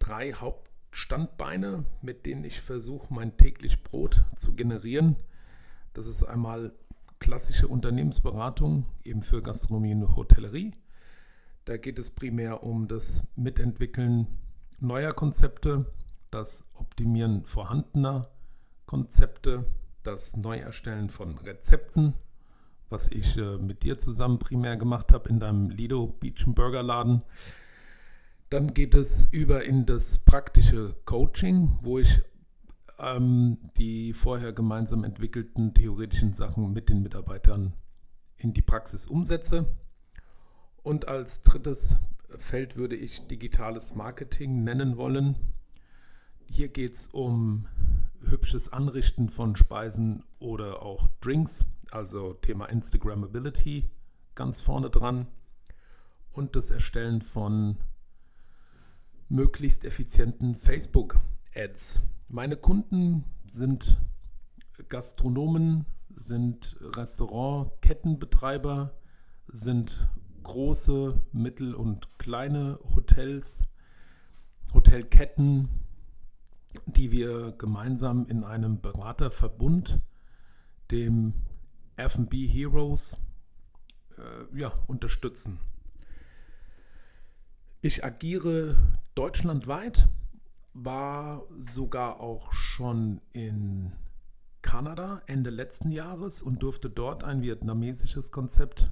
drei 0.06 0.34
Hauptstandbeine, 0.34 1.84
mit 2.02 2.26
denen 2.26 2.44
ich 2.44 2.62
versuche, 2.62 3.14
mein 3.14 3.38
täglich 3.38 3.84
Brot 3.84 4.24
zu 4.36 4.54
generieren. 4.54 5.16
Das 5.94 6.06
ist 6.06 6.24
einmal 6.24 6.74
klassische 7.20 7.68
Unternehmensberatung, 7.68 8.86
eben 9.04 9.24
für 9.24 9.42
Gastronomie 9.42 9.94
und 9.96 10.16
Hotellerie. 10.16 10.74
Da 11.66 11.78
geht 11.78 11.98
es 11.98 12.12
primär 12.12 12.62
um 12.64 12.88
das 12.88 13.24
Mitentwickeln 13.36 14.28
neuer 14.80 15.12
Konzepte, 15.12 15.92
das 16.30 16.64
Optimieren 16.76 17.46
vorhandener 17.46 18.30
Konzepte, 18.86 19.66
das 20.04 20.38
Neuerstellen 20.38 21.10
von 21.10 21.40
Rezepten, 21.40 22.14
was 22.90 23.08
ich 23.08 23.38
äh, 23.38 23.58
mit 23.58 23.82
dir 23.82 23.98
zusammen 23.98 24.38
primär 24.38 24.78
gemacht 24.78 25.12
habe 25.12 25.30
in 25.30 25.40
deinem 25.40 25.72
Lido 25.72 26.06
Beach 26.06 26.46
Burger 26.46 26.84
Laden. 26.84 27.24
Dann 28.50 28.74
geht 28.74 28.96
es 28.96 29.28
über 29.32 29.64
in 29.64 29.86
das 29.86 30.20
praktische 30.20 30.96
Coaching, 31.06 31.78
wo 31.82 32.00
ich 32.00 32.22
ähm, 33.00 33.58
die 33.78 34.14
vorher 34.14 34.54
gemeinsam 34.54 35.04
entwickelten 35.04 35.74
theoretischen 35.74 36.34
Sachen 36.34 36.72
mit 36.72 36.90
den 36.90 37.02
Mitarbeitern 37.02 37.74
in 38.38 38.54
die 38.54 38.62
Praxis 38.62 39.08
umsetze. 39.08 39.66
Und 40.84 41.08
als 41.08 41.42
drittes 41.42 41.98
Feld 42.38 42.76
würde 42.76 42.96
ich 42.96 43.26
digitales 43.28 43.96
Marketing 43.96 44.64
nennen 44.64 44.98
wollen. 44.98 45.36
Hier 46.46 46.68
geht 46.68 46.94
es 46.94 47.08
um 47.08 47.68
hübsches 48.22 48.72
Anrichten 48.72 49.30
von 49.30 49.56
Speisen 49.56 50.24
oder 50.40 50.82
auch 50.84 51.08
Drinks, 51.22 51.66
also 51.92 52.34
Thema 52.34 52.66
Instagrammability 52.68 53.90
ganz 54.36 54.60
vorne 54.62 54.90
dran 54.90 55.28
und 56.34 56.56
das 56.56 56.70
Erstellen 56.70 57.22
von 57.22 57.78
möglichst 59.30 59.86
effizienten 59.86 60.56
Facebook-Ads. 60.56 62.02
Meine 62.28 62.58
Kunden 62.58 63.24
sind 63.46 64.02
Gastronomen, 64.90 65.86
sind 66.16 66.76
Restaurantkettenbetreiber, 66.82 68.98
sind 69.48 70.10
große, 70.44 71.22
mittel- 71.32 71.74
und 71.74 72.20
kleine 72.20 72.78
Hotels, 72.94 73.64
Hotelketten, 74.74 75.70
die 76.86 77.12
wir 77.12 77.54
gemeinsam 77.58 78.26
in 78.28 78.44
einem 78.44 78.82
Beraterverbund, 78.82 80.02
dem 80.92 81.34
F&B 81.96 82.48
Heroes, 82.48 83.18
äh, 84.18 84.60
ja, 84.60 84.74
unterstützen. 84.88 85.60
Ich 87.86 88.04
agiere 88.04 88.76
deutschlandweit, 89.14 90.08
war 90.74 91.44
sogar 91.52 92.20
auch 92.20 92.52
schon 92.52 93.22
in 93.32 93.92
Kanada 94.64 95.22
Ende 95.28 95.52
letzten 95.52 95.92
Jahres 95.92 96.42
und 96.42 96.64
durfte 96.64 96.90
dort 96.90 97.24
ein 97.24 97.44
vietnamesisches 97.44 98.32
Konzept 98.32 98.92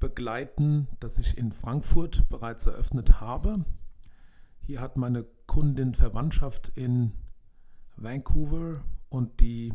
begleiten, 0.00 0.88
das 0.98 1.18
ich 1.18 1.38
in 1.38 1.52
Frankfurt 1.52 2.28
bereits 2.28 2.66
eröffnet 2.66 3.20
habe. 3.20 3.64
Hier 4.58 4.80
hat 4.80 4.96
meine 4.96 5.24
Kundin 5.46 5.94
Verwandtschaft 5.94 6.72
in 6.74 7.12
Vancouver 7.94 8.82
und 9.08 9.38
die 9.38 9.72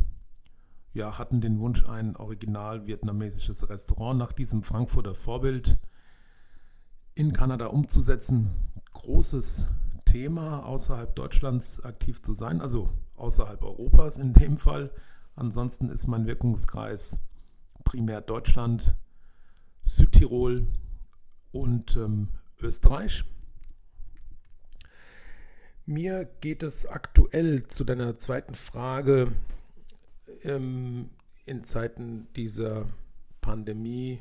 ja, 0.94 1.18
hatten 1.18 1.40
den 1.40 1.62
Wunsch, 1.62 1.86
ein 1.86 2.18
original 2.18 2.86
vietnamesisches 2.86 3.70
Restaurant 3.70 4.20
nach 4.20 4.34
diesem 4.34 4.62
Frankfurter 4.62 5.16
Vorbild 5.16 5.80
in 7.16 7.32
Kanada 7.32 7.68
umzusetzen. 7.68 8.50
Großes 8.94 9.70
Thema, 10.04 10.66
außerhalb 10.66 11.16
Deutschlands 11.16 11.84
aktiv 11.84 12.22
zu 12.22 12.34
sein, 12.34 12.62
also 12.62 12.90
außerhalb 13.16 13.64
Europas 13.64 14.18
in 14.18 14.34
dem 14.34 14.58
Fall. 14.58 14.92
Ansonsten 15.36 15.90
ist 15.90 16.08
mein 16.08 16.28
Wirkungskreis 16.28 17.18
primär 17.84 18.22
Deutschland, 18.22 18.96
Südtirol 19.86 20.68
und 21.52 21.96
ähm, 21.96 22.28
Österreich. 22.62 23.24
Mir 25.86 26.26
geht 26.42 26.64
es 26.64 26.86
aktuell 26.86 27.68
zu 27.68 27.84
deiner 27.84 28.18
zweiten 28.18 28.56
Frage 28.56 29.32
ähm, 30.44 31.10
in 31.46 31.64
Zeiten 31.64 32.28
dieser 32.36 32.88
Pandemie 33.42 34.20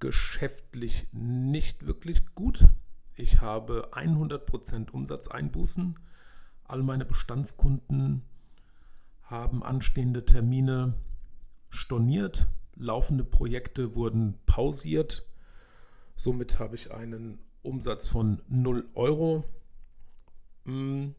geschäftlich 0.00 1.06
nicht 1.12 1.86
wirklich 1.86 2.34
gut. 2.34 2.66
Ich 3.14 3.40
habe 3.40 3.90
100% 3.92 4.90
Umsatzeinbußen. 4.90 5.98
All 6.64 6.82
meine 6.82 7.04
Bestandskunden 7.04 8.22
haben 9.22 9.62
anstehende 9.62 10.24
Termine 10.24 10.94
storniert. 11.70 12.46
Laufende 12.74 13.24
Projekte 13.24 13.94
wurden 13.94 14.38
pausiert. 14.46 15.26
Somit 16.16 16.58
habe 16.58 16.74
ich 16.74 16.92
einen 16.92 17.38
Umsatz 17.62 18.06
von 18.06 18.42
0 18.48 18.88
Euro. 18.94 19.44
Hm. 20.64 21.14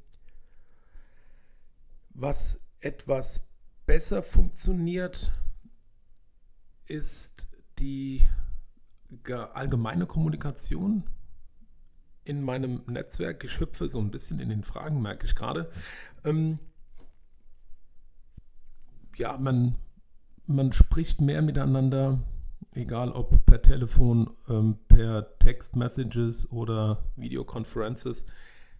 Was 2.09 2.59
etwas 2.79 3.47
besser 3.85 4.21
funktioniert, 4.21 5.31
ist 6.85 7.47
die 7.79 8.23
allgemeine 9.53 10.05
Kommunikation 10.05 11.03
in 12.23 12.41
meinem 12.41 12.81
Netzwerk. 12.87 13.43
Ich 13.43 13.59
hüpfe 13.59 13.87
so 13.87 13.99
ein 13.99 14.11
bisschen 14.11 14.39
in 14.39 14.49
den 14.49 14.63
Fragen, 14.63 15.01
merke 15.01 15.25
ich 15.25 15.35
gerade. 15.35 15.69
Ähm 16.25 16.59
ja, 19.15 19.37
man, 19.37 19.75
man 20.45 20.73
spricht 20.73 21.21
mehr 21.21 21.41
miteinander, 21.41 22.19
egal 22.73 23.11
ob 23.11 23.45
per 23.45 23.61
Telefon, 23.61 24.29
ähm, 24.49 24.77
per 24.87 25.37
Text-Messages 25.39 26.51
oder 26.51 27.03
Videoconferences. 27.15 28.25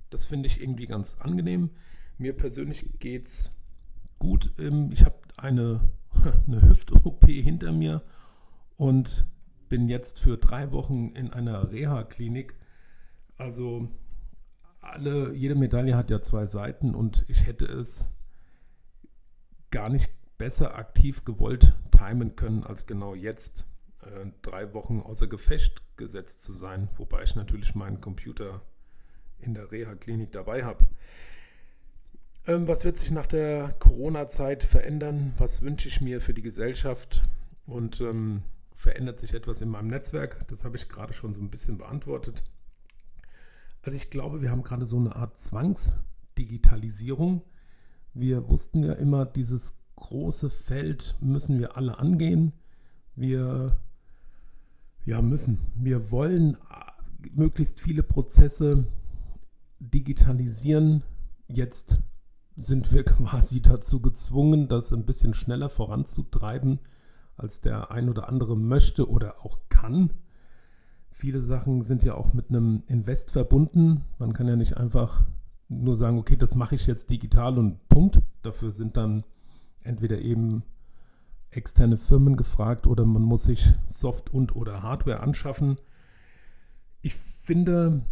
Das 0.10 0.26
finde 0.26 0.48
ich 0.48 0.62
irgendwie 0.62 0.86
ganz 0.86 1.16
angenehm. 1.20 1.72
Mir 2.18 2.36
persönlich 2.36 3.00
geht 3.00 3.28
es 3.28 3.52
gut. 4.20 4.52
Ähm, 4.60 4.90
ich 4.92 5.06
habe 5.06 5.16
eine, 5.38 5.82
eine 6.48 6.62
Hüft-OP 6.62 7.26
hinter 7.26 7.72
mir 7.72 8.02
und 8.76 9.26
bin 9.70 9.90
jetzt 9.90 10.20
für 10.20 10.38
drei 10.38 10.72
Wochen 10.72 11.10
in 11.16 11.32
einer 11.32 11.72
Reha-Klinik. 11.72 12.56
Also 13.38 13.90
alle, 14.82 15.34
jede 15.34 15.56
Medaille 15.56 15.96
hat 15.96 16.10
ja 16.10 16.22
zwei 16.22 16.46
Seiten 16.46 16.96
und 16.96 17.26
ich 17.28 17.46
hätte 17.46 17.66
es 17.66 18.08
gar 19.72 19.90
nicht 19.90 20.12
besser 20.38 20.76
aktiv 20.76 21.26
gewollt 21.26 21.74
timen 21.92 22.36
können, 22.36 22.64
als 22.64 22.88
genau 22.88 23.16
jetzt 23.16 23.66
äh, 24.02 24.28
drei 24.42 24.74
Wochen 24.74 25.02
außer 25.02 25.28
Gefecht 25.28 25.82
gesetzt 25.98 26.44
zu 26.44 26.54
sein, 26.54 26.90
wobei 26.98 27.24
ich 27.24 27.36
natürlich 27.36 27.76
meinen 27.76 28.02
Computer 28.02 28.62
in 29.40 29.54
der 29.54 29.72
Reha-Klinik 29.72 30.32
dabei 30.32 30.64
habe. 30.64 30.88
Ähm, 32.46 32.68
was 32.68 32.86
wird 32.86 32.98
sich 32.98 33.12
nach 33.12 33.28
der 33.28 33.74
Corona-Zeit 33.80 34.64
verändern? 34.64 35.34
Was 35.38 35.62
wünsche 35.62 35.88
ich 35.90 36.02
mir 36.02 36.22
für 36.22 36.34
die 36.34 36.42
Gesellschaft? 36.42 37.24
Und 37.66 38.00
ähm, 38.00 38.44
verändert 38.78 39.20
sich 39.20 39.34
etwas 39.34 39.60
in 39.62 39.70
meinem 39.70 39.88
Netzwerk? 39.88 40.48
Das 40.48 40.64
habe 40.64 40.78
ich 40.78 40.88
gerade 40.88 41.14
schon 41.14 41.34
so 41.34 41.42
ein 41.42 41.50
bisschen 41.50 41.80
beantwortet. 41.80 42.44
Also 43.82 43.98
ich 43.98 44.12
glaube, 44.12 44.42
wir 44.42 44.52
haben 44.52 44.64
gerade 44.64 44.86
so 44.86 44.98
eine 44.98 45.16
Art 45.16 45.40
Zwangsdigitalisierung. 45.40 47.42
Wir 48.14 48.48
wussten 48.50 48.84
ja 48.84 48.94
immer, 48.94 49.26
dieses 49.26 49.74
große 49.96 50.52
Feld 50.52 51.16
müssen 51.20 51.58
wir 51.58 51.76
alle 51.76 51.98
angehen. 51.98 52.54
Wir 53.16 53.80
ja, 55.06 55.22
müssen. 55.22 55.60
Wir 55.76 56.12
wollen 56.12 56.56
äh, 56.56 56.58
möglichst 57.34 57.80
viele 57.80 58.04
Prozesse 58.04 58.86
digitalisieren. 59.80 61.04
Jetzt 61.48 62.00
sind 62.56 62.92
wir 62.92 63.04
quasi 63.06 63.62
dazu 63.62 64.02
gezwungen, 64.02 64.68
das 64.68 64.94
ein 64.94 65.06
bisschen 65.06 65.34
schneller 65.34 65.70
voranzutreiben, 65.70 66.80
als 67.38 67.62
der 67.62 67.92
ein 67.92 68.10
oder 68.10 68.28
andere 68.28 68.58
möchte 68.58 69.10
oder 69.10 69.46
auch 69.46 69.60
kann. 69.70 70.12
Viele 71.10 71.42
Sachen 71.42 71.82
sind 71.82 72.04
ja 72.04 72.16
auch 72.16 72.34
mit 72.34 72.50
einem 72.50 72.84
Invest 72.88 73.32
verbunden. 73.32 74.04
Man 74.20 74.34
kann 74.34 74.48
ja 74.48 74.56
nicht 74.56 74.78
einfach 74.78 75.24
nur 75.70 75.96
sagen, 75.96 76.18
okay, 76.18 76.36
das 76.36 76.56
mache 76.56 76.76
ich 76.76 76.88
jetzt 76.88 77.10
digital 77.10 77.58
und 77.58 77.88
Punkt. 77.90 78.22
Dafür 78.42 78.72
sind 78.72 78.98
dann 78.98 79.24
entweder 79.82 80.20
eben 80.20 80.64
externe 81.50 81.98
Firmen 81.98 82.36
gefragt 82.36 82.88
oder 82.88 83.06
man 83.06 83.22
muss 83.22 83.44
sich 83.44 83.74
Soft- 83.88 84.34
und 84.34 84.56
oder 84.56 84.84
Hardware 84.84 85.22
anschaffen. 85.22 85.78
Ich 87.02 87.16
finde 87.16 88.06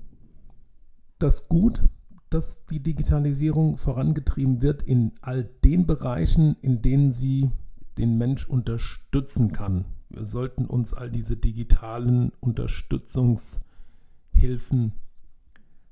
das 1.19 1.49
gut, 1.49 1.83
dass 2.29 2.65
die 2.65 2.81
Digitalisierung 2.81 3.77
vorangetrieben 3.77 4.61
wird 4.61 4.81
in 4.81 5.13
all 5.21 5.43
den 5.63 5.85
Bereichen, 5.85 6.55
in 6.61 6.81
denen 6.81 7.11
sie 7.11 7.51
den 7.97 8.17
Mensch 8.17 8.47
unterstützen 8.47 9.51
kann. 9.51 9.85
Wir 10.09 10.25
sollten 10.25 10.65
uns 10.65 10.93
all 10.93 11.09
diese 11.09 11.37
digitalen 11.37 12.31
Unterstützungshilfen 12.39 14.93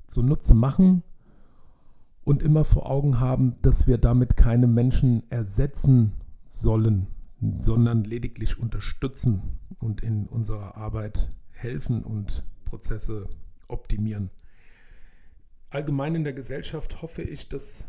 zunutze 0.08 0.54
machen 0.54 1.04
und 2.24 2.43
immer 2.43 2.64
vor 2.64 2.89
Augen 2.89 3.20
haben, 3.20 3.56
dass 3.62 3.88
wir 3.88 3.97
damit 3.97 4.38
keine 4.38 4.68
Menschen 4.68 5.24
ersetzen 5.30 6.14
sollen, 6.49 7.08
sondern 7.60 8.04
lediglich 8.04 8.60
unterstützen 8.60 9.60
und 9.80 10.01
in 10.01 10.28
unserer 10.28 10.78
Arbeit 10.78 11.30
helfen 11.51 12.04
und 12.04 12.43
Prozesse 12.66 13.28
optimieren 13.68 14.30
allgemein 15.74 16.16
in 16.16 16.24
der 16.24 16.34
Gesellschaft 16.34 17.01
hoffe 17.01 17.24
ich, 17.24 17.49
dass 17.49 17.86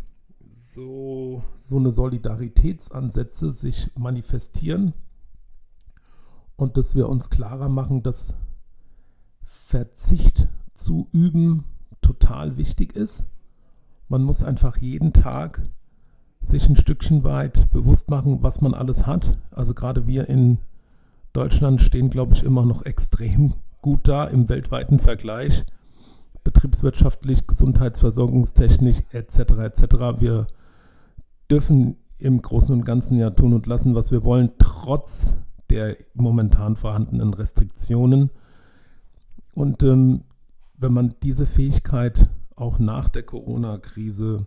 so, 0.55 1.43
so 1.57 1.79
eine 1.79 1.91
Solidaritätsansätze 1.91 3.51
sich 3.51 3.91
manifestieren 3.97 4.95
und 6.57 6.77
dass 6.77 6.95
wir 6.95 7.09
uns 7.09 7.31
klarer 7.31 7.69
machen, 7.69 8.03
dass 8.03 8.37
Verzicht 9.43 10.49
zu 10.75 11.09
üben 11.13 11.65
total 12.03 12.57
wichtig 12.57 12.95
ist. 12.95 13.25
Man 14.09 14.23
muss 14.23 14.45
einfach 14.45 14.77
jeden 14.77 15.13
Tag 15.13 15.63
sich 16.43 16.69
ein 16.69 16.77
Stückchen 16.77 17.25
weit 17.25 17.71
bewusst 17.71 18.11
machen, 18.11 18.43
was 18.43 18.61
man 18.61 18.75
alles 18.75 19.07
hat. 19.07 19.39
Also 19.51 19.75
gerade 19.75 20.07
wir 20.07 20.29
in 20.29 20.59
Deutschland 21.33 21.81
stehen, 21.81 22.11
glaube 22.11 22.35
ich, 22.35 22.45
immer 22.45 22.65
noch 22.65 22.85
extrem 22.85 23.55
gut 23.83 24.07
da 24.07 24.25
im 24.25 24.49
weltweiten 24.49 25.01
Vergleich 25.01 25.65
betriebswirtschaftlich, 26.45 27.47
gesundheitsversorgungstechnisch 27.47 29.03
etc. 29.11 29.39
etc. 29.39 29.83
Wir 30.19 30.47
dürfen 31.51 31.97
im 32.19 32.41
Großen 32.41 32.73
und 32.73 32.85
Ganzen 32.85 33.19
ja 33.19 33.31
tun 33.31 33.53
und 33.53 33.67
lassen, 33.67 33.95
was 33.95 34.13
wir 34.13 34.25
wollen, 34.25 34.53
trotz 34.59 35.35
der 35.71 35.97
momentan 36.15 36.77
vorhandenen 36.77 37.35
Restriktionen. 37.35 38.31
Und 39.55 39.83
ähm, 39.83 40.25
wenn 40.77 40.93
man 40.93 41.15
diese 41.23 41.47
Fähigkeit 41.47 42.29
auch 42.57 42.79
nach 42.79 43.09
der 43.09 43.25
Corona-Krise 43.25 44.47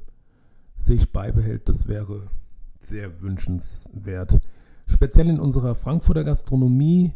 sich 0.77 1.11
beibehält, 1.11 1.67
das 1.69 1.87
wäre 1.87 2.29
sehr 2.79 3.21
wünschenswert. 3.21 4.37
Speziell 4.87 5.29
in 5.29 5.39
unserer 5.39 5.75
Frankfurter 5.75 6.23
Gastronomie 6.23 7.13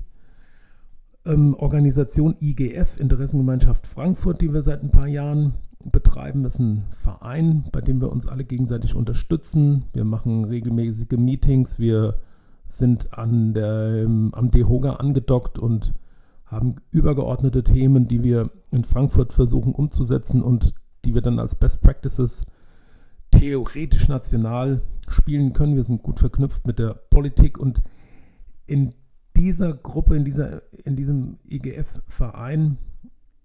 ähm, 1.25 1.53
Organisation 1.55 2.35
IGF, 2.39 2.99
Interessengemeinschaft 2.99 3.87
Frankfurt, 3.87 4.41
die 4.41 4.53
wir 4.53 4.61
seit 4.61 4.83
ein 4.83 4.91
paar 4.91 5.07
Jahren 5.07 5.53
betreiben. 5.83 6.43
Das 6.43 6.53
ist 6.53 6.59
ein 6.59 6.83
Verein, 6.89 7.65
bei 7.71 7.81
dem 7.81 8.01
wir 8.01 8.11
uns 8.11 8.27
alle 8.27 8.43
gegenseitig 8.43 8.95
unterstützen. 8.95 9.85
Wir 9.93 10.03
machen 10.03 10.45
regelmäßige 10.45 11.17
Meetings. 11.17 11.79
Wir 11.79 12.15
sind 12.65 13.13
an 13.17 13.53
der, 13.53 14.05
am 14.05 14.51
DEHOGA 14.51 14.93
angedockt 14.93 15.59
und 15.59 15.93
haben 16.45 16.75
übergeordnete 16.91 17.63
Themen, 17.63 18.07
die 18.07 18.23
wir 18.23 18.51
in 18.71 18.83
Frankfurt 18.83 19.33
versuchen 19.33 19.73
umzusetzen 19.73 20.41
und 20.41 20.73
die 21.05 21.13
wir 21.13 21.21
dann 21.21 21.39
als 21.39 21.55
Best 21.55 21.81
Practices 21.81 22.45
theoretisch 23.31 24.07
national 24.09 24.81
spielen 25.07 25.53
können. 25.53 25.75
Wir 25.75 25.83
sind 25.83 26.03
gut 26.03 26.19
verknüpft 26.19 26.67
mit 26.67 26.79
der 26.79 26.93
Politik 27.09 27.57
und 27.57 27.81
in 28.67 28.93
dieser 29.41 29.73
Gruppe, 29.73 30.15
in, 30.15 30.23
dieser, 30.23 30.61
in 30.85 30.95
diesem 30.95 31.37
IGF-Verein 31.45 32.77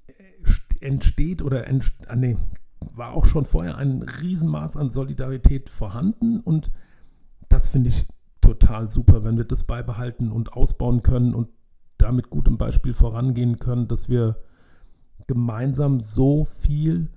äh, 0.08 0.84
entsteht 0.84 1.40
oder 1.40 1.66
entst 1.66 1.94
ah, 2.06 2.16
nee, 2.16 2.36
war 2.94 3.14
auch 3.14 3.24
schon 3.24 3.46
vorher 3.46 3.78
ein 3.78 4.02
Riesenmaß 4.02 4.76
an 4.76 4.90
Solidarität 4.90 5.70
vorhanden 5.70 6.40
und 6.40 6.70
das 7.48 7.68
finde 7.68 7.88
ich 7.88 8.06
total 8.42 8.88
super, 8.88 9.24
wenn 9.24 9.38
wir 9.38 9.46
das 9.46 9.64
beibehalten 9.64 10.30
und 10.30 10.52
ausbauen 10.52 11.02
können 11.02 11.34
und 11.34 11.48
damit 11.96 12.28
gutem 12.28 12.58
Beispiel 12.58 12.92
vorangehen 12.92 13.58
können, 13.58 13.88
dass 13.88 14.10
wir 14.10 14.36
gemeinsam 15.26 15.98
so 16.00 16.44
viel 16.44 17.08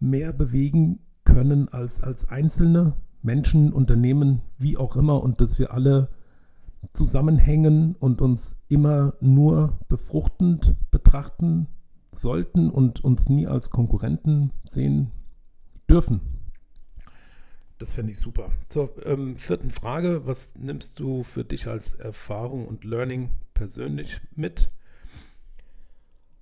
mehr 0.00 0.32
bewegen 0.32 0.98
können 1.22 1.68
als, 1.68 2.02
als 2.02 2.28
einzelne 2.28 2.96
Menschen, 3.22 3.72
Unternehmen, 3.72 4.40
wie 4.58 4.76
auch 4.76 4.96
immer 4.96 5.22
und 5.22 5.40
dass 5.40 5.60
wir 5.60 5.72
alle 5.72 6.08
zusammenhängen 6.92 7.94
und 7.96 8.20
uns 8.20 8.56
immer 8.68 9.14
nur 9.20 9.78
befruchtend 9.88 10.74
betrachten 10.90 11.68
sollten 12.12 12.70
und 12.70 13.02
uns 13.02 13.28
nie 13.28 13.46
als 13.46 13.70
Konkurrenten 13.70 14.52
sehen 14.64 15.10
dürfen. 15.88 16.20
Das 17.78 17.92
fände 17.92 18.12
ich 18.12 18.18
super. 18.18 18.50
Zur 18.68 18.94
ähm, 19.04 19.36
vierten 19.36 19.70
Frage, 19.70 20.26
was 20.26 20.54
nimmst 20.56 21.00
du 21.00 21.22
für 21.22 21.44
dich 21.44 21.66
als 21.66 21.94
Erfahrung 21.94 22.66
und 22.66 22.84
Learning 22.84 23.30
persönlich 23.52 24.20
mit? 24.34 24.70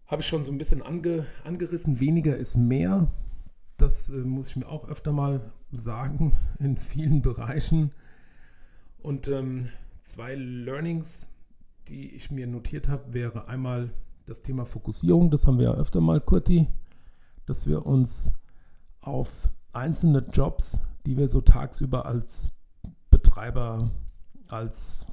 Habe 0.06 0.20
ich 0.20 0.28
schon 0.28 0.44
so 0.44 0.52
ein 0.52 0.58
bisschen 0.58 0.82
ange, 0.82 1.26
angerissen. 1.42 2.00
Weniger 2.00 2.36
ist 2.36 2.56
mehr. 2.56 3.10
Das 3.78 4.10
äh, 4.10 4.12
muss 4.12 4.48
ich 4.48 4.56
mir 4.56 4.68
auch 4.68 4.86
öfter 4.88 5.12
mal 5.12 5.52
sagen 5.72 6.36
in 6.58 6.76
vielen 6.76 7.22
Bereichen. 7.22 7.92
Und 8.98 9.26
ähm, 9.28 9.70
zwei 10.02 10.34
Learnings, 10.34 11.26
die 11.88 12.14
ich 12.14 12.30
mir 12.30 12.46
notiert 12.46 12.88
habe, 12.88 13.14
wäre 13.14 13.48
einmal 13.48 13.90
das 14.26 14.42
Thema 14.42 14.64
Fokussierung. 14.64 15.30
Das 15.30 15.46
haben 15.46 15.58
wir 15.58 15.66
ja 15.66 15.74
öfter 15.74 16.00
mal, 16.00 16.20
Kurti, 16.20 16.68
dass 17.46 17.66
wir 17.66 17.86
uns 17.86 18.32
auf 19.00 19.48
einzelne 19.72 20.20
Jobs, 20.32 20.80
die 21.06 21.16
wir 21.16 21.28
so 21.28 21.40
tagsüber 21.40 22.06
als 22.06 22.50
Betreiber, 23.10 23.90
als, 24.48 25.06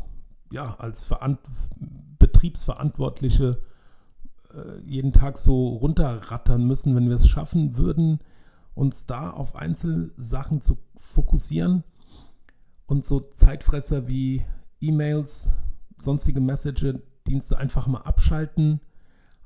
ja, 0.52 0.76
als 0.76 1.06
Verant 1.06 1.40
Betriebsverantwortliche 2.20 3.62
äh, 4.54 4.80
jeden 4.86 5.14
Tag 5.14 5.38
so 5.38 5.70
runterrattern 5.70 6.66
müssen, 6.66 6.96
wenn 6.96 7.10
wir 7.10 7.16
es 7.16 7.28
schaffen 7.28 7.78
würden, 7.78 8.20
uns 8.76 9.06
da 9.06 9.30
auf 9.32 9.56
Einzelsachen 9.56 10.62
zu 10.62 10.78
fokussieren 10.98 11.84
und 12.86 13.06
so 13.06 13.20
Zeitfresser 13.20 14.08
wie 14.08 14.44
E-Mails, 14.82 15.50
sonstige 15.98 16.40
Message-Dienste 16.40 17.58
einfach 17.58 17.88
mal 17.88 18.02
abschalten, 18.02 18.80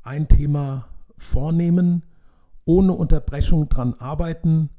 ein 0.03 0.27
Thema 0.27 0.88
vornehmen, 1.17 2.03
ohne 2.65 2.93
Unterbrechung 2.93 3.69
dran 3.69 3.93
arbeiten, 3.95 4.69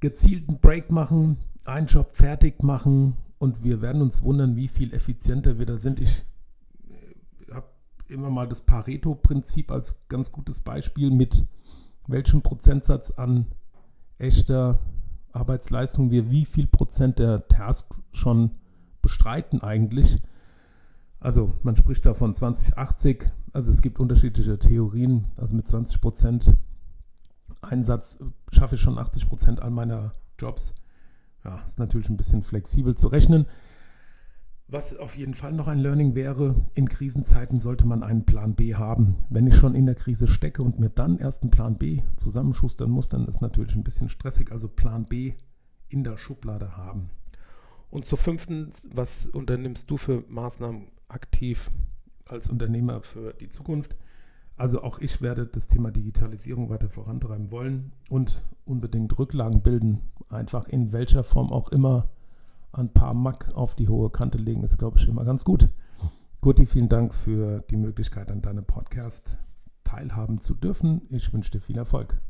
gezielten 0.00 0.58
Break 0.60 0.90
machen, 0.90 1.38
einen 1.64 1.86
Job 1.86 2.10
fertig 2.12 2.62
machen 2.62 3.16
und 3.38 3.62
wir 3.62 3.80
werden 3.80 4.02
uns 4.02 4.22
wundern, 4.22 4.56
wie 4.56 4.68
viel 4.68 4.92
effizienter 4.92 5.58
wir 5.58 5.66
da 5.66 5.78
sind. 5.78 6.00
Ich 6.00 6.24
äh, 6.88 7.52
habe 7.52 7.68
immer 8.08 8.30
mal 8.30 8.48
das 8.48 8.62
Pareto-Prinzip 8.62 9.70
als 9.70 10.06
ganz 10.08 10.32
gutes 10.32 10.60
Beispiel 10.60 11.10
mit 11.10 11.46
welchem 12.06 12.42
Prozentsatz 12.42 13.12
an 13.12 13.46
echter 14.18 14.78
Arbeitsleistung 15.32 16.10
wir 16.10 16.30
wie 16.30 16.44
viel 16.44 16.66
Prozent 16.66 17.18
der 17.18 17.48
Tasks 17.48 18.02
schon 18.12 18.50
bestreiten 19.04 19.62
eigentlich. 19.62 20.16
Also 21.20 21.54
man 21.62 21.76
spricht 21.76 22.06
da 22.06 22.14
von 22.14 22.34
2080, 22.34 23.30
also 23.52 23.70
es 23.70 23.82
gibt 23.82 24.00
unterschiedliche 24.00 24.58
Theorien, 24.58 25.26
also 25.36 25.54
mit 25.54 25.68
20 25.68 26.00
Prozent 26.00 26.52
Einsatz 27.60 28.18
schaffe 28.50 28.76
ich 28.76 28.80
schon 28.80 28.98
80 28.98 29.28
Prozent 29.28 29.60
all 29.60 29.70
meiner 29.70 30.12
Jobs. 30.38 30.74
Ja, 31.44 31.62
ist 31.66 31.78
natürlich 31.78 32.08
ein 32.08 32.16
bisschen 32.16 32.42
flexibel 32.42 32.94
zu 32.94 33.08
rechnen. 33.08 33.46
Was 34.68 34.96
auf 34.96 35.16
jeden 35.16 35.34
Fall 35.34 35.52
noch 35.52 35.68
ein 35.68 35.78
Learning 35.78 36.14
wäre, 36.14 36.56
in 36.74 36.88
Krisenzeiten 36.88 37.58
sollte 37.58 37.86
man 37.86 38.02
einen 38.02 38.24
Plan 38.24 38.54
B 38.54 38.74
haben. 38.74 39.16
Wenn 39.28 39.46
ich 39.46 39.54
schon 39.54 39.74
in 39.74 39.84
der 39.84 39.94
Krise 39.94 40.26
stecke 40.26 40.62
und 40.62 40.78
mir 40.78 40.88
dann 40.88 41.18
erst 41.18 41.42
einen 41.42 41.50
Plan 41.50 41.76
B 41.76 42.02
zusammenschustern 42.16 42.90
muss, 42.90 43.08
dann 43.08 43.26
ist 43.26 43.42
natürlich 43.42 43.74
ein 43.74 43.84
bisschen 43.84 44.08
stressig. 44.08 44.50
Also 44.50 44.68
Plan 44.68 45.04
B 45.04 45.34
in 45.88 46.02
der 46.02 46.16
Schublade 46.16 46.78
haben. 46.78 47.10
Und 47.94 48.06
zur 48.06 48.18
fünften, 48.18 48.72
was 48.92 49.26
unternimmst 49.26 49.88
du 49.88 49.96
für 49.96 50.24
Maßnahmen 50.26 50.88
aktiv 51.06 51.70
als 52.26 52.50
Unternehmer 52.50 53.02
für 53.02 53.34
die 53.34 53.48
Zukunft? 53.48 53.94
Also 54.56 54.82
auch 54.82 54.98
ich 54.98 55.22
werde 55.22 55.46
das 55.46 55.68
Thema 55.68 55.92
Digitalisierung 55.92 56.70
weiter 56.70 56.88
vorantreiben 56.88 57.52
wollen 57.52 57.92
und 58.10 58.42
unbedingt 58.64 59.16
Rücklagen 59.16 59.62
bilden. 59.62 60.00
Einfach 60.28 60.66
in 60.66 60.92
welcher 60.92 61.22
Form 61.22 61.52
auch 61.52 61.68
immer 61.68 62.08
ein 62.72 62.92
paar 62.92 63.14
Mack 63.14 63.54
auf 63.54 63.76
die 63.76 63.88
hohe 63.88 64.10
Kante 64.10 64.38
legen, 64.38 64.64
ist, 64.64 64.76
glaube 64.76 64.98
ich, 64.98 65.06
immer 65.06 65.24
ganz 65.24 65.44
gut. 65.44 65.68
Guti, 66.40 66.66
vielen 66.66 66.88
Dank 66.88 67.14
für 67.14 67.60
die 67.70 67.76
Möglichkeit, 67.76 68.32
an 68.32 68.42
deinem 68.42 68.64
Podcast 68.64 69.38
teilhaben 69.84 70.40
zu 70.40 70.56
dürfen. 70.56 71.02
Ich 71.10 71.32
wünsche 71.32 71.52
dir 71.52 71.60
viel 71.60 71.78
Erfolg. 71.78 72.20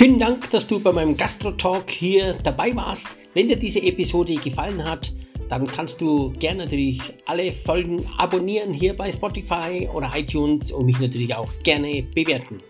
Vielen 0.00 0.18
Dank, 0.18 0.50
dass 0.50 0.66
du 0.66 0.80
bei 0.80 0.92
meinem 0.92 1.14
Gastro-Talk 1.14 1.90
hier 1.90 2.32
dabei 2.42 2.74
warst. 2.74 3.06
Wenn 3.34 3.48
dir 3.48 3.56
diese 3.56 3.82
Episode 3.82 4.36
gefallen 4.36 4.82
hat, 4.82 5.12
dann 5.50 5.66
kannst 5.66 6.00
du 6.00 6.30
gerne 6.30 6.64
natürlich 6.64 7.02
alle 7.26 7.52
Folgen 7.52 8.02
abonnieren 8.16 8.72
hier 8.72 8.96
bei 8.96 9.12
Spotify 9.12 9.90
oder 9.92 10.10
iTunes 10.14 10.72
und 10.72 10.86
mich 10.86 10.98
natürlich 10.98 11.34
auch 11.34 11.50
gerne 11.64 12.02
bewerten. 12.14 12.62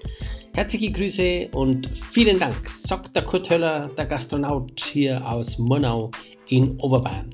Herzliche 0.55 0.91
Grüße 0.91 1.51
und 1.53 1.89
vielen 2.11 2.41
Dank, 2.41 2.69
sagt 2.69 3.15
der 3.15 3.23
Kurt 3.23 3.49
Höller, 3.49 3.93
der 3.97 4.07
Gastronaut 4.07 4.81
hier 4.81 5.25
aus 5.25 5.57
Monau 5.57 6.11
in 6.49 6.81
Oberbayern. 6.81 7.31